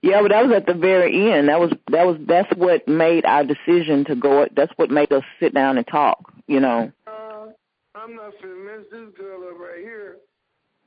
Yeah, 0.00 0.22
but 0.22 0.30
that 0.30 0.46
was 0.46 0.54
at 0.56 0.66
the 0.66 0.74
very 0.74 1.32
end. 1.32 1.48
That 1.48 1.60
was 1.60 1.72
that 1.90 2.06
was 2.06 2.18
that's 2.26 2.50
what 2.56 2.86
made 2.86 3.24
our 3.24 3.44
decision 3.44 4.04
to 4.06 4.14
go. 4.14 4.46
That's 4.54 4.72
what 4.76 4.90
made 4.90 5.12
us 5.12 5.24
sit 5.38 5.54
down 5.54 5.78
and 5.78 5.86
talk. 5.86 6.32
You 6.46 6.60
know. 6.60 6.92
Uh, 7.06 7.50
I'm 7.94 8.14
not 8.14 8.34
finna 8.42 8.64
mess 8.64 8.86
this 8.90 9.14
girl 9.18 9.42
up 9.50 9.58
right 9.58 9.78
here. 9.78 10.18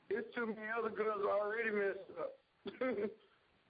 There's 0.09 0.25
too 0.36 0.47
many 0.47 0.67
other 0.77 0.89
girls 0.89 1.23
already 1.23 1.71
messed 1.71 2.11
up. 2.19 2.31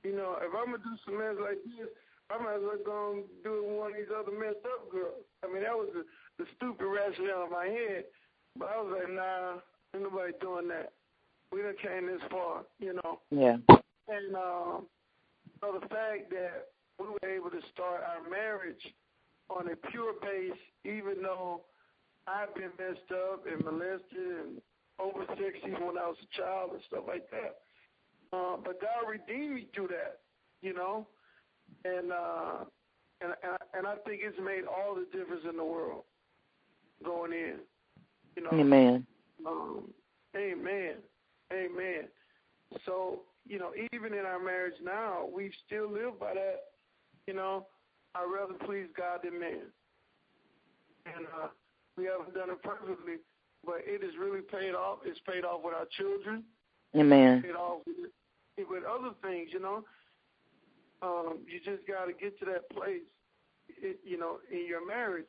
you 0.03 0.15
know, 0.15 0.37
if 0.41 0.53
I'm 0.53 0.73
gonna 0.73 0.81
do 0.81 0.97
some 1.05 1.17
mess 1.17 1.37
like 1.41 1.61
this, 1.65 1.89
I 2.29 2.41
might 2.41 2.57
as 2.57 2.65
well 2.65 2.81
go 2.85 3.13
and 3.13 3.23
do 3.43 3.53
it 3.53 3.65
with 3.69 3.77
one 3.77 3.91
of 3.93 3.97
these 3.97 4.13
other 4.13 4.33
messed 4.33 4.65
up 4.65 4.89
girls. 4.89 5.25
I 5.43 5.47
mean, 5.47 5.61
that 5.61 5.77
was 5.77 5.89
the, 5.93 6.05
the 6.37 6.45
stupid 6.55 6.85
rationale 6.85 7.45
in 7.45 7.51
my 7.51 7.65
head. 7.65 8.05
But 8.57 8.69
I 8.69 8.81
was 8.81 8.93
like, 8.99 9.13
nah, 9.13 9.59
ain't 9.93 10.03
nobody 10.03 10.33
doing 10.41 10.67
that. 10.69 10.93
We 11.51 11.61
done 11.61 11.75
came 11.81 12.07
this 12.07 12.21
far, 12.29 12.63
you 12.79 12.93
know. 12.93 13.19
Yeah. 13.31 13.57
And 14.07 14.35
um, 14.35 14.85
so 15.61 15.79
the 15.79 15.87
fact 15.87 16.29
that 16.31 16.67
we 16.99 17.07
were 17.07 17.29
able 17.29 17.49
to 17.49 17.61
start 17.73 18.01
our 18.03 18.29
marriage 18.29 18.81
on 19.49 19.69
a 19.69 19.75
pure 19.91 20.13
base, 20.21 20.59
even 20.83 21.21
though 21.21 21.61
I've 22.27 22.53
been 22.55 22.71
messed 22.79 23.11
up 23.11 23.45
and 23.45 23.63
molested 23.63 24.01
and 24.13 24.61
oversexed 24.99 25.67
even 25.67 25.85
when 25.85 25.97
I 25.97 26.07
was 26.07 26.17
a 26.21 26.41
child 26.41 26.71
and 26.73 26.81
stuff 26.87 27.03
like 27.07 27.29
that. 27.31 27.57
Uh, 28.33 28.57
but 28.63 28.81
God 28.81 29.09
redeemed 29.09 29.55
me 29.55 29.67
through 29.73 29.89
that, 29.89 30.19
you 30.61 30.73
know, 30.73 31.07
and 31.83 32.11
uh, 32.11 32.65
and 33.21 33.33
and 33.73 33.87
I 33.87 33.95
think 34.05 34.21
it's 34.23 34.37
made 34.43 34.63
all 34.65 34.95
the 34.95 35.05
difference 35.17 35.43
in 35.49 35.57
the 35.57 35.63
world 35.63 36.03
going 37.03 37.33
in, 37.33 37.55
you 38.35 38.43
know. 38.43 38.49
Amen. 38.51 39.05
Um, 39.45 39.89
amen, 40.35 40.95
amen. 41.51 42.07
So 42.85 43.21
you 43.47 43.59
know, 43.59 43.71
even 43.93 44.13
in 44.13 44.25
our 44.25 44.39
marriage 44.39 44.73
now, 44.83 45.27
we 45.33 45.51
still 45.65 45.91
live 45.91 46.19
by 46.19 46.33
that. 46.33 46.59
You 47.27 47.33
know, 47.33 47.67
I 48.15 48.25
rather 48.25 48.53
please 48.65 48.87
God 48.97 49.19
than 49.23 49.39
man, 49.39 49.69
and 51.05 51.25
uh, 51.41 51.47
we 51.97 52.05
haven't 52.05 52.33
done 52.33 52.49
it 52.49 52.61
perfectly, 52.63 53.15
but 53.65 53.77
it 53.85 54.01
has 54.01 54.11
really 54.19 54.41
paid 54.41 54.73
off. 54.73 54.99
It's 55.05 55.19
paid 55.27 55.45
off 55.45 55.61
with 55.63 55.75
our 55.75 55.87
children. 55.97 56.43
Amen. 56.95 57.41
Paid 57.41 57.55
off 57.55 57.81
with, 57.85 58.67
with 58.69 58.83
other 58.83 59.11
things. 59.21 59.49
You 59.51 59.59
know, 59.59 59.83
um, 61.01 61.39
you 61.45 61.59
just 61.59 61.87
got 61.87 62.05
to 62.05 62.13
get 62.13 62.37
to 62.39 62.45
that 62.45 62.69
place. 62.69 63.05
It, 63.67 63.99
you 64.03 64.17
know, 64.17 64.37
in 64.51 64.65
your 64.67 64.85
marriage, 64.87 65.25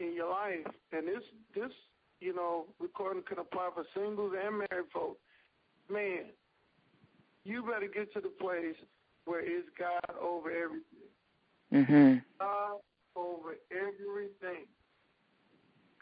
in 0.00 0.14
your 0.14 0.30
life, 0.30 0.66
and 0.92 1.06
this 1.06 1.22
this 1.54 1.70
you 2.20 2.34
know 2.34 2.66
recording 2.80 3.22
can 3.28 3.38
apply 3.38 3.70
for 3.74 3.84
singles 3.94 4.32
and 4.44 4.58
married 4.58 4.90
folks. 4.92 5.20
Man, 5.90 6.26
you 7.44 7.62
better 7.62 7.88
get 7.92 8.12
to 8.14 8.20
the 8.20 8.32
place 8.40 8.76
where 9.24 9.40
it's 9.40 9.68
God 9.78 10.16
over 10.20 10.50
everything. 10.50 11.10
Mhm. 11.72 12.24
God 12.38 12.80
over 13.16 13.56
everything. 13.70 14.66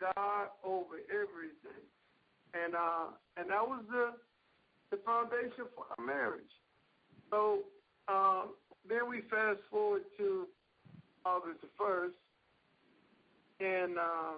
God 0.00 0.48
over 0.64 0.96
everything. 1.10 1.84
And 2.54 2.74
uh 2.74 3.06
and 3.36 3.50
that 3.50 3.66
was 3.66 3.84
the 3.90 4.14
the 4.90 4.96
foundation 5.04 5.66
for 5.74 5.86
our 5.96 6.04
marriage. 6.04 6.52
So 7.30 7.60
um 8.08 8.54
then 8.88 9.08
we 9.08 9.22
fast 9.22 9.60
forward 9.70 10.02
to 10.18 10.46
August 11.24 11.60
the 11.60 11.68
first 11.78 12.16
and 13.62 13.96
uh, 13.96 14.34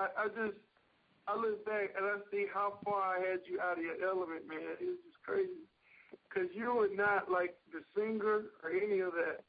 I, 0.00 0.06
I 0.18 0.26
just 0.28 0.58
I 1.28 1.36
look 1.36 1.64
back 1.64 1.94
and 1.96 2.04
I 2.04 2.18
see 2.32 2.46
how 2.52 2.78
far 2.84 3.16
I 3.16 3.20
had 3.20 3.40
you 3.48 3.60
out 3.60 3.78
of 3.78 3.84
your 3.84 4.02
element, 4.04 4.48
man. 4.48 4.58
It's 4.80 5.02
just 5.06 5.22
crazy 5.24 5.70
because 6.28 6.48
you 6.54 6.74
were 6.74 6.88
not 6.94 7.30
like 7.30 7.54
the 7.72 7.80
singer 7.94 8.42
or 8.62 8.70
any 8.70 9.00
of 9.00 9.12
that. 9.12 9.44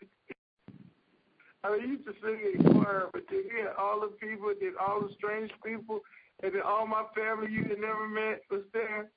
I 1.64 1.72
mean, 1.72 1.82
you 1.82 1.88
used 1.95 2.05
to 2.05 2.14
sing 2.22 2.39
in 2.53 2.74
choir, 2.74 3.07
but 3.11 3.24
then 3.30 3.43
you 3.49 3.66
had 3.66 3.76
all 3.80 4.01
the 4.01 4.07
people, 4.07 4.53
then 4.59 4.74
all 4.80 5.01
the 5.01 5.09
strange 5.18 5.49
people, 5.66 6.01
and 6.43 6.53
then 6.53 6.61
all 6.61 6.86
my 6.86 7.05
family 7.16 7.51
you 7.51 7.64
had 7.64 7.80
never 7.80 8.07
met 8.07 8.41
was 8.51 8.64
there, 8.74 9.09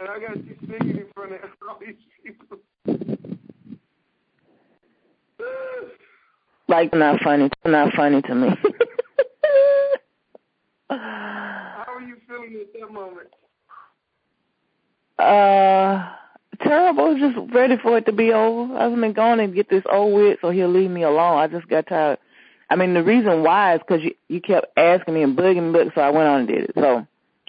and 0.00 0.08
I 0.08 0.18
got 0.18 0.36
you 0.36 0.56
singing 0.60 0.98
in 0.98 1.06
front 1.14 1.32
of 1.32 1.40
all 1.68 1.78
these 1.80 1.94
people. 2.22 2.58
Like 6.68 6.92
not 6.92 7.20
funny, 7.22 7.48
not 7.64 7.92
funny 7.94 8.22
to 8.22 8.34
me. 8.34 8.48
How 10.90 11.84
are 11.88 12.00
you 12.00 12.16
feeling 12.26 12.60
at 12.60 12.72
that 12.80 12.92
moment? 12.92 13.28
Uh, 15.18 16.12
terrible. 16.62 17.16
Just 17.18 17.36
ready 17.54 17.76
for 17.82 17.98
it 17.98 18.06
to 18.06 18.12
be 18.12 18.32
over. 18.32 18.76
I've 18.76 18.94
been 18.98 19.12
going 19.12 19.40
and 19.40 19.54
get 19.54 19.68
this 19.70 19.84
over 19.90 20.12
with, 20.12 20.38
so 20.40 20.50
he'll 20.50 20.72
leave 20.72 20.90
me 20.90 21.02
alone. 21.04 21.38
I 21.38 21.46
just 21.46 21.68
got 21.68 21.86
tired. 21.86 22.18
I 22.68 22.76
mean, 22.76 22.94
the 22.94 23.02
reason 23.02 23.42
why 23.44 23.76
is 23.76 23.80
because 23.86 24.02
you 24.02 24.14
you 24.28 24.40
kept 24.40 24.66
asking 24.76 25.14
me 25.14 25.22
and 25.22 25.38
bugging 25.38 25.72
me, 25.72 25.90
so 25.94 26.00
I 26.00 26.10
went 26.10 26.28
on 26.28 26.40
and 26.40 26.48
did 26.48 26.64
it. 26.64 26.72
So 26.74 27.06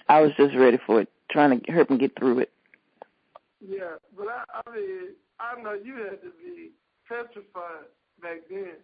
I 0.07 0.21
was 0.21 0.31
just 0.37 0.55
ready 0.55 0.77
for 0.85 1.01
it, 1.01 1.09
trying 1.31 1.59
to 1.59 1.71
help 1.71 1.89
him 1.89 1.97
get 1.97 2.17
through 2.17 2.39
it. 2.39 2.51
Yeah, 3.67 3.95
but 4.15 4.27
I, 4.27 4.43
I 4.65 4.75
mean, 4.75 5.15
I 5.39 5.59
know 5.61 5.73
you 5.73 5.95
had 5.95 6.21
to 6.21 6.31
be 6.37 6.69
petrified 7.09 7.89
back 8.21 8.41
then. 8.49 8.75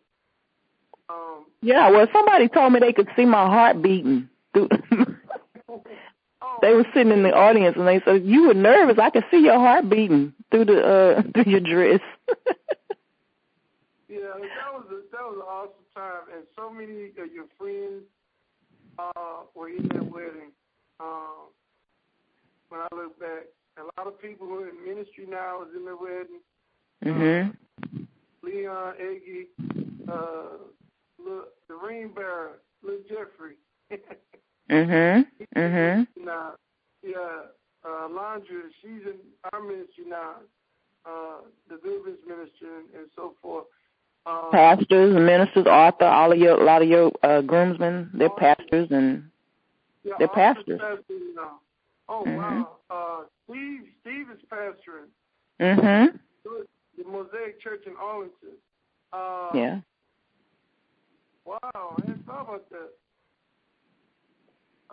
Um, 1.14 1.46
Yeah, 1.62 1.90
well, 1.90 2.08
somebody 2.12 2.48
told 2.48 2.74
me 2.74 2.80
they 2.80 2.94
could 2.94 3.10
see 3.16 3.26
my 3.26 3.46
heart 3.46 3.82
beating. 3.82 4.30
Through 4.54 4.70
they 6.62 6.74
were 6.74 6.86
sitting 6.94 7.12
in 7.12 7.24
the 7.24 7.34
audience 7.34 7.76
and 7.78 7.88
they 7.88 8.02
said, 8.06 8.24
"You 8.24 8.48
were 8.48 8.54
nervous. 8.54 8.98
I 9.00 9.10
could 9.10 9.26
see 9.32 9.40
your 9.40 9.60
heart 9.60 9.90
beating 9.90 10.34
through 10.52 10.66
the 10.66 10.80
uh 10.82 11.22
through 11.34 11.52
your 11.52 11.60
dress." 11.60 12.02
yeah, 14.10 14.34
that 14.38 14.74
was 14.74 14.86
a, 14.92 15.02
that 15.12 15.22
was 15.22 15.36
an 15.38 15.48
awesome 15.48 15.86
time, 15.96 16.36
and 16.36 16.44
so 16.56 16.70
many 16.70 17.06
of 17.18 17.32
your 17.34 17.46
friends 17.58 18.04
uh, 19.00 19.44
were 19.56 19.70
in 19.70 19.88
that 19.90 20.06
wedding. 20.06 20.52
Um, 21.00 21.50
when 22.70 22.82
I 22.82 22.88
look 22.96 23.20
back, 23.20 23.46
a 23.78 23.84
lot 23.98 24.08
of 24.08 24.22
people 24.22 24.48
who 24.48 24.64
are 24.64 24.70
in 24.70 24.84
ministry 24.86 25.26
now 25.28 25.60
was 25.60 25.70
in 25.76 25.86
the 25.86 25.96
wedding. 25.96 26.42
mhm. 27.04 27.56
Leon, 28.44 28.94
Eggy, 29.00 29.48
uh, 30.12 30.58
Lil, 31.26 31.44
the 31.68 31.76
ring 31.76 32.12
bearer, 32.14 32.60
Lil 32.82 33.00
Jeffrey. 33.10 33.56
Mhm. 34.70 35.28
Mhm. 35.56 36.08
now, 36.18 36.54
yeah, 37.02 37.44
uh, 37.84 38.08
Landra, 38.08 38.62
she's 38.82 39.06
in 39.06 39.20
our 39.52 39.62
ministry 39.62 40.06
now, 40.08 40.36
uh, 41.06 41.42
the 41.70 41.78
Deliverance 41.78 42.20
ministry 42.26 42.68
and, 42.68 42.90
and 42.96 43.10
so 43.16 43.36
forth. 43.42 43.66
Um, 44.26 44.52
Pastors, 44.52 45.14
ministers, 45.14 45.68
Arthur, 45.68 46.06
all 46.06 46.32
of 46.32 46.38
your, 46.38 46.60
a 46.60 46.64
lot 46.64 46.82
of 46.82 46.88
your 46.88 47.12
uh, 47.24 47.42
groomsmen, 47.42 48.10
they're 48.14 48.30
pastors, 48.30 48.88
and 48.90 49.30
yeah, 50.04 50.14
they're 50.18 50.30
pastors. 50.30 50.80
pastors. 50.80 51.22
Oh 52.10 52.24
Mhm. 52.26 52.38
wow, 52.38 52.78
uh, 52.90 53.24
Steve, 53.46 53.90
Steve 54.02 54.30
is 54.30 54.42
pastoring 54.50 55.10
mhm. 55.60 56.20
the 56.44 57.04
Mosaic 57.06 57.60
Church 57.62 57.86
in 57.86 57.96
Arlington. 57.98 58.58
Uh, 59.12 59.52
Yeah. 59.54 59.82
Wow, 61.46 61.60
I 61.98 62.02
didn't 62.06 62.26
thought 62.26 62.42
about 62.44 62.70
that. 62.70 62.92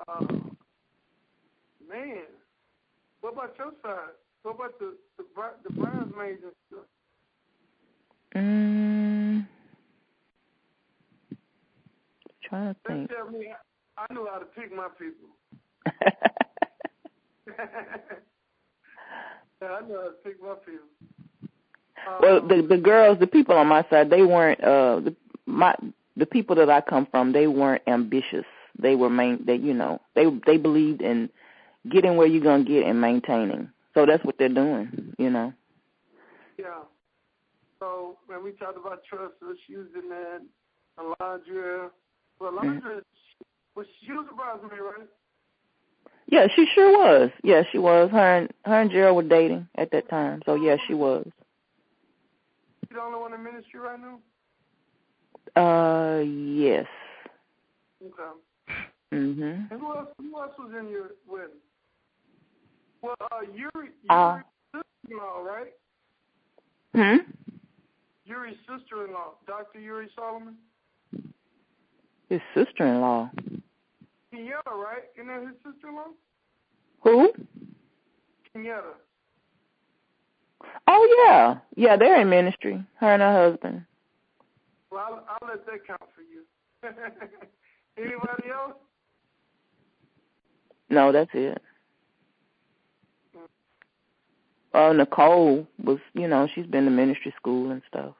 Uh, 0.08 0.26
man, 1.88 2.24
what 3.20 3.34
about 3.34 3.54
your 3.58 3.72
side? 3.82 4.14
What 4.42 4.54
about 4.56 4.78
the 4.78 4.96
the, 5.18 5.24
the 5.64 5.70
bridesmaids 5.70 6.42
and 6.42 6.52
stuff? 6.68 6.86
Mm. 8.34 9.46
Trying 12.48 12.74
to 12.74 12.80
They 12.86 12.94
think. 12.94 13.10
tell 13.10 13.30
me 13.30 13.52
I, 13.96 14.12
knew 14.12 14.26
how 14.32 14.38
to 14.38 14.46
pick 14.46 14.74
my 14.74 14.88
people. 14.98 15.28
yeah, 19.60 19.68
I 19.68 19.80
know 19.86 20.00
how 20.00 20.08
to 20.08 20.14
pick 20.24 20.40
my 20.42 20.54
people. 20.64 20.88
Um, 22.06 22.14
well, 22.22 22.40
the 22.40 22.62
the 22.66 22.78
girls, 22.78 23.18
the 23.18 23.26
people 23.26 23.56
on 23.56 23.66
my 23.66 23.84
side, 23.90 24.08
they 24.10 24.22
weren't 24.22 24.60
uh 24.64 25.00
the 25.00 25.14
my 25.46 25.74
the 26.16 26.26
people 26.26 26.56
that 26.56 26.70
I 26.70 26.80
come 26.80 27.06
from, 27.10 27.32
they 27.32 27.46
weren't 27.46 27.82
ambitious. 27.86 28.44
They 28.78 28.94
were 28.94 29.10
main 29.10 29.44
they 29.44 29.56
you 29.56 29.74
know, 29.74 30.00
they 30.14 30.26
they 30.46 30.56
believed 30.56 31.02
in 31.02 31.30
getting 31.88 32.16
where 32.16 32.26
you're 32.26 32.42
going 32.42 32.64
to 32.64 32.70
get 32.70 32.84
and 32.84 33.00
maintaining. 33.00 33.70
So 33.94 34.06
that's 34.06 34.24
what 34.24 34.38
they're 34.38 34.48
doing, 34.48 35.14
you 35.18 35.30
know. 35.30 35.52
yeah, 36.58 36.82
So 37.80 38.18
when 38.26 38.44
we 38.44 38.52
talked 38.52 38.78
about 38.78 39.02
trust, 39.08 39.34
was 39.42 39.56
in 39.68 40.08
that 40.10 40.42
Alondra. 40.98 41.90
Well, 42.38 42.52
Alondra, 42.52 42.80
mm-hmm. 42.80 42.98
was 43.74 43.86
she 44.04 44.12
was 44.12 44.26
a 44.30 44.34
bridesmaid, 44.34 44.80
right? 44.80 45.08
Yeah, 46.26 46.46
she 46.54 46.66
sure 46.74 46.96
was. 46.96 47.30
Yeah, 47.42 47.62
she 47.70 47.78
was. 47.78 48.10
Her 48.10 48.36
and 48.38 48.50
her 48.64 48.80
and 48.80 48.90
Gerald 48.90 49.16
were 49.16 49.28
dating 49.28 49.68
at 49.74 49.90
that 49.90 50.08
time. 50.08 50.42
So 50.46 50.54
yeah, 50.54 50.76
she 50.86 50.94
was. 50.94 51.26
You 52.88 52.96
the 52.96 53.02
only 53.02 53.18
one 53.18 53.34
in 53.34 53.42
ministry 53.42 53.80
right 53.80 54.00
now? 54.00 54.18
Uh, 55.56 56.22
yes. 56.24 56.86
Okay. 58.02 58.38
Mhm. 59.12 59.70
And 59.70 59.80
who 59.80 59.94
else? 59.96 60.08
Who 60.18 60.40
else 60.40 60.52
was 60.58 60.72
in 60.78 60.88
your 60.88 61.10
wedding? 61.28 61.56
Well, 63.02 63.14
uh, 63.32 63.40
Yuri, 63.52 63.70
Yuri 63.74 63.90
uh, 64.10 64.38
sister-in-law, 64.74 65.40
right? 65.40 65.72
Hmm. 66.94 67.30
Yuri's 68.24 68.56
sister-in-law, 68.68 69.34
Dr. 69.46 69.80
Yuri 69.80 70.08
Solomon. 70.14 70.56
His 72.28 72.40
sister-in-law. 72.54 73.30
Kenyatta, 74.32 74.70
right? 74.70 75.04
Isn't 75.16 75.26
that 75.28 75.40
his 75.42 75.56
sister-in-law? 75.72 76.12
Who? 77.02 77.32
Kenyatta. 78.54 78.94
Oh 80.86 81.24
yeah, 81.26 81.58
yeah, 81.76 81.96
they're 81.96 82.20
in 82.20 82.28
ministry. 82.28 82.84
Her 82.96 83.14
and 83.14 83.22
her 83.22 83.50
husband. 83.50 83.84
Well, 84.90 85.00
I'll, 85.00 85.38
I'll 85.42 85.48
let 85.48 85.66
that 85.66 85.86
count 85.86 86.02
for 86.14 86.22
you. 86.22 86.44
Anybody 87.96 88.50
else? 88.52 88.76
No, 90.88 91.12
that's 91.12 91.30
it. 91.34 91.62
Uh, 94.72 94.92
Nicole 94.92 95.66
was, 95.82 95.98
you 96.14 96.28
know, 96.28 96.48
she's 96.54 96.66
been 96.66 96.84
to 96.84 96.90
ministry 96.90 97.34
school 97.36 97.70
and 97.70 97.82
stuff. 97.88 98.14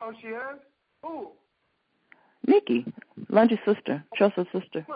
Oh, 0.00 0.12
she 0.20 0.28
has? 0.28 0.58
Who? 1.02 1.28
Nikki, 2.46 2.84
Lunch's 3.28 3.58
sister, 3.64 4.04
Trust's 4.16 4.46
sister. 4.52 4.86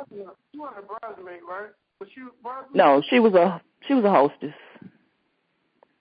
She 0.52 0.58
was 0.58 0.74
a 0.78 0.82
bridesmaid, 0.82 1.40
right? 1.48 1.70
Was 2.00 2.08
she 2.14 2.20
bridesmaid? 2.42 2.74
No, 2.74 3.02
she 3.08 3.18
was 3.18 3.34
a 3.34 3.60
she 3.86 3.94
was 3.94 4.04
a 4.04 4.10
hostess. 4.10 4.54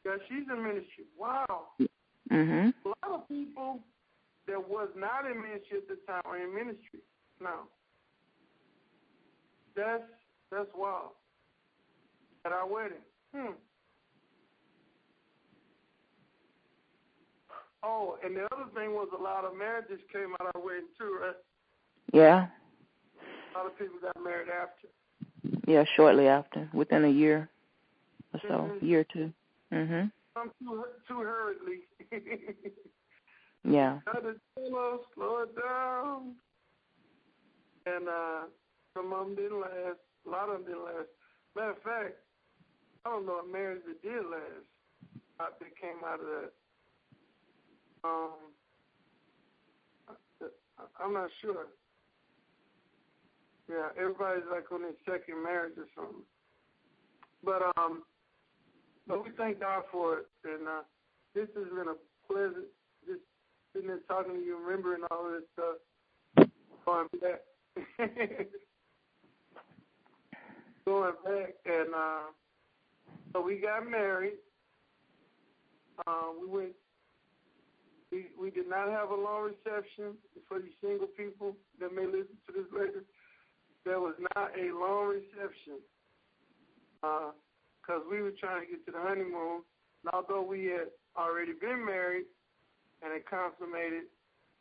Yeah, 0.05 0.15
she's 0.27 0.47
in 0.51 0.63
ministry. 0.63 1.05
Wow. 1.17 1.69
Mhm. 2.31 2.73
A 2.85 2.87
lot 2.87 3.21
of 3.21 3.27
people 3.27 3.79
that 4.49 4.69
was 4.69 4.89
not 4.95 5.29
in 5.29 5.41
ministry 5.41 5.77
at 5.77 5.87
the 5.87 5.97
time 6.11 6.23
are 6.25 6.37
in 6.37 6.53
ministry 6.53 6.99
now. 7.41 7.69
That's 9.75 10.03
that's 10.51 10.69
wild. 10.75 11.11
At 12.45 12.51
our 12.51 12.67
wedding. 12.67 13.05
Hmm. 13.33 13.53
Oh, 17.83 18.17
and 18.25 18.35
the 18.35 18.45
other 18.51 18.65
thing 18.73 18.91
was 18.93 19.07
a 19.17 19.21
lot 19.21 19.45
of 19.45 19.55
marriages 19.55 19.99
came 20.11 20.33
out 20.41 20.51
our 20.53 20.61
wedding 20.61 20.89
too, 20.97 21.17
right? 21.21 21.35
Yeah. 22.11 22.47
A 23.53 23.57
lot 23.57 23.67
of 23.67 23.77
people 23.77 23.95
got 24.01 24.21
married 24.21 24.49
after. 24.49 24.87
Yeah, 25.67 25.85
shortly 25.95 26.27
after, 26.27 26.67
within 26.73 27.05
a 27.05 27.09
year 27.09 27.49
or 28.33 28.39
so, 28.41 28.49
mm-hmm. 28.49 28.85
year 28.85 29.01
or 29.01 29.05
two. 29.05 29.31
Mhm. 29.71 30.11
Some 30.33 30.51
too 30.59 30.83
too 31.07 31.19
hurriedly. 31.19 31.81
yeah. 33.63 33.99
Had 34.07 34.23
slow, 34.67 34.99
slow 35.15 35.43
it 35.43 35.55
down. 35.55 36.35
And 37.85 38.07
uh, 38.07 38.41
some 38.93 39.13
of 39.13 39.27
them 39.27 39.35
didn't 39.35 39.59
last. 39.59 39.99
A 40.27 40.29
lot 40.29 40.49
of 40.49 40.59
them 40.59 40.65
didn't 40.65 40.85
last. 40.85 41.09
Matter 41.55 41.71
of 41.71 41.81
fact, 41.81 42.15
I 43.05 43.09
don't 43.09 43.25
know 43.25 43.39
a 43.39 43.51
marriage 43.51 43.81
that 43.87 44.01
did 44.01 44.25
last. 44.25 44.67
That 45.39 45.59
came 45.81 46.03
out 46.05 46.19
of 46.19 46.25
that. 46.25 46.51
Um, 48.03 48.31
I'm 51.01 51.13
not 51.13 51.29
sure. 51.41 51.67
Yeah, 53.69 53.89
everybody's 53.97 54.43
like 54.51 54.71
on 54.71 54.81
their 54.81 54.97
second 55.05 55.43
marriage 55.43 55.77
or 55.77 55.87
something. 55.95 56.23
But 57.43 57.61
um, 57.77 58.03
but 59.07 59.23
we 59.23 59.31
thank 59.37 59.59
God 59.59 59.83
for 59.91 60.19
it, 60.19 60.27
and 60.43 60.67
uh, 60.67 60.81
this 61.33 61.47
has 61.55 61.67
been 61.69 61.87
a 61.87 61.97
pleasant 62.27 62.67
sitting 63.73 63.87
there 63.87 63.99
talking 64.07 64.33
to 64.35 64.39
you, 64.39 64.57
remembering 64.57 65.03
all 65.11 65.25
of 65.25 65.33
this 65.33 65.43
stuff. 65.53 65.75
Going 66.85 67.07
back, 67.21 67.41
going 70.85 71.13
back, 71.23 71.53
and 71.65 71.93
uh, 71.93 72.31
so 73.31 73.41
we 73.41 73.57
got 73.57 73.89
married. 73.89 74.39
Uh, 76.07 76.31
we 76.41 76.47
went 76.47 76.73
we, 78.11 78.27
we 78.39 78.49
did 78.49 78.67
not 78.67 78.89
have 78.89 79.11
a 79.11 79.15
long 79.15 79.51
reception 79.51 80.17
for 80.47 80.59
these 80.59 80.73
single 80.81 81.07
people 81.07 81.55
that 81.79 81.93
may 81.93 82.05
listen 82.05 82.37
to 82.47 82.53
this 82.53 82.65
later. 82.73 83.03
There 83.85 83.99
was 83.99 84.15
not 84.35 84.51
a 84.57 84.73
long 84.73 85.09
reception 85.09 85.79
because 87.01 88.01
uh, 88.01 88.09
we 88.09 88.21
were 88.21 88.33
trying 88.39 88.65
to 88.65 88.71
get 88.71 88.85
to 88.87 88.91
the 88.91 88.99
honeymoon. 88.99 89.61
And 90.03 90.13
although 90.13 90.41
we 90.41 90.65
had 90.65 90.89
already 91.17 91.53
been 91.53 91.85
married 91.85 92.25
and 93.01 93.13
it 93.13 93.25
consummated, 93.29 94.11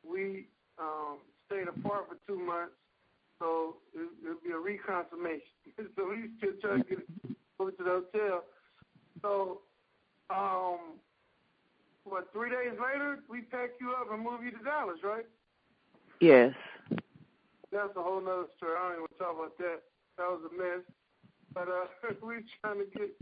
we 0.06 0.46
um, 0.78 1.18
stayed 1.46 1.68
apart 1.68 2.06
for 2.08 2.16
two 2.26 2.38
months. 2.38 2.74
So 3.38 3.76
it 3.94 4.10
would 4.26 4.42
be 4.42 4.50
a 4.50 4.58
reconsummation. 4.58 5.54
so 5.96 6.10
we 6.10 6.30
still 6.38 6.58
trying 6.60 6.82
to 6.82 6.88
get 6.88 6.98
over 7.58 7.70
to 7.70 7.82
the 7.82 8.02
hotel. 8.02 8.44
So 9.22 9.60
um, 10.30 10.98
what, 12.04 12.32
three 12.32 12.50
days 12.50 12.74
later, 12.78 13.20
we 13.28 13.42
pack 13.42 13.70
you 13.80 13.92
up 13.92 14.12
and 14.12 14.22
move 14.22 14.42
you 14.42 14.50
to 14.50 14.64
Dallas, 14.64 14.98
right? 15.04 15.26
Yes. 16.20 16.52
That's 17.70 17.94
a 17.96 18.02
whole 18.02 18.20
nother 18.20 18.48
story. 18.56 18.74
I 18.74 18.82
don't 18.82 18.92
even 18.92 19.02
want 19.06 19.12
to 19.12 19.18
talk 19.18 19.34
about 19.36 19.58
that. 19.58 19.78
That 20.16 20.28
was 20.32 20.42
a 20.50 20.52
mess. 20.56 20.82
But 21.54 21.68
uh, 21.68 21.86
we 22.26 22.42
trying 22.60 22.80
to 22.80 22.88
get 22.90 23.12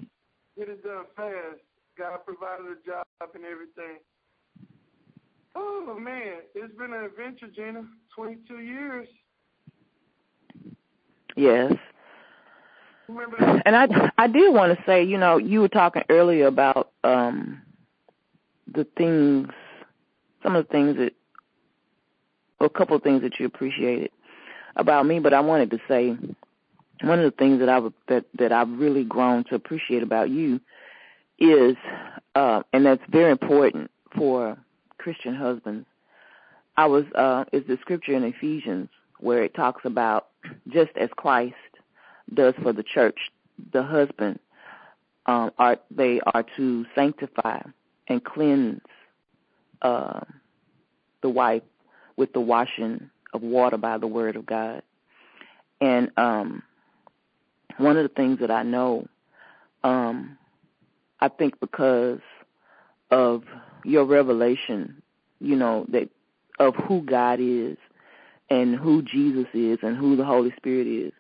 get 0.57 0.69
it 0.69 0.83
done 0.83 1.05
fast. 1.17 1.61
God 1.99 2.25
provided 2.25 2.67
a 2.67 2.79
job 2.87 3.05
and 3.35 3.45
everything. 3.45 4.01
Oh 5.59 5.97
man, 5.99 6.43
it's 6.55 6.77
been 6.77 6.93
an 6.93 7.05
adventure, 7.05 7.49
Gina. 7.55 7.85
Twenty-two 8.15 8.59
years. 8.59 9.09
Yes. 11.35 11.73
And 13.65 13.77
I 13.77 14.11
I 14.19 14.27
did 14.27 14.53
want 14.53 14.77
to 14.77 14.85
say, 14.85 15.03
you 15.05 15.17
know, 15.17 15.39
you 15.39 15.61
were 15.61 15.69
talking 15.69 16.03
earlier 16.11 16.47
about 16.47 16.91
um 17.05 17.63
the 18.73 18.85
things, 18.99 19.49
some 20.43 20.57
of 20.57 20.67
the 20.67 20.73
things 20.73 20.97
that, 20.99 21.13
a 22.61 22.69
couple 22.69 22.97
of 22.97 23.03
things 23.03 23.23
that 23.23 23.39
you 23.39 23.47
appreciated 23.47 24.11
about 24.75 25.07
me, 25.07 25.21
but 25.21 25.33
I 25.33 25.41
wanted 25.41 25.71
to 25.71 25.79
say 25.89 26.17
one 27.03 27.19
of 27.19 27.25
the 27.25 27.37
things 27.37 27.61
that 27.61 27.69
I've 27.69 27.93
that 28.09 28.25
that 28.39 28.53
I've 28.53 28.71
really 28.71 29.05
grown 29.05 29.45
to 29.45 29.55
appreciate 29.55 30.03
about 30.03 30.29
you 30.31 30.61
is, 31.39 31.77
uh, 32.35 32.63
and 32.73 32.85
that's 32.85 33.03
very 33.09 33.31
important 33.31 33.91
for 34.17 34.59
Christian 35.07 35.37
husbands. 35.37 35.87
I 36.77 36.87
was 36.87 37.05
uh, 37.15 37.45
is 37.53 37.65
the 37.69 37.79
scripture 37.81 38.15
in 38.15 38.25
Ephesians 38.25 38.89
where 39.21 39.45
it 39.45 39.55
talks 39.55 39.85
about 39.85 40.31
just 40.69 40.91
as 40.97 41.09
Christ 41.17 41.55
does 42.35 42.55
for 42.61 42.73
the 42.73 42.83
church, 42.83 43.17
the 43.73 43.85
husband 43.85 44.41
um, 45.27 45.53
are 45.61 45.79
they 45.93 46.21
are 46.35 46.45
to 46.57 46.85
sanctify 46.97 47.61
and 48.09 48.25
cleanse 48.25 48.81
uh, 49.83 50.23
the 51.23 51.31
wife 51.31 51.63
with 52.17 52.33
the 52.33 52.41
washing 52.41 53.09
of 53.33 53.43
water 53.43 53.77
by 53.77 53.99
the 53.99 54.09
word 54.09 54.35
of 54.35 54.45
God. 54.45 54.83
And 55.81 56.11
um, 56.17 56.65
one 57.77 57.97
of 57.97 58.03
the 58.03 58.13
things 58.13 58.41
that 58.41 58.51
I 58.51 58.65
know, 58.65 59.07
um, 59.85 60.37
I 61.21 61.29
think 61.29 61.61
because 61.61 62.19
of 63.13 63.45
your 63.87 64.05
revelation, 64.05 65.03
you 65.41 65.57
know, 65.57 65.87
that 65.91 66.09
of 66.59 66.75
who 66.75 67.03
God 67.03 67.39
is 67.41 67.77
and 68.51 68.75
who 68.75 69.03
Jesus 69.03 69.47
is 69.55 69.79
and 69.83 69.97
who 69.97 70.17
the 70.17 70.25
Holy 70.25 70.53
Spirit 70.57 70.87
is, 70.87 71.13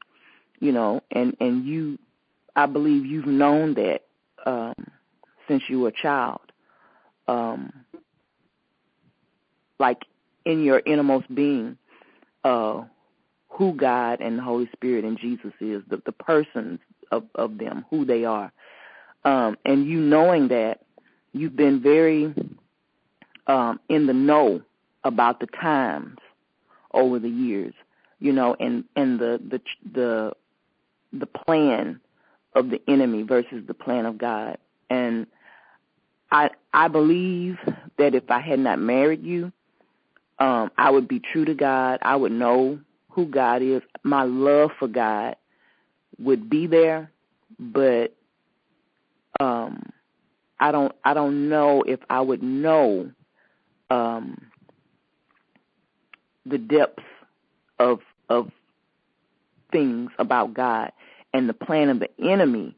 you 0.61 0.73
know, 0.73 1.01
and 1.11 1.37
and 1.41 1.65
you, 1.65 1.99
I 2.55 2.67
believe 2.67 3.07
you've 3.07 3.27
known 3.27 3.75
that 3.75 4.03
um, 4.45 4.75
since 5.47 5.63
you 5.69 5.81
were 5.81 5.89
a 5.89 5.93
child, 5.93 6.41
um, 7.29 7.73
like 9.79 10.03
in 10.45 10.63
your 10.63 10.81
innermost 10.87 11.33
being, 11.35 11.77
uh, 12.45 12.83
who 13.51 13.73
God 13.75 14.21
and 14.21 14.39
the 14.39 14.43
Holy 14.43 14.69
Spirit 14.73 15.05
and 15.05 15.19
Jesus 15.19 15.53
is, 15.61 15.83
the, 15.89 16.01
the 16.05 16.13
persons 16.13 16.79
of, 17.11 17.25
of 17.35 17.59
them, 17.59 17.85
who 17.91 18.05
they 18.05 18.25
are. 18.25 18.53
Um, 19.25 19.57
and 19.65 19.87
you 19.87 19.99
knowing 19.99 20.49
that, 20.49 20.81
you've 21.39 21.57
been 21.57 21.81
very 21.81 22.35
um, 23.47 23.81
in 23.89 24.07
the 24.07 24.15
know 24.15 24.63
about 25.05 25.41
the 25.41 25.47
times 25.47 26.19
over 26.93 27.19
the 27.19 27.29
years, 27.29 27.75
you 28.19 28.33
know, 28.33 28.57
and, 28.59 28.85
and 28.97 29.19
the, 29.19 29.41
the, 29.49 29.61
the, 29.93 30.33
the 31.13 31.27
plan 31.27 32.01
of 32.55 32.71
the 32.71 32.81
enemy 32.89 33.23
versus 33.23 33.63
the 33.67 33.75
plan 33.75 34.07
of 34.07 34.19
God. 34.19 34.59
And 34.91 35.27
I 36.31 36.51
I 36.73 36.89
believe 36.89 37.59
that 37.99 38.15
if 38.15 38.31
I 38.31 38.41
had 38.41 38.59
not 38.59 38.79
married 38.79 39.23
you, 39.23 39.53
um, 40.39 40.71
I 40.77 40.91
would 40.91 41.09
be 41.09 41.21
true 41.21 41.45
to 41.45 41.55
God. 41.55 41.99
I 42.03 42.17
would 42.17 42.33
know 42.33 42.79
who 43.11 43.27
God 43.27 43.63
is. 43.63 43.83
My 44.03 44.25
love 44.25 44.71
for 44.79 44.89
God 44.89 45.37
would 46.19 46.51
be 46.51 46.67
there, 46.67 47.11
but 47.59 48.15
um 49.39 49.93
I 50.59 50.73
don't 50.73 50.93
I 51.05 51.15
don't 51.15 51.49
know 51.49 51.83
if 51.83 52.01
I 52.09 52.21
would 52.21 52.43
know 52.43 53.11
um 53.91 54.47
the 56.45 56.59
depths 56.59 57.03
of 57.79 58.01
of 58.29 58.51
things 59.73 60.11
about 60.19 60.55
God 60.55 60.93
and 61.33 61.49
the 61.49 61.55
plan 61.55 61.89
of 61.89 62.01
the 62.01 62.09
enemy. 62.19 62.77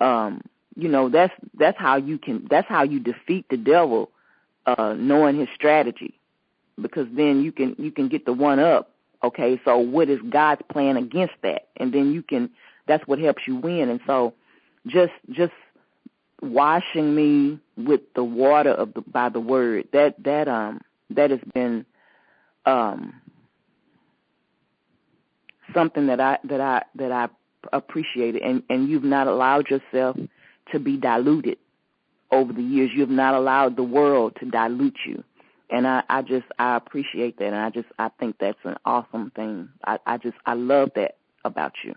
Um, 0.00 0.42
you 0.76 0.88
know, 0.88 1.08
that's 1.08 1.32
that's 1.58 1.78
how 1.78 1.96
you 1.96 2.18
can 2.18 2.46
that's 2.50 2.68
how 2.68 2.82
you 2.82 3.00
defeat 3.00 3.46
the 3.48 3.56
devil, 3.56 4.10
uh, 4.66 4.94
knowing 4.96 5.38
his 5.38 5.48
strategy. 5.54 6.18
Because 6.80 7.06
then 7.12 7.42
you 7.42 7.52
can 7.52 7.76
you 7.78 7.92
can 7.92 8.08
get 8.08 8.26
the 8.26 8.32
one 8.32 8.58
up. 8.58 8.90
Okay, 9.22 9.60
so 9.64 9.78
what 9.78 10.10
is 10.10 10.18
God's 10.28 10.62
plan 10.70 10.96
against 10.96 11.34
that? 11.42 11.68
And 11.76 11.94
then 11.94 12.12
you 12.12 12.22
can 12.22 12.50
that's 12.86 13.06
what 13.06 13.18
helps 13.18 13.42
you 13.46 13.56
win. 13.56 13.88
And 13.88 14.00
so 14.06 14.34
just 14.86 15.12
just 15.30 15.52
washing 16.44 17.14
me 17.14 17.58
with 17.76 18.00
the 18.14 18.24
water 18.24 18.70
of 18.70 18.94
the 18.94 19.00
by 19.02 19.28
the 19.28 19.40
word, 19.40 19.88
that 19.92 20.22
that 20.24 20.48
um 20.48 20.80
that 21.10 21.30
has 21.30 21.40
been 21.54 21.84
um 22.66 23.20
something 25.74 26.06
that 26.06 26.20
I 26.20 26.38
that 26.44 26.60
I 26.60 26.82
that 26.96 27.12
I 27.12 27.28
appreciated 27.72 28.42
and 28.42 28.62
and 28.68 28.88
you've 28.88 29.04
not 29.04 29.26
allowed 29.26 29.68
yourself 29.70 30.16
to 30.72 30.78
be 30.78 30.96
diluted 30.96 31.58
over 32.30 32.52
the 32.52 32.62
years. 32.62 32.90
You've 32.94 33.10
not 33.10 33.34
allowed 33.34 33.76
the 33.76 33.82
world 33.82 34.36
to 34.40 34.46
dilute 34.50 34.98
you. 35.06 35.22
And 35.70 35.86
I, 35.86 36.02
I 36.08 36.22
just 36.22 36.46
I 36.58 36.76
appreciate 36.76 37.38
that 37.38 37.46
and 37.46 37.56
I 37.56 37.70
just 37.70 37.88
I 37.98 38.10
think 38.20 38.36
that's 38.38 38.58
an 38.64 38.76
awesome 38.84 39.32
thing. 39.34 39.68
I, 39.84 39.98
I 40.06 40.18
just 40.18 40.36
I 40.46 40.54
love 40.54 40.90
that 40.96 41.16
about 41.44 41.72
you. 41.84 41.94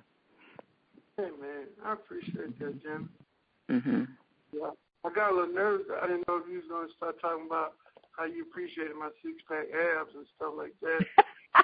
Hey 1.17 1.29
man, 1.41 1.65
I 1.85 1.93
appreciate 1.93 2.57
that, 2.59 2.83
Jen. 2.83 3.09
Mhm. 3.69 4.07
Yeah. 4.53 4.71
I 5.05 5.09
got 5.13 5.31
a 5.31 5.35
little 5.35 5.53
nervous. 5.53 5.87
I 6.01 6.07
didn't 6.07 6.27
know 6.27 6.37
if 6.37 6.49
you 6.49 6.57
was 6.59 6.69
gonna 6.69 6.93
start 6.97 7.21
talking 7.21 7.45
about 7.45 7.73
how 8.17 8.25
you 8.25 8.43
appreciated 8.43 8.95
my 8.97 9.09
six 9.23 9.37
pack 9.47 9.67
abs 9.71 10.11
and 10.15 10.25
stuff 10.35 10.53
like 10.57 10.73
that. 10.81 11.05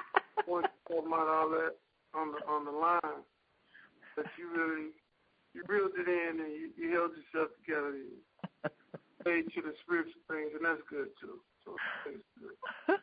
Want 0.48 0.66
to 0.66 0.72
talk 0.88 1.06
about 1.06 1.28
all 1.28 1.50
that 1.50 1.76
on 2.14 2.32
the 2.32 2.40
on 2.46 2.64
the 2.64 2.70
line. 2.70 3.20
But 4.16 4.26
you 4.38 4.48
really 4.48 4.90
you 5.52 5.62
reeled 5.68 5.92
it 5.96 6.08
in 6.08 6.40
and 6.40 6.52
you, 6.52 6.70
you 6.76 6.92
held 6.94 7.10
yourself 7.12 7.50
together. 7.60 7.96
You 7.96 8.70
paid 9.24 9.52
to 9.54 9.62
the 9.62 9.74
spiritual 9.82 10.20
things, 10.28 10.50
and 10.54 10.64
that's 10.64 10.82
good 10.88 11.08
too. 11.20 11.40
So 11.64 11.76
good. 12.04 12.98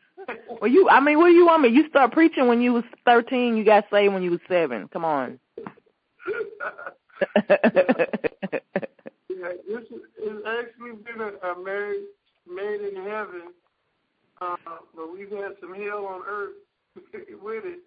well, 0.61 0.69
you, 0.69 0.87
I 0.89 0.99
mean, 0.99 1.17
what 1.17 1.27
do 1.27 1.33
you 1.33 1.45
want 1.45 1.63
me? 1.63 1.69
You 1.69 1.87
start 1.89 2.11
preaching 2.11 2.47
when 2.47 2.61
you 2.61 2.73
was 2.73 2.83
thirteen. 3.05 3.57
You 3.57 3.65
got 3.65 3.85
saved 3.91 4.13
when 4.13 4.23
you 4.23 4.31
was 4.31 4.39
seven. 4.47 4.87
Come 4.91 5.05
on. 5.05 5.39
this 9.67 9.83
is, 9.89 10.37
actually 10.45 10.91
been 11.03 11.21
a, 11.21 11.51
a 11.51 11.63
married, 11.63 12.05
made 12.47 12.81
in 12.81 12.95
heaven, 13.03 13.53
uh, 14.41 14.55
but 14.95 15.11
we've 15.11 15.31
had 15.31 15.53
some 15.59 15.73
hell 15.73 16.05
on 16.05 16.21
earth 16.27 16.57
with 16.95 17.65
it. 17.65 17.79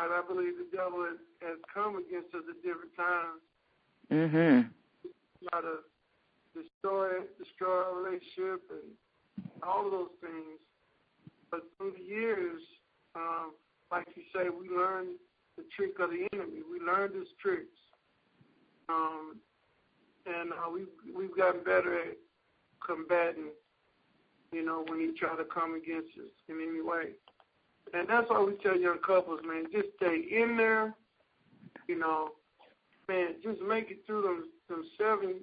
And 0.00 0.12
I 0.12 0.20
believe 0.26 0.54
the 0.58 0.76
devil 0.76 1.04
has, 1.04 1.18
has 1.42 1.58
come 1.72 1.96
against 1.96 2.34
us 2.34 2.42
at 2.48 2.56
different 2.62 2.94
times. 2.96 3.40
Mhm. 4.10 4.70
Try 5.50 5.60
to 5.60 5.78
destroy 6.54 7.20
destroy 7.38 7.82
our 7.84 8.02
relationship 8.02 8.62
and 8.70 9.46
all 9.62 9.86
of 9.86 9.92
those 9.92 10.14
things. 10.20 10.58
But 11.50 11.60
through 11.76 11.92
the 11.98 12.04
years, 12.04 12.62
um, 13.14 13.52
like 13.90 14.06
you 14.16 14.22
say, 14.34 14.48
we 14.48 14.68
learned 14.68 15.16
the 15.56 15.64
trick 15.76 15.98
of 16.00 16.10
the 16.10 16.26
enemy. 16.32 16.62
We 16.70 16.80
learned 16.80 17.14
his 17.14 17.28
tricks. 17.40 17.78
Um, 18.88 19.36
and 20.26 20.52
uh, 20.52 20.70
we've 20.72 20.86
we've 21.16 21.36
gotten 21.36 21.62
better 21.64 21.98
at 21.98 22.16
combating, 22.84 23.50
you 24.52 24.64
know, 24.64 24.84
when 24.88 25.00
he 25.00 25.12
try 25.18 25.36
to 25.36 25.44
come 25.44 25.74
against 25.74 26.08
us 26.18 26.30
in 26.48 26.56
any 26.60 26.82
way. 26.82 27.12
And 27.94 28.08
that's 28.08 28.28
why 28.30 28.42
we 28.42 28.54
tell 28.62 28.76
young 28.76 28.98
couples, 28.98 29.40
man, 29.46 29.66
just 29.72 29.88
stay 29.96 30.24
in 30.30 30.56
there, 30.56 30.94
you 31.88 31.98
know, 31.98 32.30
man, 33.08 33.34
just 33.42 33.60
make 33.60 33.90
it 33.90 34.04
through 34.06 34.22
them 34.22 34.48
them 34.68 34.84
seven 34.98 35.34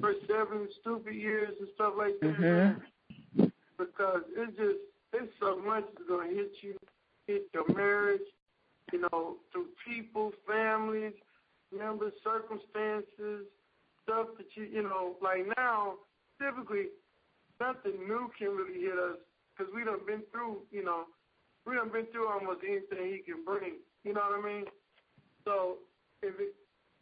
first 0.00 0.20
seven 0.28 0.68
stupid 0.80 1.14
years 1.14 1.50
and 1.58 1.68
stuff 1.74 1.94
like 1.96 2.18
that. 2.20 2.76
Mhm. 3.36 3.52
Because 3.78 4.22
it's 4.36 4.56
just 4.56 4.78
it's 5.12 5.32
so 5.38 5.58
much 5.58 5.84
that's 5.94 6.08
gonna 6.08 6.28
hit 6.28 6.52
you, 6.62 6.78
hit 7.26 7.48
your 7.52 7.66
marriage, 7.74 8.22
you 8.92 9.00
know, 9.00 9.38
through 9.52 9.68
people, 9.84 10.32
families, 10.46 11.14
members, 11.70 12.12
circumstances, 12.22 13.46
stuff 14.02 14.26
that 14.38 14.46
you, 14.56 14.64
you 14.64 14.82
know, 14.82 15.16
like 15.22 15.46
now, 15.56 15.94
typically, 16.40 16.86
nothing 17.60 18.06
new 18.08 18.30
can 18.38 18.48
really 18.48 18.80
hit 18.80 18.98
us 18.98 19.18
because 19.56 19.72
we 19.74 19.84
done 19.84 20.00
been 20.06 20.22
through, 20.32 20.62
you 20.70 20.84
know, 20.84 21.04
we 21.66 21.74
done 21.74 21.90
been 21.92 22.06
through 22.06 22.28
almost 22.28 22.60
anything 22.66 23.12
he 23.12 23.22
can 23.22 23.44
bring. 23.44 23.78
You 24.04 24.14
know 24.14 24.20
what 24.20 24.40
I 24.40 24.54
mean? 24.54 24.64
So 25.44 25.78
if 26.22 26.34
it 26.38 26.54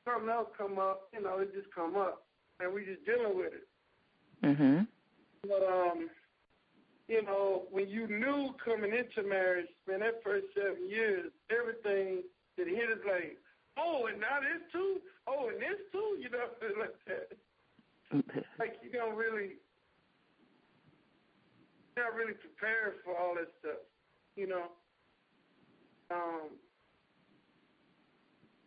something 0.04 0.28
else 0.30 0.48
come 0.56 0.78
up, 0.78 1.08
you 1.12 1.22
know, 1.22 1.38
it 1.38 1.54
just 1.54 1.72
come 1.74 1.96
up, 1.96 2.26
and 2.58 2.72
we 2.72 2.84
just 2.84 3.04
dealing 3.04 3.36
with 3.36 3.52
it. 3.52 3.66
Mhm. 4.42 4.86
But 5.42 5.62
um, 5.64 6.10
you 7.08 7.22
know, 7.22 7.66
when 7.70 7.88
you 7.88 8.06
knew 8.06 8.54
coming 8.64 8.92
into 8.94 9.28
marriage, 9.28 9.68
man, 9.86 10.00
that 10.00 10.22
first 10.22 10.46
seven 10.54 10.88
years, 10.88 11.32
everything 11.50 12.22
that 12.56 12.68
hit 12.68 12.90
us 12.90 13.04
like, 13.06 13.36
oh, 13.80 14.06
and 14.12 14.20
now 14.20 14.40
this 14.40 14.60
too, 14.72 15.00
oh, 15.26 15.48
and 15.48 15.56
this 15.56 15.80
too, 15.90 16.20
you 16.20 16.28
know, 16.28 16.52
like 16.80 16.96
that. 17.08 17.32
Like 18.58 18.76
you 18.82 18.90
don't 18.92 19.16
really, 19.16 19.56
you're 21.96 22.04
not 22.04 22.14
really 22.14 22.34
prepared 22.34 23.00
for 23.04 23.16
all 23.16 23.34
that 23.34 23.48
stuff, 23.60 23.80
you 24.36 24.46
know. 24.46 24.66
Um, 26.10 26.50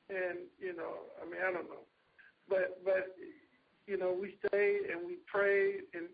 and 0.10 0.48
you 0.60 0.76
know, 0.76 1.12
I 1.22 1.30
mean, 1.30 1.42
I 1.46 1.52
don't 1.52 1.70
know, 1.70 1.86
but 2.48 2.80
but 2.84 3.16
you 3.88 3.98
know, 3.98 4.16
we 4.20 4.36
stayed 4.48 4.90
and 4.92 5.06
we 5.06 5.18
prayed, 5.28 5.82
and 5.94 6.08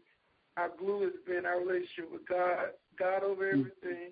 our 0.57 0.71
glue 0.77 1.03
has 1.03 1.13
been 1.27 1.45
our 1.45 1.59
relationship 1.59 2.11
with 2.11 2.27
God, 2.27 2.73
God 2.97 3.23
over 3.23 3.47
everything. 3.47 4.11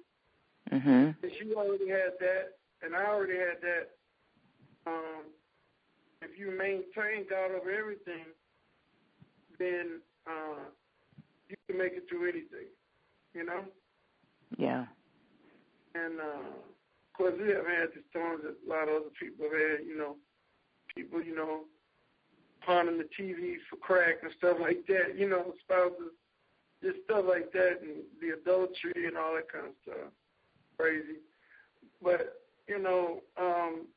Mm-hmm. 0.72 1.12
Because 1.22 1.38
you 1.44 1.56
already 1.56 1.90
had 1.90 2.20
that, 2.20 2.58
and 2.84 2.96
I 2.96 3.06
already 3.06 3.38
had 3.38 3.62
that. 3.62 3.97
Um, 4.88 5.24
if 6.22 6.40
you 6.40 6.52
maintain 6.52 7.28
God 7.30 7.52
over 7.52 7.72
everything, 7.72 8.26
then 9.60 10.02
uh, 10.26 10.64
you 11.50 11.56
can 11.68 11.78
make 11.78 11.94
it 11.94 12.06
through 12.10 12.30
anything, 12.30 12.72
you 13.34 13.46
know. 13.46 13.62
Yeah. 14.58 14.86
And 15.96 16.20
uh, 16.20 16.48
of 16.48 17.14
course, 17.14 17.34
we 17.40 17.50
have 17.50 17.66
had 17.66 17.90
the 17.94 18.02
storms 18.10 18.44
that 18.44 18.56
a 18.66 18.70
lot 18.70 18.88
of 18.88 19.02
other 19.02 19.14
people 19.20 19.46
have 19.46 19.54
had. 19.54 19.86
You 19.86 19.98
know, 19.98 20.16
people, 20.96 21.22
you 21.22 21.36
know, 21.36 21.62
pawning 22.66 22.98
the 22.98 23.10
TV 23.20 23.56
for 23.70 23.78
crack 23.78 24.18
and 24.24 24.32
stuff 24.38 24.58
like 24.62 24.86
that. 24.88 25.18
You 25.18 25.30
know, 25.30 25.54
spouses, 25.64 26.14
just 26.84 26.98
stuff 27.06 27.26
like 27.28 27.52
that, 27.54 27.82
and 27.82 28.04
the 28.22 28.40
adultery 28.40 29.08
and 29.08 29.18
all 29.18 29.36
that 29.36 29.52
kind 29.52 29.68
of 29.68 29.74
stuff. 29.84 30.12
Crazy, 30.78 31.20
but 32.02 32.42
you 32.68 32.80
know, 32.80 33.22
um, 33.40 33.88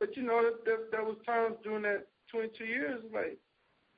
but 0.00 0.16
you 0.16 0.22
know, 0.22 0.42
that, 0.42 0.64
that, 0.64 0.90
that 0.90 1.04
was 1.04 1.16
times 1.26 1.56
during 1.62 1.82
that 1.82 2.06
22 2.32 2.64
years, 2.64 3.02
like, 3.12 3.38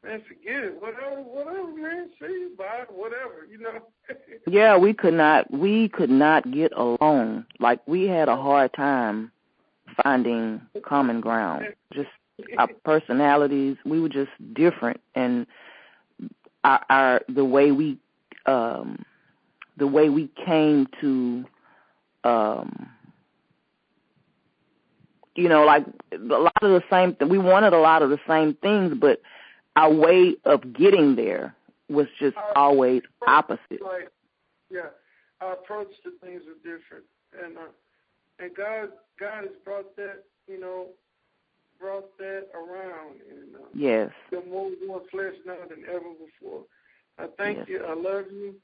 man, 0.05 0.22
forget 0.28 0.64
it, 0.64 0.82
whatever, 0.82 1.22
whatever, 1.22 1.72
man, 1.74 2.11
see, 2.20 2.48
bye, 2.59 2.84
whatever, 2.90 3.46
you 3.50 3.59
know. 3.59 3.78
Yeah, 4.46 4.76
we 4.76 4.92
could 4.92 5.14
not 5.14 5.48
we 5.53 5.88
could 5.88 6.11
not 6.11 6.50
get 6.50 6.72
along. 6.72 7.46
Like 7.61 7.80
we 7.86 8.05
had 8.09 8.28
a 8.28 8.36
hard 8.36 8.72
time 8.74 9.30
finding 10.03 10.61
common 10.84 11.20
ground. 11.20 11.66
Just 11.94 12.09
our 12.59 12.68
personalities, 12.84 13.76
we 13.84 14.00
were 14.00 14.09
just 14.09 14.30
different 14.53 15.00
and 15.14 15.46
our, 16.64 16.84
our 16.90 17.20
the 17.28 17.44
way 17.44 17.70
we 17.70 17.98
um 18.46 19.05
the 19.76 19.86
way 19.86 20.09
we 20.09 20.28
came 20.44 20.88
to 21.00 21.44
um 22.24 22.88
you 25.35 25.49
know 25.49 25.64
like 25.64 25.85
a 26.12 26.18
lot 26.18 26.53
of 26.62 26.70
the 26.70 26.83
same 26.91 27.16
we 27.28 27.39
wanted 27.39 27.72
a 27.72 27.78
lot 27.78 28.03
of 28.03 28.11
the 28.11 28.20
same 28.28 28.55
things 28.55 28.95
but 29.01 29.20
our 29.76 29.93
way 29.93 30.35
of 30.45 30.72
getting 30.72 31.16
there 31.16 31.55
was 31.89 32.07
just 32.18 32.37
always 32.55 33.03
opposite 33.26 33.80
like, 33.83 34.09
yeah, 34.72 34.89
our 35.43 35.53
approach 35.53 35.91
to 36.03 36.12
things 36.24 36.43
are 36.49 36.57
different, 36.64 37.05
and 37.45 37.59
uh, 37.59 37.72
and 38.39 38.57
God 38.57 38.89
God 39.20 39.45
has 39.45 39.57
brought 39.64 39.95
that 39.97 40.24
you 40.49 40.59
know 40.59 40.87
brought 41.78 42.16
that 42.18 42.47
around, 42.55 43.20
and 43.28 43.55
uh, 43.57 43.68
yes, 43.74 44.11
you're 44.30 44.47
more 44.47 44.70
more 44.87 45.03
flesh 45.11 45.35
now 45.45 45.59
than 45.68 45.85
ever 45.89 46.12
before. 46.24 46.62
I 47.18 47.26
thank 47.37 47.59
yes. 47.59 47.66
you. 47.68 47.85
I 47.85 47.95
love 47.95 48.24
you. 48.33 48.55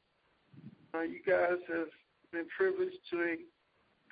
Uh, 0.95 1.03
you 1.03 1.21
guys 1.27 1.59
have 1.69 1.89
been 2.33 2.47
privileged 2.57 2.97
to 3.11 3.17
a 3.21 3.37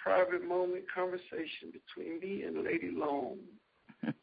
private 0.07 0.47
moment 0.47 0.85
conversation 0.95 1.73
between 1.73 2.21
me 2.21 2.45
and 2.45 2.63
Lady 2.63 2.93
Long, 2.95 3.39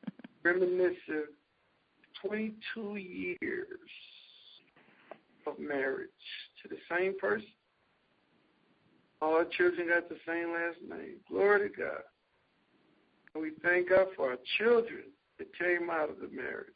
reminiscent 0.43 1.27
22 2.21 2.95
years 2.95 3.67
of 5.45 5.59
marriage 5.59 6.07
to 6.61 6.69
the 6.69 6.77
same 6.89 7.19
person. 7.19 7.49
All 9.21 9.33
our 9.33 9.45
children 9.57 9.89
got 9.89 10.07
the 10.07 10.15
same 10.25 10.53
last 10.53 10.77
name. 10.89 11.15
Glory 11.29 11.69
to 11.69 11.75
God. 11.75 12.03
And 13.35 13.43
we 13.43 13.51
thank 13.61 13.89
God 13.89 14.07
for 14.15 14.31
our 14.31 14.37
children 14.57 15.03
that 15.37 15.47
came 15.57 15.89
out 15.89 16.09
of 16.09 16.15
the 16.21 16.29
marriage. 16.33 16.69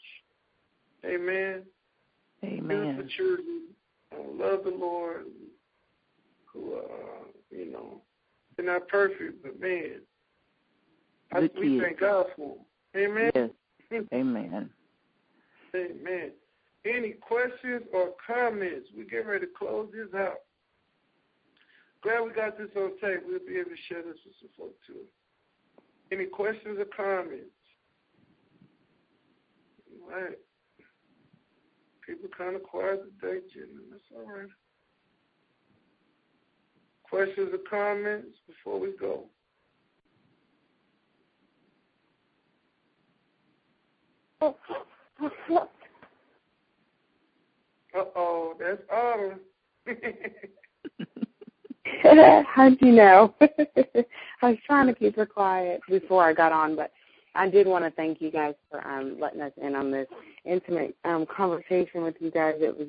Amen. 1.06 1.64
Amen. 2.44 2.68
Beautiful 2.68 3.06
children 3.16 3.62
who 4.14 4.44
love 4.44 4.66
the 4.66 4.78
Lord, 4.78 5.28
who, 6.52 6.74
uh, 6.74 7.24
you 7.52 7.72
know, 7.72 8.02
they're 8.58 8.66
not 8.66 8.88
perfect, 8.88 9.44
but 9.44 9.60
man, 9.60 10.02
I, 11.32 11.50
we 11.60 11.80
thank 11.80 12.00
God 12.00 12.26
for 12.36 12.56
them. 12.56 12.66
Amen. 12.96 13.32
Yes. 13.92 14.04
Amen. 14.14 14.70
Amen. 15.76 16.32
Any 16.86 17.12
questions 17.12 17.84
or 17.94 18.14
comments? 18.26 18.90
We 18.98 19.06
get 19.06 19.28
ready 19.28 19.46
to 19.46 19.52
close 19.58 19.90
this 19.94 20.20
out. 20.20 20.38
Glad 22.02 22.22
we 22.22 22.32
got 22.32 22.58
this 22.58 22.70
on 22.76 22.92
tape. 23.00 23.22
We'll 23.28 23.40
be 23.40 23.60
able 23.60 23.72
to 23.72 23.78
share 23.90 24.02
this 24.02 24.18
with 24.26 24.36
some 24.40 24.50
folks 24.58 24.78
too. 24.86 25.06
Any 26.12 26.26
questions 26.26 26.80
or 26.80 26.86
comments? 26.86 27.52
All 30.04 30.16
right. 30.16 30.38
People 32.06 32.30
kind 32.38 32.56
of 32.56 32.64
quiet 32.64 33.04
today, 33.20 33.40
Jim. 33.54 33.68
That's 33.92 34.04
all 34.16 34.32
right. 34.32 34.48
Questions 37.10 37.50
or 37.54 37.60
comments 37.70 38.36
before 38.48 38.80
we 38.80 38.92
go? 39.00 39.24
Uh-oh, 47.96 48.56
that's 48.60 48.82
Autumn. 48.94 49.40
How'd 52.54 52.78
you 52.82 52.92
know? 52.92 53.34
I 53.42 54.06
was 54.44 54.58
trying 54.66 54.88
to 54.88 54.94
keep 54.94 55.16
her 55.16 55.26
quiet 55.26 55.82
before 55.90 56.24
I 56.24 56.34
got 56.34 56.52
on, 56.52 56.76
but 56.76 56.92
I 57.34 57.50
did 57.50 57.66
want 57.68 57.86
to 57.86 57.92
thank 57.92 58.22
you 58.22 58.30
guys 58.32 58.56
for 58.70 58.86
um, 58.88 59.18
letting 59.20 59.42
us 59.42 59.52
in 59.62 59.76
on 59.76 59.92
this 59.92 60.08
intimate 60.46 60.96
um, 61.06 61.26
conversation 61.26 62.04
with 62.04 62.16
you 62.20 62.30
guys. 62.32 62.56
It 62.60 62.78
was 62.78 62.88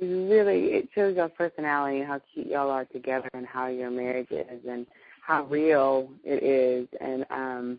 really 0.00 0.66
it 0.74 0.88
shows 0.94 1.16
your 1.16 1.28
personality 1.28 2.02
how 2.02 2.20
cute 2.32 2.46
y'all 2.48 2.70
are 2.70 2.84
together 2.86 3.28
and 3.34 3.46
how 3.46 3.68
your 3.68 3.90
marriage 3.90 4.30
is 4.30 4.60
and 4.68 4.86
how 5.22 5.44
real 5.44 6.10
it 6.24 6.42
is. 6.42 6.88
And 7.00 7.24
um, 7.30 7.78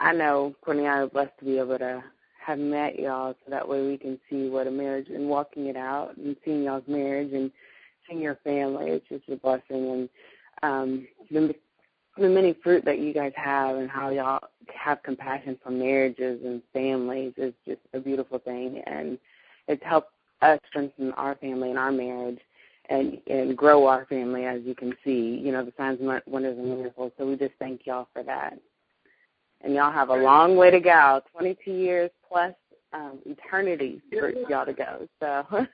I 0.00 0.12
know 0.12 0.54
Courtney 0.62 0.86
I 0.86 1.00
are 1.00 1.06
blessed 1.06 1.38
to 1.38 1.44
be 1.44 1.58
able 1.58 1.78
to 1.78 2.02
have 2.44 2.58
met 2.58 2.98
y'all 2.98 3.34
so 3.44 3.50
that 3.50 3.68
way 3.68 3.86
we 3.86 3.98
can 3.98 4.18
see 4.30 4.48
what 4.48 4.66
a 4.66 4.70
marriage 4.70 5.08
and 5.08 5.28
walking 5.28 5.66
it 5.66 5.76
out 5.76 6.16
and 6.16 6.36
seeing 6.44 6.62
y'all's 6.64 6.86
marriage 6.86 7.32
and 7.32 7.50
seeing 8.08 8.20
your 8.20 8.36
family. 8.44 8.90
It's 8.90 9.08
just 9.08 9.28
a 9.28 9.36
blessing 9.36 9.90
and 9.90 10.08
um 10.62 11.06
the 11.30 11.54
the 12.16 12.28
many 12.28 12.54
fruit 12.62 12.84
that 12.84 12.98
you 12.98 13.12
guys 13.12 13.32
have 13.36 13.76
and 13.76 13.90
how 13.90 14.08
y'all 14.08 14.40
have 14.74 15.02
compassion 15.02 15.58
for 15.62 15.70
marriages 15.70 16.40
and 16.44 16.62
families 16.72 17.34
is 17.36 17.52
just 17.66 17.80
a 17.92 18.00
beautiful 18.00 18.38
thing 18.38 18.82
and 18.86 19.18
it's 19.68 19.82
helped 19.84 20.12
us 20.42 20.60
strengthen 20.68 21.12
our 21.12 21.34
family 21.36 21.70
and 21.70 21.78
our 21.78 21.92
marriage 21.92 22.40
and 22.88 23.18
and 23.26 23.56
grow 23.56 23.86
our 23.86 24.06
family 24.06 24.44
as 24.44 24.62
you 24.64 24.74
can 24.74 24.94
see. 25.04 25.40
You 25.42 25.52
know, 25.52 25.64
the 25.64 25.72
signs 25.76 25.98
wonders 26.26 26.58
and 26.58 26.68
miracles. 26.68 27.12
So 27.18 27.26
we 27.26 27.36
just 27.36 27.54
thank 27.58 27.86
y'all 27.86 28.08
for 28.12 28.22
that 28.22 28.58
and 29.62 29.74
y'all 29.74 29.92
have 29.92 30.10
a 30.10 30.14
long 30.14 30.56
way 30.56 30.70
to 30.70 30.80
go 30.80 31.20
22 31.32 31.70
years 31.70 32.10
plus 32.26 32.54
um 32.92 33.18
eternity 33.26 34.00
for 34.10 34.30
y'all 34.48 34.66
to 34.66 34.72
go 34.72 35.06
so 35.20 35.44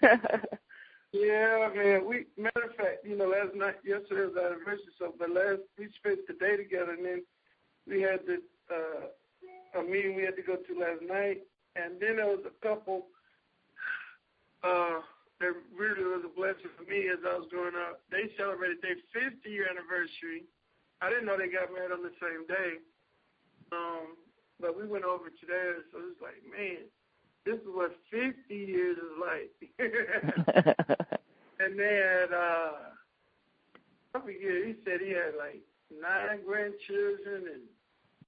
yeah 1.12 1.68
man 1.74 2.06
we 2.08 2.24
matter 2.36 2.64
of 2.68 2.76
fact 2.76 3.04
you 3.04 3.16
know 3.16 3.26
last 3.26 3.54
night 3.54 3.76
yesterday 3.84 4.26
was 4.26 4.36
our 4.36 4.54
anniversary 4.54 4.92
so 4.98 5.14
but 5.18 5.30
last 5.30 5.60
we 5.78 5.88
spent 5.96 6.18
the 6.26 6.34
day 6.34 6.56
together 6.56 6.92
and 6.92 7.04
then 7.04 7.22
we 7.86 8.00
had 8.00 8.20
the 8.26 8.38
uh 8.72 9.78
a 9.78 9.82
meeting 9.82 10.16
we 10.16 10.22
had 10.22 10.36
to 10.36 10.42
go 10.42 10.56
to 10.56 10.78
last 10.78 11.02
night 11.02 11.42
and 11.76 12.00
then 12.00 12.16
there 12.16 12.26
was 12.26 12.44
a 12.46 12.66
couple 12.66 13.06
uh 14.62 15.00
that 15.42 15.58
really 15.74 16.06
was 16.06 16.22
a 16.22 16.30
blessing 16.30 16.70
for 16.78 16.86
me 16.86 17.10
as 17.10 17.18
I 17.26 17.34
was 17.34 17.50
growing 17.50 17.74
up. 17.74 17.98
They 18.14 18.30
celebrated 18.38 18.78
their 18.78 18.94
50 19.10 19.42
year 19.50 19.66
anniversary. 19.66 20.46
I 21.02 21.10
didn't 21.10 21.26
know 21.26 21.36
they 21.36 21.50
got 21.50 21.74
married 21.74 21.90
on 21.90 22.06
the 22.06 22.14
same 22.22 22.46
day. 22.46 22.78
Um, 23.74 24.14
but 24.60 24.78
we 24.78 24.86
went 24.86 25.02
over 25.02 25.28
to 25.28 25.44
theirs, 25.46 25.82
so 25.90 25.98
it's 25.98 26.22
like, 26.22 26.38
man, 26.46 26.86
this 27.44 27.58
is 27.58 27.66
what 27.74 27.90
50 28.14 28.54
years 28.54 28.96
is 28.96 29.16
like. 29.18 29.50
and 31.58 31.74
they 31.74 31.96
had, 31.98 32.30
uh, 32.30 32.94
I 34.14 34.20
forget, 34.22 34.38
he 34.38 34.74
said 34.86 35.00
he 35.02 35.10
had 35.10 35.34
like 35.36 35.66
nine 35.90 36.46
grandchildren 36.46 37.50
and 37.50 37.66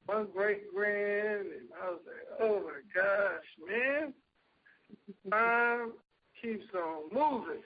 one 0.06 0.26
great 0.34 0.74
grand, 0.74 1.46
and 1.46 1.70
I 1.80 1.90
was 1.90 2.00
like, 2.02 2.26
oh 2.40 2.60
my 2.66 2.82
gosh, 2.92 3.46
man, 3.62 4.12
time 5.30 5.92
keeps 6.44 6.66
on 6.74 7.02
moving. 7.12 7.62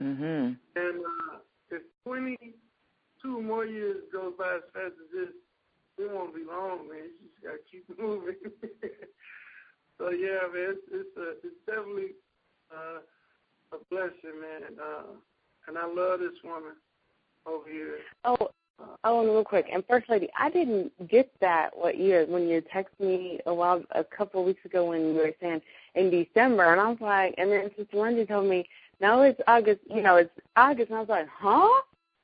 Mm-hmm. 0.00 0.52
And 0.76 0.98
uh, 1.04 1.38
if 1.70 1.82
22 2.04 3.42
more 3.42 3.64
years 3.64 3.98
goes 4.12 4.34
by 4.38 4.56
as 4.56 4.62
fast 4.72 4.94
as 5.02 5.10
this, 5.12 5.34
it 5.98 6.12
won't 6.12 6.34
be 6.34 6.42
long, 6.44 6.88
man. 6.88 7.10
You 7.20 7.28
just 7.28 7.42
gotta 7.42 7.58
keep 7.70 7.98
moving. 7.98 8.36
so 9.98 10.10
yeah, 10.10 10.46
man, 10.52 10.74
it's 10.74 10.82
it's, 10.92 11.16
a, 11.16 11.30
it's 11.44 11.56
definitely 11.66 12.14
uh, 12.72 13.00
a 13.72 13.78
blessing, 13.90 14.40
man. 14.40 14.78
Uh, 14.80 15.14
and 15.66 15.78
I 15.78 15.86
love 15.86 16.20
this 16.20 16.38
woman 16.44 16.74
over 17.46 17.68
here. 17.68 17.98
Oh, 18.24 18.48
oh, 19.04 19.20
and 19.20 19.30
real 19.30 19.44
quick, 19.44 19.66
and 19.72 19.84
first 19.88 20.08
lady, 20.08 20.28
I 20.38 20.50
didn't 20.50 20.92
get 21.08 21.30
that 21.40 21.70
what 21.74 21.98
year 21.98 22.26
when 22.26 22.48
you 22.48 22.62
texted 22.62 23.00
me 23.00 23.40
a 23.46 23.54
while, 23.54 23.82
a 23.92 24.04
couple 24.04 24.40
of 24.40 24.46
weeks 24.46 24.64
ago 24.64 24.86
when 24.86 25.00
you 25.00 25.14
were 25.14 25.32
saying 25.40 25.62
in 25.94 26.10
December, 26.10 26.72
and 26.72 26.80
I 26.80 26.88
was 26.88 27.00
like, 27.00 27.34
and 27.38 27.50
then 27.50 27.70
Sister 27.76 27.96
Lindsay 27.96 28.26
told 28.26 28.48
me, 28.48 28.68
no, 29.00 29.22
it's 29.22 29.40
August. 29.46 29.80
You 29.88 30.02
know, 30.02 30.16
it's 30.16 30.30
August, 30.56 30.90
and 30.90 30.98
I 30.98 31.00
was 31.00 31.08
like, 31.08 31.26
huh? 31.28 31.82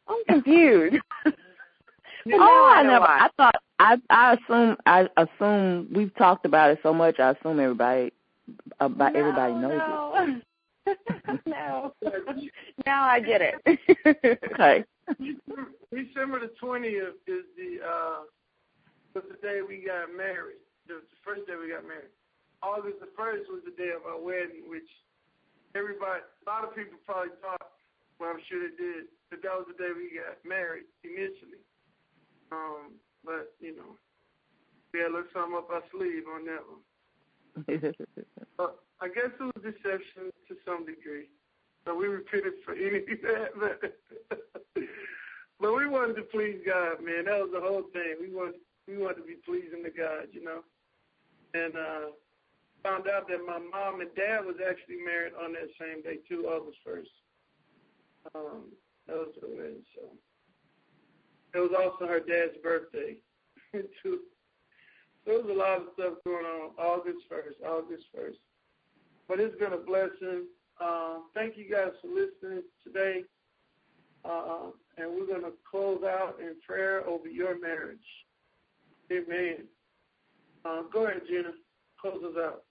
I'm 0.09 0.25
confused. 0.29 0.97
oh, 1.27 2.73
I 2.75 2.83
never. 2.83 3.05
I 3.05 3.29
thought 3.37 3.55
I 3.79 3.97
I 4.11 4.35
assume 4.35 4.77
I 4.87 5.09
assume 5.17 5.89
we've 5.93 6.15
talked 6.17 6.45
about 6.45 6.71
it 6.71 6.79
so 6.83 6.93
much. 6.93 7.19
I 7.19 7.31
assume 7.31 7.61
everybody 7.61 8.13
about 8.79 9.15
no, 9.15 9.19
everybody 9.19 9.55
knows 9.55 9.79
no. 9.79 10.41
it. 10.87 10.99
no. 11.47 11.95
now 12.87 13.05
I 13.05 13.21
get 13.21 13.41
it. 13.41 13.55
okay. 14.53 14.85
December 15.91 16.41
the 16.41 16.51
twentieth 16.61 17.15
is 17.27 17.45
the 17.57 17.85
uh 17.85 18.21
was 19.15 19.25
the 19.29 19.47
day 19.47 19.61
we 19.67 19.85
got 19.85 20.15
married. 20.17 20.61
The 20.87 21.01
first 21.25 21.47
day 21.47 21.55
we 21.61 21.71
got 21.71 21.85
married. 21.85 22.11
August 22.63 23.01
the 23.01 23.11
first 23.17 23.49
was 23.49 23.65
the 23.65 23.75
day 23.77 23.91
of 23.97 24.05
our 24.05 24.21
wedding, 24.21 24.69
which 24.69 24.89
everybody 25.75 26.21
a 26.21 26.45
lot 26.49 26.65
of 26.65 26.75
people 26.75 26.99
probably 27.07 27.33
thought 27.41 27.71
well 28.21 28.31
I'm 28.31 28.43
sure 28.49 28.61
they 28.61 28.77
did, 28.77 29.09
that 29.33 29.43
that 29.43 29.57
was 29.57 29.67
the 29.73 29.81
day 29.81 29.91
we 29.97 30.13
got 30.13 30.37
married 30.45 30.85
initially. 31.03 31.65
Um, 32.53 33.01
but 33.25 33.57
you 33.61 33.75
know, 33.75 33.97
we 34.93 35.01
had 35.01 35.11
a 35.11 35.15
little 35.15 35.33
something 35.33 35.57
up 35.57 35.73
our 35.73 35.83
sleeve 35.91 36.29
on 36.29 36.45
that 36.45 36.65
one. 36.69 36.85
uh, 38.61 38.77
I 39.01 39.09
guess 39.09 39.33
it 39.33 39.43
was 39.43 39.65
deception 39.65 40.29
to 40.49 40.55
some 40.67 40.85
degree. 40.85 41.33
So 41.85 41.97
we 41.97 42.07
repented 42.07 42.61
for 42.65 42.75
any 42.75 42.99
of 42.99 43.23
that. 43.25 43.51
But, 43.57 43.81
but 45.61 45.73
we 45.77 45.87
wanted 45.89 46.17
to 46.17 46.23
please 46.23 46.61
God, 46.65 47.03
man. 47.03 47.25
That 47.25 47.41
was 47.41 47.51
the 47.55 47.61
whole 47.61 47.89
thing. 47.93 48.21
We 48.21 48.31
wanted 48.35 48.61
we 48.87 48.99
wanted 48.99 49.23
to 49.23 49.27
be 49.27 49.41
pleasing 49.47 49.83
to 49.85 49.91
God, 49.91 50.29
you 50.33 50.45
know. 50.45 50.61
And 51.55 51.75
uh 51.75 52.13
found 52.83 53.09
out 53.09 53.29
that 53.29 53.45
my 53.47 53.59
mom 53.59 54.01
and 54.01 54.11
dad 54.15 54.45
was 54.45 54.57
actually 54.67 54.99
married 55.05 55.33
on 55.43 55.53
that 55.53 55.69
same 55.79 56.03
day 56.03 56.19
too, 56.29 56.47
August 56.47 56.79
first. 56.85 57.11
Um, 58.35 58.73
that 59.07 59.17
was 59.17 59.35
wedding, 59.43 59.83
so 59.95 60.03
it 61.55 61.59
was 61.59 61.73
also 61.77 62.07
her 62.07 62.21
dad's 62.21 62.57
birthday, 62.63 63.17
too. 63.73 64.21
So 65.25 65.33
there 65.33 65.43
was 65.43 65.51
a 65.51 65.59
lot 65.59 65.79
of 65.79 65.89
stuff 65.95 66.15
going 66.25 66.45
on. 66.45 66.71
August 66.79 67.19
1st, 67.31 67.67
August 67.67 68.05
1st. 68.17 68.39
But 69.29 69.41
it's 69.41 69.59
been 69.59 69.73
a 69.73 69.77
blessing. 69.77 70.47
Um, 70.81 71.27
thank 71.35 71.57
you 71.57 71.71
guys 71.71 71.93
for 72.01 72.09
listening 72.09 72.63
today. 72.85 73.25
Uh, 74.25 74.71
and 74.97 75.11
we're 75.11 75.27
going 75.27 75.43
to 75.43 75.53
close 75.71 76.03
out 76.05 76.37
in 76.41 76.55
prayer 76.67 77.07
over 77.07 77.29
your 77.29 77.59
marriage. 77.61 77.99
Amen. 79.13 79.65
Uh, 80.65 80.83
go 80.93 81.07
ahead, 81.07 81.23
Gina. 81.29 81.51
Close 82.01 82.23
us 82.23 82.37
out. 82.39 82.65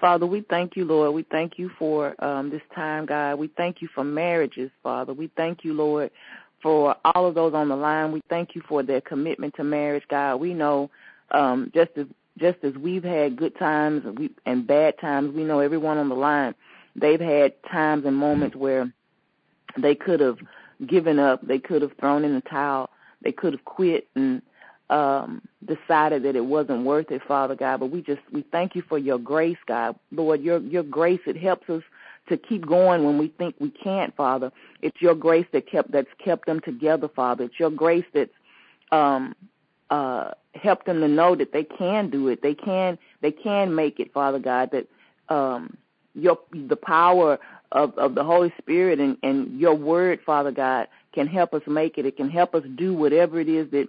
Father, 0.00 0.26
we 0.26 0.40
thank 0.48 0.76
you, 0.76 0.84
Lord. 0.84 1.12
We 1.14 1.24
thank 1.24 1.58
you 1.58 1.70
for 1.78 2.14
um, 2.24 2.50
this 2.50 2.62
time, 2.74 3.06
God. 3.06 3.38
We 3.38 3.48
thank 3.48 3.82
you 3.82 3.88
for 3.94 4.02
marriages, 4.02 4.70
Father. 4.82 5.12
We 5.12 5.30
thank 5.36 5.62
you, 5.64 5.74
Lord, 5.74 6.10
for 6.62 6.96
all 7.04 7.26
of 7.26 7.34
those 7.34 7.52
on 7.52 7.68
the 7.68 7.76
line. 7.76 8.10
We 8.10 8.22
thank 8.30 8.54
you 8.54 8.62
for 8.66 8.82
their 8.82 9.02
commitment 9.02 9.54
to 9.56 9.64
marriage, 9.64 10.04
God. 10.08 10.36
We 10.36 10.54
know 10.54 10.90
um, 11.30 11.70
just 11.74 11.90
as 11.96 12.06
just 12.38 12.58
as 12.62 12.74
we've 12.74 13.04
had 13.04 13.36
good 13.36 13.58
times 13.58 14.02
and, 14.06 14.18
we, 14.18 14.30
and 14.46 14.66
bad 14.66 14.98
times, 14.98 15.34
we 15.34 15.44
know 15.44 15.60
everyone 15.60 15.98
on 15.98 16.08
the 16.08 16.14
line. 16.14 16.54
They've 16.96 17.20
had 17.20 17.52
times 17.70 18.06
and 18.06 18.16
moments 18.16 18.56
where 18.56 18.90
they 19.76 19.94
could 19.94 20.20
have 20.20 20.38
given 20.86 21.18
up, 21.18 21.46
they 21.46 21.58
could 21.58 21.82
have 21.82 21.92
thrown 22.00 22.24
in 22.24 22.34
the 22.34 22.40
towel, 22.42 22.88
they 23.22 23.32
could 23.32 23.52
have 23.52 23.64
quit 23.64 24.08
and 24.14 24.40
um, 24.90 25.40
decided 25.64 26.24
that 26.24 26.36
it 26.36 26.44
wasn't 26.44 26.84
worth 26.84 27.10
it, 27.10 27.22
Father 27.26 27.54
God. 27.54 27.80
But 27.80 27.90
we 27.90 28.02
just 28.02 28.20
we 28.32 28.44
thank 28.52 28.74
you 28.74 28.82
for 28.82 28.98
your 28.98 29.18
grace, 29.18 29.56
God, 29.66 29.96
Lord. 30.10 30.42
Your 30.42 30.58
your 30.58 30.82
grace 30.82 31.20
it 31.26 31.36
helps 31.36 31.70
us 31.70 31.82
to 32.28 32.36
keep 32.36 32.66
going 32.66 33.04
when 33.04 33.16
we 33.16 33.28
think 33.28 33.54
we 33.58 33.70
can't, 33.70 34.14
Father. 34.16 34.52
It's 34.82 35.00
your 35.00 35.14
grace 35.14 35.46
that 35.52 35.70
kept 35.70 35.92
that's 35.92 36.08
kept 36.22 36.46
them 36.46 36.60
together, 36.60 37.08
Father. 37.08 37.44
It's 37.44 37.58
your 37.58 37.70
grace 37.70 38.04
that's 38.12 38.30
um, 38.92 39.34
uh, 39.90 40.32
helped 40.54 40.86
them 40.86 41.00
to 41.00 41.08
know 41.08 41.36
that 41.36 41.52
they 41.52 41.64
can 41.64 42.10
do 42.10 42.28
it. 42.28 42.42
They 42.42 42.54
can 42.54 42.98
they 43.22 43.32
can 43.32 43.74
make 43.74 44.00
it, 44.00 44.12
Father 44.12 44.40
God. 44.40 44.70
That 44.72 44.88
um, 45.34 45.76
your 46.14 46.38
the 46.52 46.76
power 46.76 47.38
of, 47.72 47.96
of 47.96 48.16
the 48.16 48.24
Holy 48.24 48.52
Spirit 48.58 48.98
and, 48.98 49.16
and 49.22 49.60
your 49.60 49.74
word, 49.74 50.20
Father 50.26 50.50
God, 50.50 50.88
can 51.14 51.28
help 51.28 51.54
us 51.54 51.62
make 51.68 51.98
it. 51.98 52.06
It 52.06 52.16
can 52.16 52.28
help 52.28 52.54
us 52.56 52.64
do 52.76 52.92
whatever 52.94 53.40
it 53.40 53.48
is 53.48 53.70
that 53.70 53.86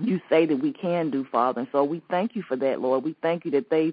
you 0.00 0.20
say 0.28 0.46
that 0.46 0.56
we 0.56 0.72
can 0.72 1.10
do, 1.10 1.24
Father. 1.30 1.60
And 1.60 1.68
so 1.72 1.84
we 1.84 2.02
thank 2.10 2.36
you 2.36 2.42
for 2.42 2.56
that, 2.56 2.80
Lord. 2.80 3.04
We 3.04 3.16
thank 3.22 3.44
you 3.44 3.50
that 3.52 3.70
they 3.70 3.92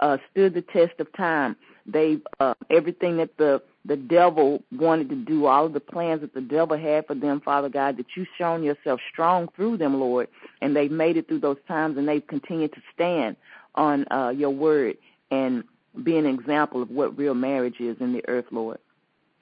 uh, 0.00 0.18
stood 0.30 0.54
the 0.54 0.62
test 0.62 1.00
of 1.00 1.12
time. 1.14 1.56
They 1.86 2.18
uh, 2.40 2.54
everything 2.70 3.18
that 3.18 3.36
the 3.36 3.62
the 3.84 3.96
devil 3.96 4.62
wanted 4.72 5.08
to 5.10 5.14
do, 5.14 5.46
all 5.46 5.66
of 5.66 5.72
the 5.72 5.80
plans 5.80 6.20
that 6.20 6.34
the 6.34 6.40
devil 6.40 6.76
had 6.76 7.06
for 7.06 7.14
them, 7.14 7.40
Father 7.40 7.68
God, 7.68 7.96
that 7.98 8.06
you've 8.16 8.26
shown 8.36 8.64
yourself 8.64 9.00
strong 9.12 9.48
through 9.54 9.76
them, 9.76 10.00
Lord, 10.00 10.28
and 10.60 10.74
they've 10.74 10.90
made 10.90 11.16
it 11.16 11.28
through 11.28 11.38
those 11.38 11.58
times, 11.68 11.96
and 11.96 12.08
they've 12.08 12.26
continued 12.26 12.72
to 12.72 12.82
stand 12.92 13.36
on 13.76 14.04
uh, 14.10 14.30
your 14.30 14.50
word 14.50 14.96
and 15.30 15.62
be 16.02 16.16
an 16.16 16.26
example 16.26 16.82
of 16.82 16.90
what 16.90 17.16
real 17.16 17.34
marriage 17.34 17.80
is 17.80 17.96
in 18.00 18.12
the 18.12 18.28
earth, 18.28 18.46
Lord. 18.50 18.78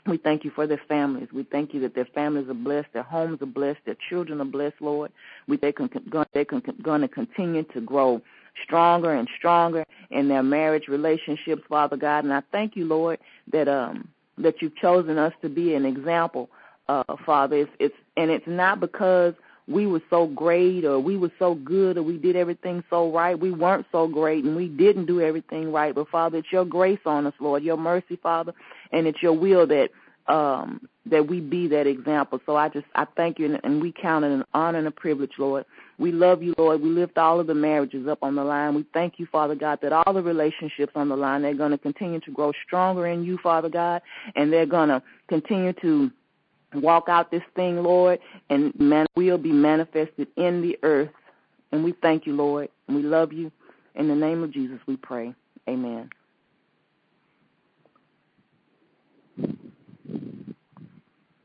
We 0.07 0.19
thank 0.19 0.45
you 0.45 0.51
for 0.51 0.67
their 0.67 0.81
families. 0.87 1.29
We 1.33 1.45
thank 1.45 1.73
you 1.73 1.81
that 1.81 1.95
their 1.95 2.05
families 2.05 2.49
are 2.49 2.55
blessed, 2.55 2.89
their 2.93 3.03
homes 3.03 3.41
are 3.41 3.47
blessed, 3.47 3.81
their 3.87 3.97
children 4.11 4.41
are 4.41 4.47
blessed, 4.47 4.77
Lord. 4.81 5.11
We 5.49 5.57
they 5.57 5.73
can 5.73 5.89
they 6.35 6.45
can 6.45 6.63
going 6.83 7.01
to 7.01 7.09
continue 7.09 7.63
to 7.75 7.81
grow 7.81 8.21
stronger 8.63 9.15
and 9.15 9.29
stronger 9.39 9.85
in 10.11 10.29
their 10.29 10.43
marriage 10.43 10.89
relationships, 10.89 11.63
Father 11.69 11.97
God. 11.97 12.25
And 12.25 12.35
I 12.35 12.43
thank 12.53 12.77
you, 12.77 12.85
Lord, 12.85 13.19
that 13.53 13.67
um 13.69 14.09
that 14.39 14.61
you've 14.61 14.77
chosen 14.77 15.17
us 15.17 15.33
to 15.43 15.49
be 15.49 15.75
an 15.75 15.87
example, 15.87 16.51
uh, 16.89 17.05
Father. 17.25 17.57
It's, 17.57 17.71
it's 17.79 17.97
and 18.17 18.31
it's 18.31 18.47
not 18.47 18.81
because 18.81 19.35
we 19.67 19.87
were 19.87 20.03
so 20.11 20.27
great 20.27 20.85
or 20.85 20.99
we 20.99 21.17
were 21.17 21.33
so 21.39 21.55
good 21.55 21.97
or 21.97 22.03
we 22.03 22.19
did 22.19 22.37
everything 22.37 22.85
so 22.91 23.11
right. 23.11 23.39
We 23.39 23.51
weren't 23.51 23.87
so 23.91 24.07
great 24.07 24.45
and 24.45 24.55
we 24.55 24.69
didn't 24.69 25.07
do 25.07 25.23
everything 25.23 25.73
right. 25.73 25.95
But 25.95 26.09
Father, 26.09 26.39
it's 26.39 26.53
your 26.53 26.67
grace 26.67 27.01
on 27.07 27.27
us, 27.27 27.35
Lord, 27.41 27.63
your 27.63 27.79
mercy, 27.79 28.17
Father, 28.23 28.53
and 28.95 29.07
it's 29.07 29.23
your 29.23 29.33
will 29.33 29.67
that 29.67 29.91
um 30.27 30.89
that 31.07 31.29
we 31.29 31.39
be 31.41 31.69
that 31.69 31.87
example. 31.87 32.41
So 32.47 32.57
I 32.57 32.71
just 32.71 32.87
I 32.95 33.07
thank 33.17 33.39
you 33.39 33.47
and, 33.47 33.61
and 33.63 33.83
we 33.83 33.93
count 33.93 34.25
it 34.25 34.33
an 34.33 34.45
honor 34.55 34.79
and 34.79 34.89
a 34.89 34.91
privilege, 34.91 35.33
Lord. 35.39 35.67
We 35.99 36.13
love 36.13 36.43
you, 36.43 36.55
Lord. 36.57 36.81
We 36.81 36.89
lift 36.89 37.19
all 37.19 37.39
of 37.39 37.47
the 37.47 37.55
marriages 37.55 38.09
up 38.09 38.21
on 38.23 38.35
the 38.35 38.43
line. 38.43 38.75
We 38.75 38.85
thank 38.95 39.19
you, 39.19 39.27
Father 39.31 39.55
God, 39.55 39.81
that 39.83 39.93
all 39.93 40.13
the 40.13 40.23
relationships 40.23 40.93
on 40.95 41.09
the 41.09 41.17
line, 41.17 41.43
they're 41.43 41.55
going 41.55 41.71
to 41.73 41.79
continue 41.79 42.21
to 42.21 42.31
grow 42.31 42.53
stronger 42.67 43.07
in 43.07 43.23
you, 43.23 43.39
Father 43.43 43.69
God, 43.69 44.03
and 44.35 44.53
they're 44.53 44.67
going 44.67 44.89
to 44.89 45.03
continue 45.29 45.73
to 45.75 46.11
walk 46.75 47.09
out 47.09 47.31
this 47.31 47.43
thing, 47.55 47.83
Lord, 47.83 48.19
and 48.51 48.79
man 48.81 49.07
will 49.15 49.39
be 49.39 49.53
manifested 49.53 50.27
in 50.37 50.63
the 50.63 50.79
earth. 50.83 51.11
And 51.71 51.85
we 51.85 51.93
thank 52.03 52.27
you, 52.27 52.35
Lord, 52.35 52.69
and 52.89 52.97
we 52.97 53.03
love 53.03 53.33
you. 53.33 53.53
In 53.95 54.09
the 54.09 54.15
name 54.15 54.43
of 54.43 54.53
Jesus, 54.53 54.79
we 54.87 54.97
pray. 54.97 55.35
Amen. 55.69 56.11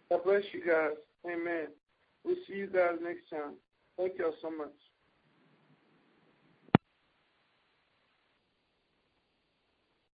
God 0.10 0.24
bless 0.24 0.43
you 0.53 0.66
guys. 0.66 0.97
Amen. 1.26 1.68
We'll 2.24 2.36
see 2.47 2.55
you 2.55 2.68
guys 2.68 2.97
next 3.01 3.30
time. 3.30 3.53
Thank 3.97 4.18
y'all 4.18 4.34
so 4.41 4.49
much. 4.49 4.74